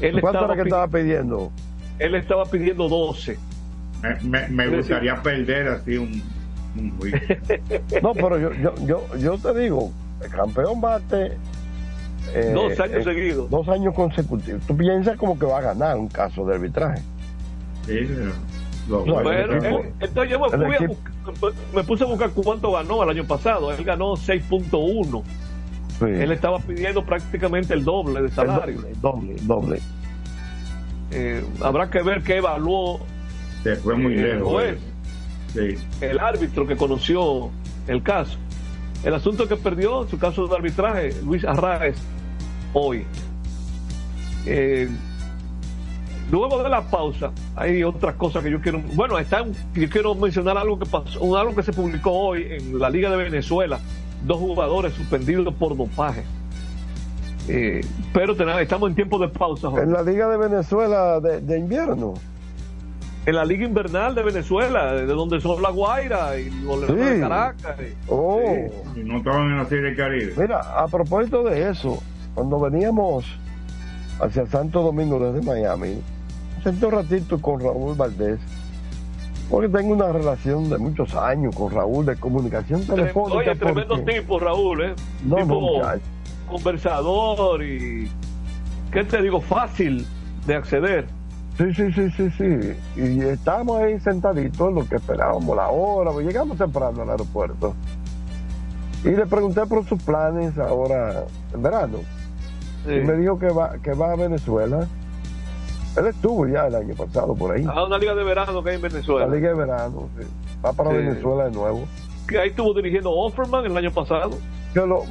Él 0.00 0.20
¿Cuánto 0.20 0.44
era 0.44 0.54
que 0.54 0.62
estaba 0.62 0.86
pidiendo? 0.88 1.50
Él 1.98 2.14
estaba 2.14 2.44
pidiendo 2.44 2.88
12. 2.88 3.36
Me, 4.02 4.20
me- 4.22 4.48
me 4.48 4.68
gustaría 4.76 5.20
perder 5.22 5.68
así 5.68 5.96
un, 5.96 6.22
un 6.76 6.96
juicio. 6.98 7.20
No, 8.02 8.12
pero 8.14 8.38
yo, 8.38 8.52
yo, 8.54 8.74
yo, 8.86 9.02
yo 9.18 9.38
te 9.38 9.58
digo, 9.58 9.90
el 10.22 10.30
campeón 10.30 10.80
bate. 10.80 11.32
eh, 12.34 12.52
Dos 12.54 12.78
años 12.78 12.98
eh, 12.98 13.04
seguidos. 13.04 13.50
Dos 13.50 13.68
años 13.68 13.94
consecutivos. 13.94 14.62
Tú 14.66 14.76
piensas 14.76 15.16
como 15.16 15.36
que 15.38 15.46
va 15.46 15.58
a 15.58 15.62
ganar 15.62 15.96
un 15.96 16.08
caso 16.08 16.44
de 16.46 16.54
arbitraje. 16.54 17.02
Sí, 17.86 18.06
lo- 18.88 19.04
No, 19.04 19.20
equipo- 19.20 19.32
él- 19.32 19.92
entonces 20.00 20.30
yo 20.30 20.38
me, 20.38 20.48
fui 20.50 20.74
a 20.74 20.78
equipo- 20.78 20.96
buscar- 21.26 21.52
me 21.74 21.82
puse 21.84 22.04
a 22.04 22.06
buscar 22.06 22.30
cuánto 22.30 22.70
ganó 22.72 23.02
el 23.02 23.08
año 23.10 23.24
pasado. 23.26 23.72
Él 23.72 23.82
ganó 23.84 24.14
6.1. 24.16 25.22
Sí. 25.98 26.04
Él 26.04 26.30
estaba 26.32 26.58
pidiendo 26.60 27.04
prácticamente 27.04 27.74
el 27.74 27.84
doble 27.84 28.22
de 28.22 28.30
salario. 28.30 28.86
El 28.86 29.00
doble, 29.00 29.34
doble. 29.42 29.80
Eh, 31.10 31.42
habrá 31.62 31.88
que 31.90 32.02
ver 32.02 32.22
qué 32.22 32.36
evaluó 32.36 33.00
Se 33.62 33.76
fue 33.76 33.96
muy 33.96 34.12
eh, 34.14 34.16
el 34.20 34.36
lejos. 34.38 34.48
juez, 34.52 34.78
Sí. 35.54 35.74
el 36.02 36.18
árbitro 36.20 36.66
que 36.66 36.76
conoció 36.76 37.50
el 37.86 38.02
caso. 38.02 38.36
El 39.02 39.14
asunto 39.14 39.48
que 39.48 39.56
perdió 39.56 40.06
su 40.08 40.18
caso 40.18 40.46
de 40.46 40.56
arbitraje, 40.56 41.10
Luis 41.24 41.44
Arraez, 41.44 41.96
hoy. 42.72 43.04
Eh, 44.46 44.88
Luego 46.30 46.62
de 46.62 46.68
la 46.68 46.82
pausa, 46.82 47.30
hay 47.56 47.82
otras 47.82 48.14
cosas 48.16 48.44
que 48.44 48.50
yo 48.50 48.60
quiero. 48.60 48.80
Bueno, 48.92 49.18
está, 49.18 49.46
yo 49.74 49.88
quiero 49.88 50.14
mencionar 50.14 50.58
algo 50.58 50.78
que 50.78 50.84
pasó, 50.84 51.38
algo 51.38 51.54
que 51.54 51.62
se 51.62 51.72
publicó 51.72 52.10
hoy 52.12 52.46
en 52.50 52.78
la 52.78 52.90
Liga 52.90 53.08
de 53.10 53.16
Venezuela. 53.16 53.80
Dos 54.24 54.38
jugadores 54.38 54.92
suspendidos 54.94 55.54
por 55.54 55.76
dopaje. 55.76 56.24
Eh, 57.48 57.80
pero 58.12 58.36
tenemos, 58.36 58.60
estamos 58.60 58.90
en 58.90 58.94
tiempo 58.94 59.18
de 59.18 59.28
pausa. 59.28 59.68
En 59.80 59.92
la 59.92 60.02
Liga 60.02 60.28
de 60.28 60.36
Venezuela 60.36 61.18
de, 61.20 61.40
de, 61.40 61.58
invierno. 61.58 62.14
En 63.24 63.34
la 63.34 63.44
Liga 63.44 63.64
Invernal 63.64 64.14
de 64.14 64.22
Venezuela, 64.22 64.92
de 64.94 65.06
donde 65.06 65.40
son 65.40 65.62
La 65.62 65.70
Guaira 65.70 66.38
y 66.38 66.50
los 66.62 66.86
Sí. 66.86 66.92
de 66.94 67.20
Caracas. 67.20 67.76
Oh. 68.08 68.42
Y 68.96 69.00
no 69.00 69.18
estaban 69.18 69.48
en 69.50 69.56
la 69.58 69.66
Serie 69.66 69.94
Caribe. 69.94 70.32
Mira, 70.36 70.60
a 70.60 70.86
propósito 70.88 71.42
de 71.42 71.70
eso, 71.70 72.02
cuando 72.34 72.60
veníamos 72.60 73.24
hacia 74.20 74.46
Santo 74.46 74.82
Domingo 74.82 75.18
desde 75.18 75.46
Miami, 75.46 76.00
senté 76.62 76.86
un 76.86 76.92
ratito 76.92 77.40
con 77.40 77.60
Raúl 77.60 77.96
Valdés, 77.96 78.40
porque 79.50 79.68
tengo 79.68 79.94
una 79.94 80.12
relación 80.12 80.68
de 80.68 80.78
muchos 80.78 81.14
años 81.14 81.54
con 81.54 81.72
Raúl 81.72 82.04
de 82.06 82.16
comunicación 82.16 82.84
telefónica. 82.86 83.38
Oye, 83.38 83.56
tremendo 83.56 83.96
porque- 83.96 84.20
tipo, 84.20 84.38
Raúl, 84.38 84.84
¿eh? 84.84 84.94
No, 85.24 85.36
tipo 85.36 85.82
conversador 86.48 87.62
y. 87.62 88.10
¿Qué 88.92 89.04
te 89.04 89.20
digo? 89.22 89.40
Fácil 89.40 90.06
de 90.46 90.54
acceder. 90.54 91.06
Sí, 91.58 91.74
sí, 91.74 91.92
sí, 91.92 92.10
sí, 92.12 92.30
sí. 92.30 92.72
Y 92.96 93.20
estábamos 93.20 93.80
ahí 93.80 93.98
sentaditos, 94.00 94.72
lo 94.72 94.88
que 94.88 94.96
esperábamos, 94.96 95.56
la 95.56 95.68
hora, 95.68 96.10
pues 96.12 96.26
llegamos 96.26 96.56
temprano 96.56 97.02
al 97.02 97.10
aeropuerto. 97.10 97.74
Y 99.04 99.10
le 99.10 99.26
pregunté 99.26 99.66
por 99.66 99.84
sus 99.86 100.02
planes 100.02 100.56
ahora 100.58 101.24
en 101.52 101.62
verano. 101.62 101.98
Sí. 102.86 102.94
Y 102.94 103.00
me 103.00 103.14
dijo 103.14 103.38
que 103.38 103.48
va, 103.48 103.76
que 103.82 103.92
va 103.92 104.12
a 104.12 104.16
Venezuela. 104.16 104.86
Él 105.96 106.06
estuvo 106.06 106.46
ya 106.46 106.66
el 106.66 106.74
año 106.74 106.94
pasado 106.94 107.34
por 107.34 107.52
ahí. 107.54 107.64
A 107.68 107.84
una 107.84 107.98
liga 107.98 108.14
de 108.14 108.22
verano 108.24 108.62
que 108.62 108.70
hay 108.70 108.76
en 108.76 108.82
Venezuela. 108.82 109.26
La 109.26 109.34
Liga 109.34 109.48
de 109.48 109.54
Verano, 109.54 110.08
sí. 110.18 110.26
Va 110.64 110.72
para 110.72 110.90
Sí. 110.90 110.96
Venezuela 110.96 111.44
de 111.44 111.50
nuevo. 111.50 111.84
Que 112.26 112.38
ahí 112.38 112.50
estuvo 112.50 112.74
dirigiendo 112.74 113.10
Offerman 113.10 113.64
el 113.64 113.76
año 113.76 113.90
pasado. 113.90 114.30
Que 114.74 114.80
lo, 114.86 115.04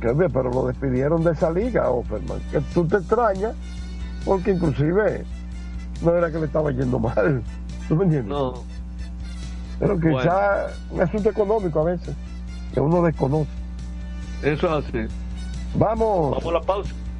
que 0.00 0.08
ve, 0.12 0.28
pero 0.28 0.50
lo 0.50 0.66
despidieron 0.66 1.22
de 1.22 1.32
esa 1.32 1.50
liga, 1.50 1.90
Offerman. 1.90 2.40
Que 2.50 2.60
tú 2.74 2.86
te 2.86 2.96
extrañas, 2.96 3.54
porque 4.24 4.52
inclusive 4.52 5.24
no 6.02 6.14
era 6.16 6.30
que 6.32 6.38
le 6.38 6.46
estaba 6.46 6.70
yendo 6.72 6.98
mal. 6.98 7.42
¿Tú 7.88 7.96
me 7.96 8.04
entiendes? 8.04 8.30
No. 8.30 8.54
Pero 9.78 9.98
quizá 10.00 10.68
un 10.90 11.00
asunto 11.00 11.30
económico 11.30 11.80
a 11.80 11.84
veces, 11.84 12.14
que 12.72 12.80
uno 12.80 13.02
desconoce. 13.02 13.50
Eso 14.42 14.78
es 14.78 14.86
así. 14.86 15.06
Vamos. 15.74 16.36
Vamos 16.36 16.46
a 16.46 16.52
la 16.52 16.60
pausa. 16.60 16.92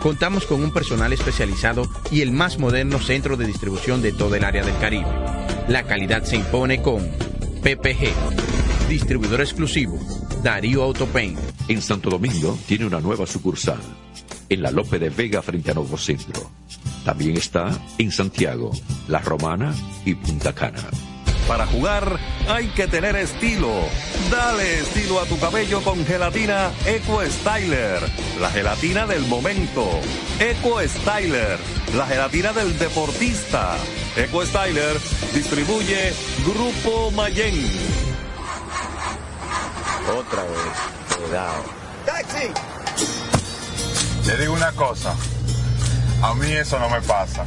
Contamos 0.00 0.46
con 0.46 0.62
un 0.62 0.72
personal 0.72 1.12
especializado 1.12 1.88
y 2.10 2.20
el 2.20 2.30
más 2.30 2.58
moderno 2.58 3.00
centro 3.00 3.36
de 3.36 3.46
distribución 3.46 4.00
de 4.00 4.12
todo 4.12 4.34
el 4.36 4.44
área 4.44 4.64
del 4.64 4.78
Caribe. 4.78 5.08
La 5.66 5.84
calidad 5.84 6.22
se 6.22 6.36
impone 6.36 6.80
con 6.82 7.00
PPG, 7.62 8.88
distribuidor 8.88 9.40
exclusivo, 9.40 9.98
Darío 10.42 10.84
Autopain. 10.84 11.36
En 11.66 11.82
Santo 11.82 12.10
Domingo 12.10 12.56
tiene 12.66 12.86
una 12.86 13.00
nueva 13.00 13.26
sucursal, 13.26 13.80
en 14.48 14.62
la 14.62 14.70
Lope 14.70 14.98
de 14.98 15.10
Vega 15.10 15.42
frente 15.42 15.72
a 15.72 15.74
Nuevo 15.74 15.98
Centro. 15.98 16.48
También 17.04 17.36
está 17.36 17.70
en 17.98 18.12
Santiago, 18.12 18.70
La 19.08 19.18
Romana 19.18 19.74
y 20.04 20.14
Punta 20.14 20.54
Cana. 20.54 20.88
Para 21.48 21.66
jugar 21.66 22.18
hay 22.46 22.66
que 22.68 22.86
tener 22.86 23.16
estilo. 23.16 23.72
Dale 24.30 24.80
estilo 24.80 25.18
a 25.18 25.24
tu 25.24 25.38
cabello 25.40 25.80
con 25.80 26.04
gelatina 26.04 26.70
Eco 26.84 27.22
Styler, 27.24 28.02
la 28.38 28.50
gelatina 28.50 29.06
del 29.06 29.22
momento. 29.22 29.88
Eco 30.38 30.80
Styler, 30.86 31.58
la 31.94 32.06
gelatina 32.06 32.52
del 32.52 32.78
deportista. 32.78 33.76
Eco 34.14 34.44
Styler 34.44 35.00
distribuye 35.32 36.12
Grupo 36.44 37.10
Mayen. 37.12 37.54
Otra 40.18 40.42
vez, 40.42 41.16
cuidado. 41.16 41.64
¡Taxi! 42.04 42.48
Te 44.26 44.36
digo 44.36 44.52
una 44.52 44.72
cosa, 44.72 45.14
a 46.22 46.34
mí 46.34 46.52
eso 46.52 46.78
no 46.78 46.90
me 46.90 47.00
pasa. 47.00 47.46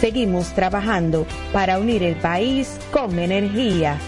Seguimos 0.00 0.54
trabajando 0.54 1.26
para 1.52 1.80
unir 1.80 2.04
el 2.04 2.14
país 2.14 2.78
con 2.92 3.18
energía. 3.18 3.98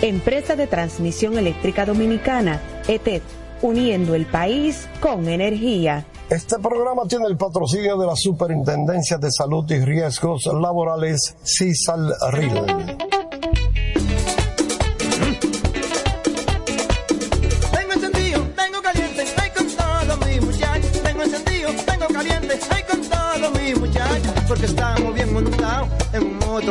Empresa 0.00 0.56
de 0.56 0.66
Transmisión 0.66 1.38
Eléctrica 1.38 1.86
Dominicana, 1.86 2.60
ETED, 2.88 3.22
uniendo 3.62 4.16
el 4.16 4.26
país 4.26 4.88
con 5.00 5.28
energía. 5.28 6.04
Este 6.28 6.58
programa 6.58 7.02
tiene 7.08 7.26
el 7.28 7.36
patrocinio 7.36 7.96
de 7.98 8.06
la 8.06 8.16
Superintendencia 8.16 9.16
de 9.16 9.30
Salud 9.30 9.64
y 9.70 9.84
Riesgos 9.84 10.46
Laborales, 10.46 11.36
CISAL-RIL. 11.44 12.50
Tengo 12.50 13.31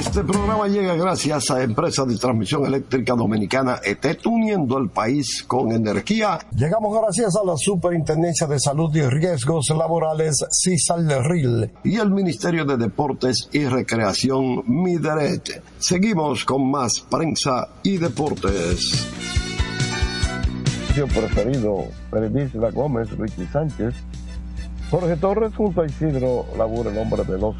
Este 0.00 0.24
programa 0.24 0.66
llega 0.66 0.94
gracias 0.94 1.50
a 1.50 1.62
Empresa 1.62 2.04
de 2.04 2.16
Transmisión 2.16 2.66
Eléctrica 2.66 3.14
Dominicana 3.14 3.78
ETET, 3.84 4.26
uniendo 4.26 4.76
el 4.78 4.88
país 4.88 5.44
con 5.46 5.70
energía. 5.70 6.38
Llegamos 6.56 6.98
gracias 7.00 7.36
a 7.36 7.44
la 7.46 7.56
Superintendencia 7.56 8.48
de 8.48 8.58
Salud 8.58 8.94
y 8.96 9.02
Riesgos 9.02 9.68
Laborales, 9.70 10.44
CISAL-RIL, 10.50 11.70
y 11.84 11.96
el 11.96 12.10
Ministerio 12.10 12.64
de 12.64 12.76
Deportes 12.76 13.48
y 13.52 13.66
Recreación, 13.66 14.64
MIDERET. 14.66 15.62
Seguimos 15.78 16.44
con 16.44 16.70
más 16.70 17.00
prensa 17.08 17.68
y 17.84 17.98
deportes. 17.98 19.06
Yo 20.96 21.06
preferido, 21.06 21.84
Gómez, 22.74 23.10
Richie 23.16 23.46
Sánchez, 23.52 23.94
Jorge 24.90 25.16
Torres 25.16 25.54
junto 25.54 25.82
a 25.82 25.86
Isidro 25.86 26.46
Labura, 26.58 26.90
el 26.90 26.98
hombre 26.98 27.22
de 27.22 27.38
los 27.38 27.54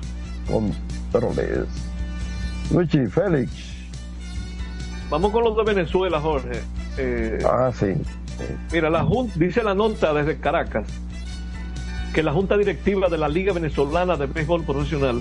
controles. 0.46 1.66
Richie, 2.74 3.08
Félix. 3.08 3.50
Vamos 5.10 5.32
con 5.32 5.44
los 5.44 5.56
de 5.56 5.64
Venezuela, 5.74 6.20
Jorge. 6.20 6.60
Eh, 6.96 7.38
Ah, 7.44 7.70
sí. 7.74 7.94
Mira, 8.72 8.88
la 8.88 9.04
Junta, 9.04 9.34
dice 9.36 9.62
la 9.62 9.74
nota 9.74 10.14
desde 10.14 10.38
Caracas 10.38 10.86
que 12.14 12.22
la 12.22 12.32
Junta 12.32 12.56
Directiva 12.56 13.08
de 13.08 13.18
la 13.18 13.28
Liga 13.28 13.52
Venezolana 13.52 14.16
de 14.16 14.26
Béisbol 14.26 14.64
Profesional 14.64 15.20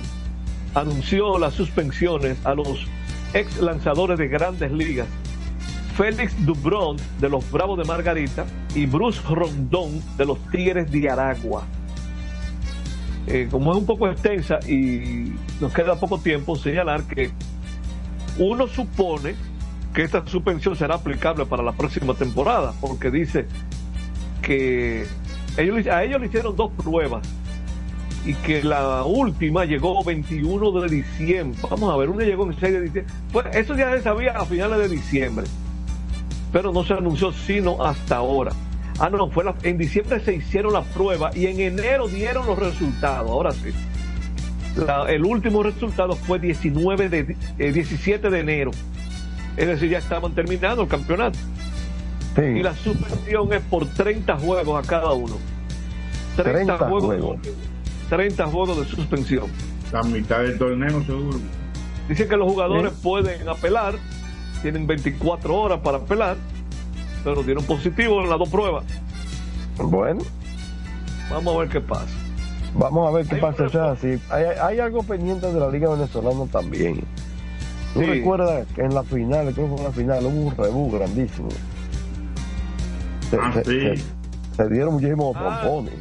anunció 0.73 1.37
las 1.37 1.53
suspensiones 1.53 2.37
a 2.45 2.53
los 2.55 2.87
ex 3.33 3.59
lanzadores 3.59 4.17
de 4.17 4.27
grandes 4.27 4.71
ligas 4.71 5.07
Félix 5.99 6.33
Dubrón 6.45 6.95
de 7.19 7.27
los 7.27 7.51
Bravos 7.51 7.77
de 7.77 7.83
Margarita 7.83 8.45
y 8.73 8.85
Bruce 8.85 9.21
Rondón 9.29 10.01
de 10.17 10.25
los 10.25 10.39
Tigres 10.49 10.89
de 10.89 11.09
Aragua. 11.09 11.63
Eh, 13.27 13.47
como 13.51 13.71
es 13.71 13.77
un 13.77 13.85
poco 13.85 14.09
extensa 14.09 14.59
y 14.67 15.33
nos 15.59 15.73
queda 15.73 15.99
poco 15.99 16.19
tiempo, 16.19 16.55
señalar 16.55 17.03
que 17.03 17.31
uno 18.37 18.67
supone 18.67 19.35
que 19.93 20.03
esta 20.03 20.25
suspensión 20.25 20.75
será 20.75 20.95
aplicable 20.95 21.45
para 21.45 21.63
la 21.63 21.73
próxima 21.73 22.13
temporada, 22.13 22.73
porque 22.79 23.11
dice 23.11 23.47
que 24.41 25.05
a 25.57 26.03
ellos 26.03 26.21
le 26.21 26.27
hicieron 26.27 26.55
dos 26.55 26.71
pruebas 26.71 27.27
y 28.25 28.33
que 28.35 28.63
la 28.63 29.03
última 29.03 29.65
llegó 29.65 30.03
21 30.03 30.71
de 30.81 30.89
diciembre. 30.89 31.59
Vamos 31.69 31.93
a 31.93 31.97
ver, 31.97 32.09
una 32.09 32.23
llegó 32.23 32.45
en 32.45 32.59
6 32.59 32.73
de 32.73 32.81
diciembre. 32.81 33.13
Pues 33.31 33.45
eso 33.55 33.75
ya 33.75 33.91
se 33.91 34.01
sabía 34.01 34.33
a 34.33 34.45
finales 34.45 34.77
de 34.79 34.89
diciembre, 34.89 35.45
pero 36.51 36.71
no 36.71 36.83
se 36.83 36.93
anunció 36.93 37.31
sino 37.31 37.83
hasta 37.83 38.17
ahora. 38.17 38.51
Ah, 38.99 39.09
no, 39.09 39.29
fue 39.29 39.43
la- 39.43 39.55
en 39.63 39.77
diciembre 39.77 40.19
se 40.19 40.35
hicieron 40.35 40.73
la 40.73 40.81
prueba 40.83 41.31
y 41.35 41.45
en 41.47 41.59
enero 41.59 42.07
dieron 42.07 42.45
los 42.45 42.57
resultados. 42.59 43.29
Ahora 43.29 43.51
sí. 43.51 43.69
La- 44.75 45.05
el 45.09 45.25
último 45.25 45.63
resultado 45.63 46.15
fue 46.15 46.39
19 46.39 47.09
de, 47.09 47.35
eh, 47.57 47.71
17 47.71 48.29
de 48.29 48.39
enero. 48.39 48.71
Es 49.57 49.67
decir, 49.67 49.89
ya 49.89 49.97
estaban 49.97 50.33
terminando 50.33 50.83
el 50.83 50.87
campeonato. 50.87 51.37
Y 52.59 52.63
la 52.63 52.75
suspensión 52.75 53.51
es 53.53 53.61
por 53.61 53.85
30 53.87 54.37
juegos 54.37 54.85
a 54.85 54.87
cada 54.87 55.11
uno. 55.13 55.35
30, 56.35 56.51
30 56.51 56.77
juegos, 56.77 57.01
juegos. 57.05 57.37
30 58.09 58.45
juegos 58.47 58.77
de 58.79 58.85
suspensión. 58.85 59.45
La 59.91 60.03
mitad 60.03 60.39
del 60.39 60.57
torneo, 60.57 61.03
seguro. 61.03 61.39
Dice 62.07 62.27
que 62.27 62.37
los 62.37 62.47
jugadores 62.51 62.91
pueden 63.03 63.47
apelar, 63.49 63.95
tienen 64.61 64.87
24 64.87 65.55
horas 65.55 65.79
para 65.83 65.97
apelar, 65.97 66.37
pero 67.23 67.43
dieron 67.43 67.63
positivo 67.65 68.21
en 68.21 68.29
las 68.29 68.39
dos 68.39 68.49
pruebas. 68.49 68.83
Bueno, 69.77 70.21
Vamos 71.29 71.55
a 71.55 71.59
ver 71.59 71.69
qué 71.69 71.79
pasa. 71.81 72.07
vamos 72.73 73.07
a 73.07 73.11
ver 73.15 73.27
qué 73.27 73.35
Hay 73.35 73.41
pasa. 73.41 73.69
sea, 73.69 73.95
sí, 73.95 74.19
hay, 74.31 74.43
hay 74.61 74.79
algo 74.79 75.03
pendiente 75.03 75.51
de 75.51 75.59
la 75.59 75.69
Liga 75.69 75.89
Venezolana 75.89 76.45
también. 76.51 77.03
¿Tú 77.93 78.01
Sí. 78.01 78.05
recuerdas 78.05 78.65
que 78.75 78.81
en 78.81 78.93
la 78.93 79.03
final, 79.03 79.53
creo 79.53 79.67
que 79.67 79.71
fue 79.71 79.77
en 79.77 79.83
la 79.83 79.91
final, 79.91 80.25
hubo 80.25 80.47
un 80.47 80.55
rebú 80.57 80.91
grandísimo? 80.91 81.49
Se, 83.29 83.37
Ah, 83.37 83.51
se- 83.53 83.63
sí. 83.63 83.79
se- 84.01 84.03
se 84.63 84.69
dieron 84.69 84.93
muchísimos 84.95 85.35
Ah. 85.37 85.61
pompones. 85.63 85.93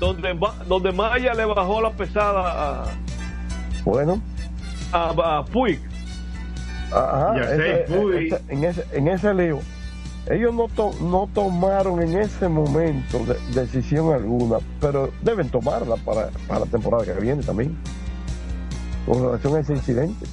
Donde, 0.00 0.36
donde 0.68 0.90
Maya 0.92 1.32
le 1.34 1.44
bajó 1.44 1.80
la 1.80 1.90
pesada 1.92 2.84
Bueno, 3.84 4.20
a, 4.92 5.10
a, 5.10 5.38
a 5.38 5.44
Puig. 5.44 5.80
Ajá, 6.92 7.34
Ya 7.36 7.42
ese- 7.42 7.82
ese- 7.84 8.40
en, 8.48 8.64
ese, 8.64 8.84
en 8.92 9.08
ese 9.08 9.34
lío. 9.34 9.58
Ellos 10.30 10.54
no, 10.54 10.68
to- 10.68 10.94
no 11.00 11.28
tomaron 11.34 12.00
en 12.00 12.16
ese 12.16 12.48
momento 12.48 13.18
de- 13.24 13.38
decisión 13.60 14.12
alguna, 14.12 14.58
pero 14.80 15.10
deben 15.22 15.48
tomarla 15.48 15.96
para, 15.96 16.28
para 16.46 16.60
la 16.60 16.66
temporada 16.66 17.04
que 17.04 17.12
viene 17.20 17.42
también, 17.42 17.76
con 19.04 19.20
relación 19.22 19.56
a 19.56 19.60
ese 19.60 19.72
incidente. 19.74 20.26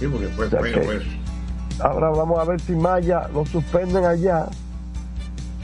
Sí, 0.00 0.06
porque 0.08 0.26
fue 0.28 0.46
O 0.46 0.50
sea 0.50 0.60
que- 0.62 0.80
fue- 0.80 1.00
Ahora 1.80 2.10
vamos 2.10 2.40
a 2.40 2.44
ver 2.44 2.60
si 2.60 2.72
Maya 2.72 3.28
lo 3.32 3.46
suspenden 3.46 4.04
allá 4.04 4.46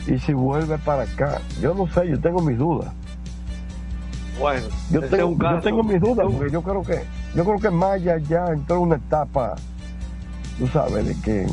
y 0.06 0.16
si 0.20 0.32
vuelve 0.32 0.78
para 0.78 1.02
acá. 1.02 1.40
Yo 1.60 1.74
no 1.74 1.88
sé, 1.88 2.08
yo 2.08 2.20
tengo 2.20 2.40
mis 2.40 2.56
dudas. 2.56 2.92
Bueno, 4.38 4.66
Yo 4.90 5.00
tengo, 5.08 5.36
yo 5.38 5.60
tengo 5.60 5.82
mis 5.82 6.00
dudas 6.00 6.26
porque 6.30 6.52
yo 6.52 6.62
creo 6.62 6.82
que 6.82 7.02
yo 7.34 7.44
creo 7.44 7.58
que 7.58 7.70
Maya 7.70 8.18
ya 8.18 8.46
entró 8.46 8.76
en 8.76 8.82
una 8.82 8.96
etapa, 8.96 9.56
tú 10.58 10.68
sabes, 10.68 11.04
de 11.06 11.20
que 11.20 11.46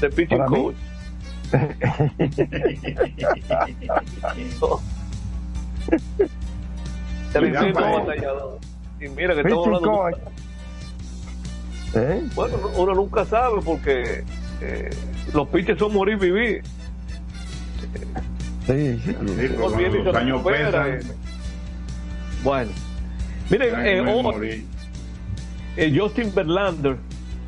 de 0.00 0.10
pitching 0.10 0.44
coach. 0.46 0.74
El. 7.34 7.54
Y 9.00 9.08
mira 9.10 9.34
que 9.34 9.40
estamos 9.40 9.68
Pitching 9.68 9.74
hablando. 9.74 9.90
coach. 9.92 10.14
¿Eh? 11.94 12.28
Bueno, 12.34 12.56
uno 12.76 12.94
nunca 12.94 13.24
sabe 13.24 13.60
porque 13.64 14.24
eh, 14.60 14.90
los 15.32 15.48
pitches 15.48 15.78
son 15.78 15.94
morir 15.94 16.18
vivir. 16.18 16.62
Sí, 18.66 19.00
sí. 19.04 19.14
Se 19.14 19.48
los 19.48 20.14
años 20.14 20.42
pesan. 20.44 20.92
eh. 20.92 21.00
Bueno, 22.42 22.70
miren, 23.50 23.74
eh, 23.86 24.64
eh, 25.76 25.96
Justin 25.98 26.32
Verlander, 26.34 26.96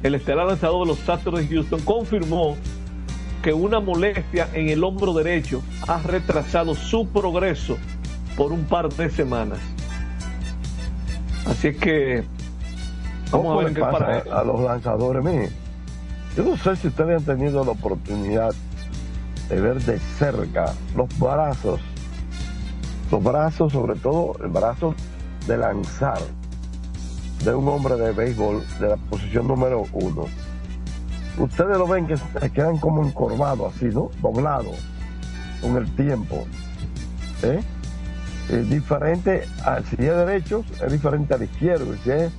el 0.02 0.14
estelar 0.14 0.46
lanzador 0.46 0.86
de 0.86 0.94
los 0.94 1.08
Astros 1.08 1.40
de 1.40 1.48
Houston, 1.48 1.80
confirmó 1.80 2.56
que 3.42 3.52
una 3.52 3.80
molestia 3.80 4.48
en 4.52 4.68
el 4.68 4.84
hombro 4.84 5.12
derecho 5.14 5.62
ha 5.88 5.98
retrasado 6.02 6.74
su 6.74 7.08
progreso 7.08 7.76
por 8.36 8.52
un 8.52 8.64
par 8.64 8.88
de 8.90 9.10
semanas. 9.10 9.58
Así 11.46 11.68
es 11.68 11.76
que 11.76 12.24
vamos 13.30 13.46
¿Cómo 13.46 13.60
a 13.60 13.64
ver 13.64 13.74
qué 13.74 13.80
pasa 13.80 13.98
para. 13.98 14.36
a, 14.36 14.40
a 14.40 14.44
los 14.44 14.60
lanzadores? 14.60 15.24
Miren, 15.24 15.50
yo 16.36 16.44
no 16.44 16.56
sé 16.56 16.76
si 16.76 16.88
ustedes 16.88 17.18
han 17.18 17.24
tenido 17.38 17.64
la 17.64 17.72
oportunidad 17.72 18.54
de 19.48 19.60
ver 19.60 19.82
de 19.82 19.98
cerca 19.98 20.74
los 20.94 21.08
brazos, 21.18 21.80
los 23.10 23.22
brazos, 23.22 23.72
sobre 23.72 23.96
todo 23.96 24.36
el 24.42 24.50
brazo 24.50 24.94
de 25.46 25.56
lanzar 25.56 26.18
de 27.44 27.54
un 27.54 27.68
hombre 27.68 27.96
de 27.96 28.12
béisbol 28.12 28.64
de 28.78 28.88
la 28.88 28.96
posición 28.96 29.48
número 29.48 29.84
uno. 29.92 30.24
Ustedes 31.38 31.78
lo 31.78 31.86
ven 31.86 32.06
que 32.06 32.16
se 32.16 32.50
quedan 32.50 32.78
como 32.78 33.04
encorvados 33.04 33.74
así, 33.74 33.86
¿no? 33.86 34.10
Doblados 34.20 34.76
con 35.60 35.76
el 35.76 35.90
tiempo. 35.94 36.44
¿eh? 37.42 37.60
Es 38.50 38.68
diferente, 38.68 39.46
a, 39.64 39.80
si 39.82 39.96
es 39.96 40.16
derecho, 40.16 40.64
es 40.84 40.92
diferente 40.92 41.34
al 41.34 41.42
izquierdo, 41.42 41.94
si 42.02 42.10
es 42.10 42.32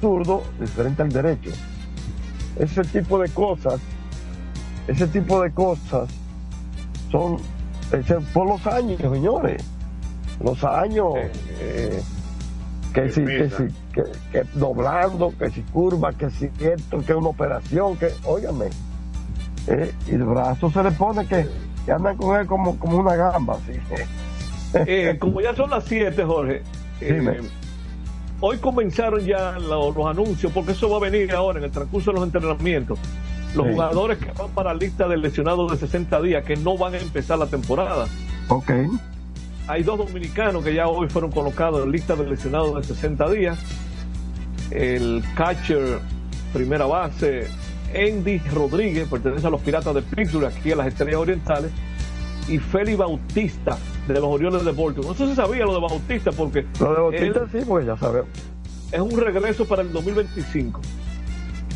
zurdo, 0.00 0.42
diferente 0.58 1.02
al 1.02 1.10
derecho. 1.10 1.50
Ese 2.58 2.82
tipo 2.82 3.18
de 3.18 3.28
cosas, 3.28 3.80
ese 4.88 5.06
tipo 5.06 5.40
de 5.42 5.52
cosas 5.52 6.08
son 7.10 7.38
por 8.32 8.46
los 8.46 8.66
años, 8.66 9.00
señores. 9.00 9.62
Los 10.42 10.62
años 10.64 11.14
eh, 11.60 12.02
que 12.92 13.10
si, 13.10 13.24
que 13.24 13.50
si, 13.50 13.64
que, 13.92 14.02
que 14.32 14.42
doblando, 14.54 15.32
que 15.38 15.50
si 15.50 15.62
curva, 15.62 16.12
que 16.12 16.30
si 16.30 16.50
esto, 16.60 16.98
que 17.04 17.14
una 17.14 17.28
operación, 17.28 17.96
que, 17.96 18.12
óigame. 18.24 18.66
eh, 19.66 19.92
y 20.06 20.12
el 20.12 20.24
brazo 20.24 20.70
se 20.70 20.82
le 20.82 20.90
pone 20.92 21.26
que, 21.26 21.46
que 21.84 21.92
andan 21.92 22.16
con 22.16 22.38
él 22.40 22.46
como, 22.46 22.78
como 22.78 22.98
una 22.98 23.14
gamba, 23.16 23.54
así. 23.56 23.78
Eh, 24.74 25.16
como 25.18 25.40
ya 25.40 25.54
son 25.54 25.70
las 25.70 25.84
7, 25.84 26.24
Jorge, 26.24 26.62
eh, 27.00 27.40
hoy 28.40 28.58
comenzaron 28.58 29.20
ya 29.24 29.58
lo- 29.58 29.90
los 29.92 30.06
anuncios, 30.06 30.52
porque 30.52 30.72
eso 30.72 30.88
va 30.90 30.96
a 30.98 31.00
venir 31.10 31.32
ahora 31.32 31.58
en 31.58 31.64
el 31.66 31.70
transcurso 31.70 32.10
de 32.12 32.16
los 32.18 32.24
entrenamientos. 32.26 32.98
Los 33.54 33.66
Sí. 33.66 33.72
jugadores 33.72 34.18
que 34.18 34.30
van 34.32 34.50
para 34.50 34.74
la 34.74 34.78
lista 34.78 35.08
de 35.08 35.16
lesionados 35.16 35.70
de 35.72 35.78
60 35.78 36.20
días, 36.20 36.44
que 36.44 36.56
no 36.56 36.76
van 36.76 36.94
a 36.94 36.98
empezar 36.98 37.38
la 37.38 37.46
temporada. 37.46 38.06
Ok. 38.48 38.70
Hay 39.68 39.82
dos 39.82 39.98
dominicanos 39.98 40.64
que 40.64 40.74
ya 40.74 40.88
hoy 40.88 41.08
fueron 41.10 41.30
colocados 41.30 41.84
en 41.84 41.92
lista 41.92 42.16
de 42.16 42.26
lesionados 42.26 42.74
de 42.74 42.94
60 42.94 43.30
días. 43.30 43.58
El 44.70 45.22
catcher, 45.36 45.98
primera 46.54 46.86
base, 46.86 47.48
Andy 47.94 48.38
Rodríguez, 48.52 49.08
pertenece 49.08 49.46
a 49.46 49.50
los 49.50 49.60
Piratas 49.60 49.94
de 49.94 50.00
Pittsburgh, 50.02 50.46
aquí 50.46 50.72
a 50.72 50.76
las 50.76 50.86
Estrellas 50.86 51.16
Orientales. 51.20 51.70
Y 52.48 52.58
Félix 52.58 52.96
Bautista, 52.96 53.76
de 54.06 54.14
los 54.14 54.24
Orioles 54.24 54.64
de 54.64 54.72
Baltimore. 54.72 55.08
No 55.08 55.14
sé 55.14 55.26
si 55.26 55.34
sabía 55.34 55.66
lo 55.66 55.74
de 55.74 55.80
Bautista, 55.80 56.32
porque 56.32 56.64
Lo 56.80 56.94
de 56.94 57.00
Bautista 57.00 57.40
él 57.40 57.48
sí, 57.52 57.58
pues 57.68 57.84
ya 57.86 57.96
sabemos. 57.98 58.30
es 58.90 59.00
un 59.00 59.20
regreso 59.20 59.66
para 59.66 59.82
el 59.82 59.92
2025. 59.92 60.80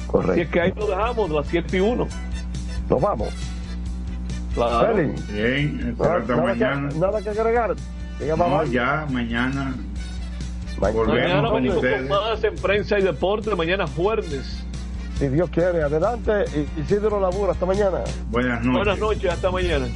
Correcto. 0.07 0.33
Así 0.33 0.41
es 0.41 0.49
que 0.49 0.61
ahí 0.63 0.73
lo 0.75 0.87
dejamos, 0.87 1.31
las 1.31 1.47
7 1.47 1.77
y 1.77 1.81
1. 1.81 2.09
Nos 2.89 3.01
vamos. 3.03 3.29
Claro. 4.55 4.95
Félix, 4.97 5.33
Bien, 5.33 5.95
nada, 5.99 6.17
hasta 6.17 6.37
nada 6.37 6.43
mañana. 6.49 6.89
que, 6.89 6.99
nada 6.99 7.23
que 7.23 7.29
agregar. 7.31 7.75
Diga, 8.21 8.37
No, 8.37 8.65
ya, 8.65 9.07
mañana. 9.11 9.75
Volvemos 10.79 11.09
Mañana 11.09 11.43
con 11.49 11.55
venimos 11.55 11.77
con 11.79 11.87
ustedes. 11.87 12.09
más 12.11 12.45
en 12.45 12.55
prensa 12.57 12.99
y 12.99 13.03
deporte. 13.03 13.55
Mañana 13.55 13.87
jueves. 13.87 14.65
Si 15.19 15.29
Dios 15.29 15.49
quiere, 15.51 15.83
adelante. 15.83 16.33
I- 16.57 16.81
Isidro 16.81 17.21
Labura, 17.21 17.53
hasta 17.53 17.67
mañana. 17.67 17.99
Buenas 18.31 18.65
noches. 18.65 18.73
Buenas 18.85 18.99
noches, 18.99 19.31
hasta 19.33 19.51
mañana. 19.51 19.87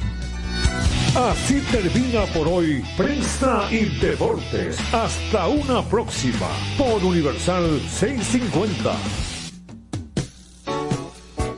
Así 1.15 1.59
termina 1.71 2.21
por 2.33 2.47
hoy 2.47 2.83
Prensa 2.95 3.63
y 3.71 3.85
Deportes. 3.99 4.77
Hasta 4.93 5.47
una 5.47 5.81
próxima 5.81 6.47
por 6.77 7.03
Universal 7.03 7.79
650. 7.89 8.93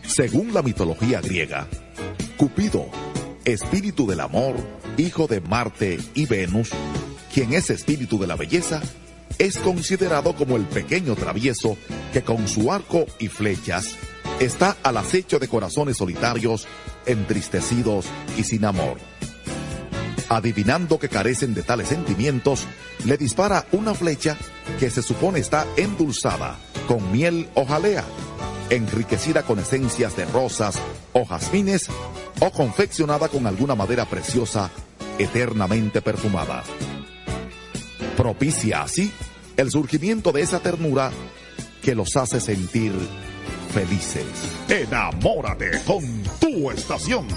Según 0.04 0.54
la 0.54 0.62
mitología 0.62 1.22
griega, 1.22 1.68
Cupido, 2.40 2.86
espíritu 3.44 4.08
del 4.08 4.22
amor, 4.22 4.56
hijo 4.96 5.28
de 5.28 5.42
Marte 5.42 6.00
y 6.14 6.26
Venus, 6.26 6.70
quien 7.34 7.52
es 7.52 7.70
espíritu 7.70 8.18
de 8.18 8.28
la 8.28 8.38
belleza, 8.38 8.82
es 9.38 9.58
considerado 9.58 10.34
como 10.34 10.56
el 10.56 10.64
pequeño 10.64 11.18
travieso 11.18 11.76
que 12.14 12.22
con 12.22 12.48
su 12.48 12.72
arco 12.72 13.06
y 13.20 13.28
flechas 13.28 13.98
está 14.40 14.78
al 14.84 14.96
acecho 14.96 15.38
de 15.38 15.50
corazones 15.50 15.98
solitarios, 15.98 16.66
entristecidos 17.06 18.06
y 18.38 18.46
sin 18.46 18.64
amor. 18.64 19.00
Adivinando 20.30 20.98
que 20.98 21.10
carecen 21.10 21.54
de 21.54 21.64
tales 21.64 21.90
sentimientos, 21.90 22.68
le 23.04 23.18
dispara 23.18 23.66
una 23.74 23.94
flecha 23.94 24.38
que 24.80 24.90
se 24.90 25.02
supone 25.02 25.40
está 25.40 25.68
endulzada 25.76 26.58
con 26.88 27.12
miel 27.12 27.50
o 27.56 27.66
jalea, 27.66 28.06
enriquecida 28.70 29.44
con 29.44 29.60
esencias 29.60 30.16
de 30.16 30.24
rosas 30.24 30.80
o 31.12 31.26
jazmines 31.26 31.90
o 32.40 32.52
confeccionada 32.52 33.28
con 33.28 33.46
alguna 33.48 33.76
madera 33.76 34.06
preciosa 34.06 34.70
eternamente 35.18 36.02
perfumada. 36.02 36.64
Propicia 38.16 38.84
así 38.84 39.12
el 39.58 39.72
surgimiento 39.72 40.32
de 40.32 40.42
esa 40.42 40.60
ternura 40.60 41.12
que 41.82 41.96
los 41.96 42.16
hace 42.16 42.40
sentir 42.40 42.94
felices. 43.74 44.26
Enamórate 44.68 45.72
con 45.86 46.04
tu 46.40 46.72
estación. 46.72 47.28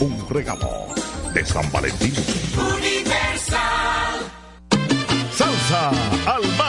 Un 0.00 0.28
regalo 0.28 0.86
de 1.32 1.44
San 1.44 1.70
Valentín. 1.70 2.12
Universal. 2.76 4.20
Salsa 5.32 5.90
al 6.26 6.49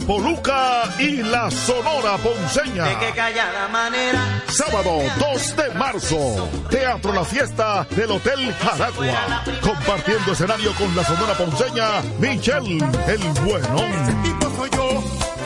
Papo 0.00 0.18
Luca 0.18 0.92
y 0.98 1.22
la 1.22 1.48
Sonora 1.52 2.16
Ponceña. 2.16 2.86
De 2.86 2.98
que 2.98 3.12
callada 3.12 3.68
manera. 3.68 4.42
Sábado 4.48 4.98
2 5.20 5.56
de 5.56 5.70
marzo, 5.70 6.50
Teatro 6.68 7.12
La 7.12 7.24
Fiesta 7.24 7.86
del 7.90 8.10
Hotel 8.10 8.52
Jaragua. 8.54 9.44
Compartiendo 9.60 10.32
escenario 10.32 10.74
con 10.74 10.96
la 10.96 11.04
sonora 11.04 11.34
ponceña 11.34 12.02
Michelle 12.18 12.84
el 13.06 13.20
Buenón. 13.44 15.23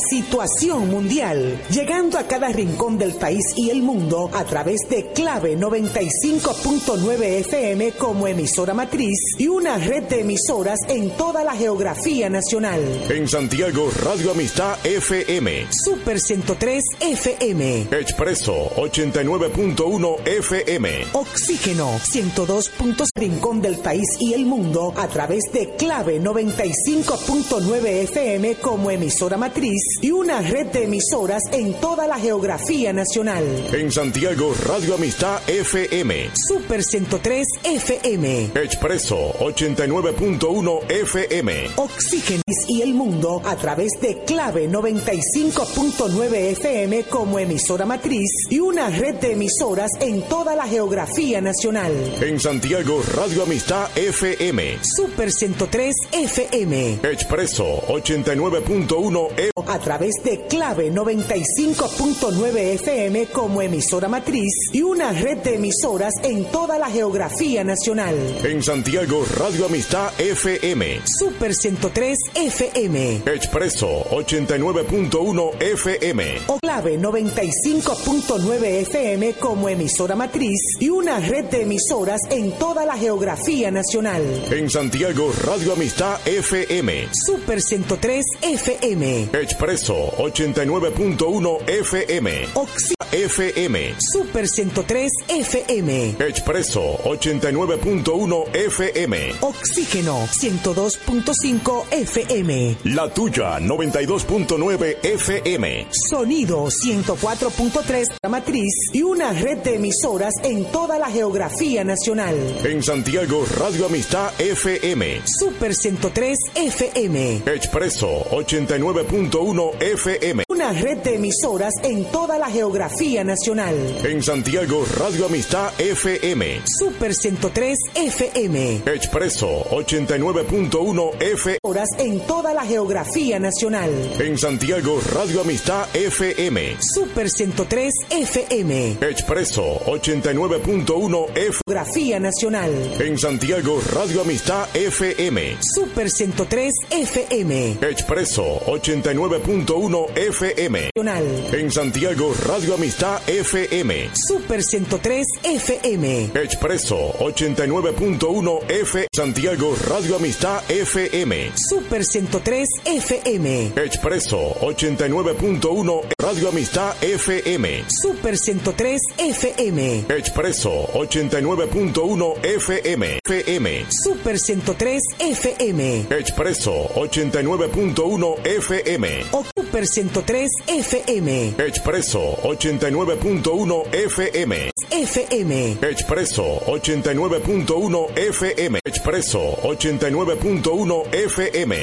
Situación 0.00 0.90
mundial, 0.90 1.60
llegando 1.70 2.18
a 2.18 2.24
cada 2.24 2.48
rincón 2.48 2.98
del 2.98 3.14
país 3.14 3.44
y 3.56 3.70
el 3.70 3.82
mundo 3.82 4.30
a 4.32 4.44
través 4.44 4.80
de 4.88 5.12
Clave 5.12 5.56
95.9 5.58 7.22
FM 7.40 7.92
como 7.92 8.26
emisora 8.26 8.74
matriz 8.74 9.18
y 9.38 9.48
una 9.48 9.78
red 9.78 10.04
de 10.04 10.20
emisoras 10.20 10.80
en 10.88 11.10
toda 11.10 11.44
la 11.44 11.54
geografía 11.54 12.28
nacional. 12.28 12.80
En 13.08 13.28
Santiago, 13.28 13.90
Radio 14.02 14.32
Amistad 14.32 14.78
FM. 14.84 15.66
Super 15.70 16.20
103 16.20 16.82
FM. 17.00 17.88
Expreso 17.92 18.70
89.1 18.76 20.26
FM. 20.26 21.06
Oxígeno 21.12 21.98
102. 22.02 22.70
Rincón 23.14 23.60
del 23.60 23.78
país 23.78 24.06
y 24.18 24.34
el 24.34 24.46
mundo 24.46 24.92
a 24.96 25.08
través 25.08 25.44
de 25.52 25.74
Clave 25.76 26.20
95.9 26.20 27.86
FM 28.04 28.54
como 28.56 28.90
emisora 28.90 29.36
matriz 29.36 29.89
y 30.00 30.10
una 30.10 30.40
red 30.40 30.66
de 30.68 30.84
emisoras 30.84 31.42
en 31.52 31.74
toda 31.74 32.06
la 32.06 32.18
geografía 32.18 32.92
nacional. 32.92 33.44
En 33.72 33.90
Santiago, 33.90 34.54
Radio 34.66 34.94
Amistad 34.94 35.40
FM. 35.48 36.30
Super 36.34 36.82
103 36.82 37.46
FM. 37.64 38.50
Expreso 38.54 39.32
89.1 39.40 40.90
FM. 40.90 41.70
Oxígeno 41.76 42.42
y 42.68 42.82
el 42.82 42.94
mundo 42.94 43.42
a 43.44 43.56
través 43.56 43.92
de 44.00 44.22
Clave 44.24 44.68
95.9 44.68 46.34
FM 46.52 47.04
como 47.04 47.38
emisora 47.38 47.86
matriz 47.86 48.30
y 48.48 48.60
una 48.60 48.90
red 48.90 49.16
de 49.16 49.32
emisoras 49.32 49.90
en 50.00 50.22
toda 50.22 50.54
la 50.54 50.66
geografía 50.66 51.40
nacional. 51.40 51.92
En 52.20 52.38
Santiago, 52.38 53.02
Radio 53.14 53.42
Amistad 53.42 53.88
FM. 53.96 54.78
Super 54.82 55.32
103 55.32 55.94
FM. 56.12 57.00
Expreso 57.02 57.82
89.1 57.88 59.30
FM. 59.32 59.69
A 59.70 59.78
través 59.78 60.16
de 60.24 60.46
Clave 60.48 60.92
95.9 60.92 62.56
FM 62.74 63.26
como 63.26 63.62
emisora 63.62 64.08
matriz 64.08 64.52
y 64.72 64.82
una 64.82 65.12
red 65.12 65.38
de 65.38 65.54
emisoras 65.54 66.12
en 66.24 66.44
toda 66.46 66.76
la 66.76 66.90
geografía 66.90 67.62
nacional. 67.62 68.16
En 68.42 68.64
Santiago, 68.64 69.24
Radio 69.36 69.66
Amistad 69.66 70.10
FM. 70.18 71.02
Super 71.04 71.54
103 71.54 72.18
FM. 72.34 73.22
Expreso 73.26 73.86
89.1 74.10 75.62
FM. 75.62 76.38
O 76.48 76.58
Clave 76.58 76.98
95.9 76.98 78.64
FM 78.64 79.34
como 79.34 79.68
emisora 79.68 80.16
matriz 80.16 80.58
y 80.80 80.88
una 80.88 81.20
red 81.20 81.44
de 81.44 81.62
emisoras 81.62 82.22
en 82.30 82.50
toda 82.58 82.84
la 82.84 82.96
geografía 82.96 83.70
nacional. 83.70 84.24
En 84.50 84.68
Santiago, 84.68 85.32
Radio 85.44 85.74
Amistad 85.74 86.18
FM. 86.26 87.06
Super 87.12 87.62
103 87.62 88.24
FM. 88.42 89.28
Expreso 89.32 89.59
89.1 89.60 91.68
FM. 91.68 92.48
Oxi 92.54 92.94
FM. 93.12 93.94
Super 93.98 94.46
103 94.48 95.10
FM. 95.28 96.16
Expreso 96.20 96.96
89.1 97.04 98.54
FM. 98.54 99.32
Oxígeno 99.40 100.26
102.5 100.28 101.84
FM. 101.90 102.76
La 102.84 103.12
tuya 103.12 103.58
92.9 103.58 104.96
FM. 105.02 105.86
Sonido 106.08 106.66
104.3 106.66 108.06
la 108.22 108.28
matriz 108.28 108.72
y 108.92 109.02
una 109.02 109.32
red 109.32 109.58
de 109.58 109.74
emisoras 109.74 110.34
en 110.44 110.64
toda 110.66 110.98
la 110.98 111.10
geografía 111.10 111.82
nacional. 111.84 112.36
En 112.64 112.82
Santiago, 112.82 113.44
Radio 113.58 113.86
Amistad 113.86 114.32
FM. 114.40 115.22
Super 115.24 115.74
103 115.74 116.38
FM. 116.54 117.42
Expreso 117.46 118.08
89.1 118.30 119.49
FM. 119.58 120.49
Una 120.60 120.72
red 120.72 120.98
de 120.98 121.14
emisoras 121.14 121.72
en 121.82 122.04
toda 122.12 122.36
la 122.36 122.50
geografía 122.50 123.24
nacional. 123.24 123.74
En 124.04 124.22
Santiago, 124.22 124.84
Radio 124.98 125.24
Amistad 125.24 125.72
FM. 125.80 126.60
Super 126.66 127.14
103 127.14 127.78
FM. 127.94 128.82
Expreso 128.84 129.48
89.1 129.70 131.22
FM. 131.22 131.58
Horas 131.62 131.88
en 131.98 132.20
toda 132.26 132.52
la 132.52 132.66
geografía 132.66 133.38
nacional. 133.38 133.90
En 134.18 134.36
Santiago, 134.36 135.00
Radio 135.14 135.40
Amistad 135.40 135.88
FM. 135.96 136.76
Super 136.78 137.30
103 137.30 137.94
FM. 138.10 138.98
Expreso 139.00 139.80
89.1 139.86 141.30
FM. 141.36 141.60
Geografía 141.66 142.20
nacional. 142.20 142.70
En 143.00 143.16
Santiago, 143.16 143.80
Radio 143.94 144.20
Amistad 144.20 144.68
FM. 144.76 145.56
Super 145.62 146.10
103 146.10 146.74
FM. 146.90 147.78
Expreso 147.80 148.60
89.1 148.66 150.10
FM. 150.16 150.49
Nacional. 150.56 151.24
En 151.52 151.70
Santiago, 151.70 152.34
Radio 152.46 152.74
Amistad 152.74 153.20
FM. 153.28 154.10
Super 154.14 154.62
103 154.62 155.26
FM. 155.42 156.30
Expreso 156.34 156.96
89.1 157.20 158.60
F. 158.68 159.06
Santiago, 159.14 159.74
Radio 159.88 160.16
Amistad 160.16 160.62
FM. 160.70 161.52
Super 161.54 162.04
103 162.04 162.68
FM. 162.84 163.72
Expreso 163.76 164.38
89.1 164.60 166.02
Radio 166.18 166.48
Amistad 166.48 166.94
FM. 167.02 167.84
Super 167.88 168.36
103 168.36 169.00
FM. 169.18 170.04
Expreso 170.08 170.70
89.1 170.94 172.34
FM. 172.42 173.18
FM. 173.24 173.86
Super 173.90 174.38
103 174.38 175.02
FM. 175.18 176.06
Expreso 176.10 176.88
89.1 176.94 178.36
FM. 178.44 179.24
O 179.32 179.44
Super 179.56 179.86
103 179.86 180.39
FM. 180.66 181.54
Expreso 181.58 182.36
89.1 182.42 183.92
FM. 183.92 184.70
FM. 184.90 185.78
Expreso 185.82 186.60
89.1 186.66 188.16
FM. 188.16 188.78
Expreso 188.84 189.56
89.1 189.62 191.12
FM. 191.12 191.74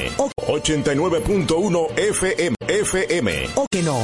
89.1 0.48 1.98
FM. 1.98 2.54
FM. 2.66 3.28
O 3.54 3.66
que 3.70 3.82
no. 3.82 3.96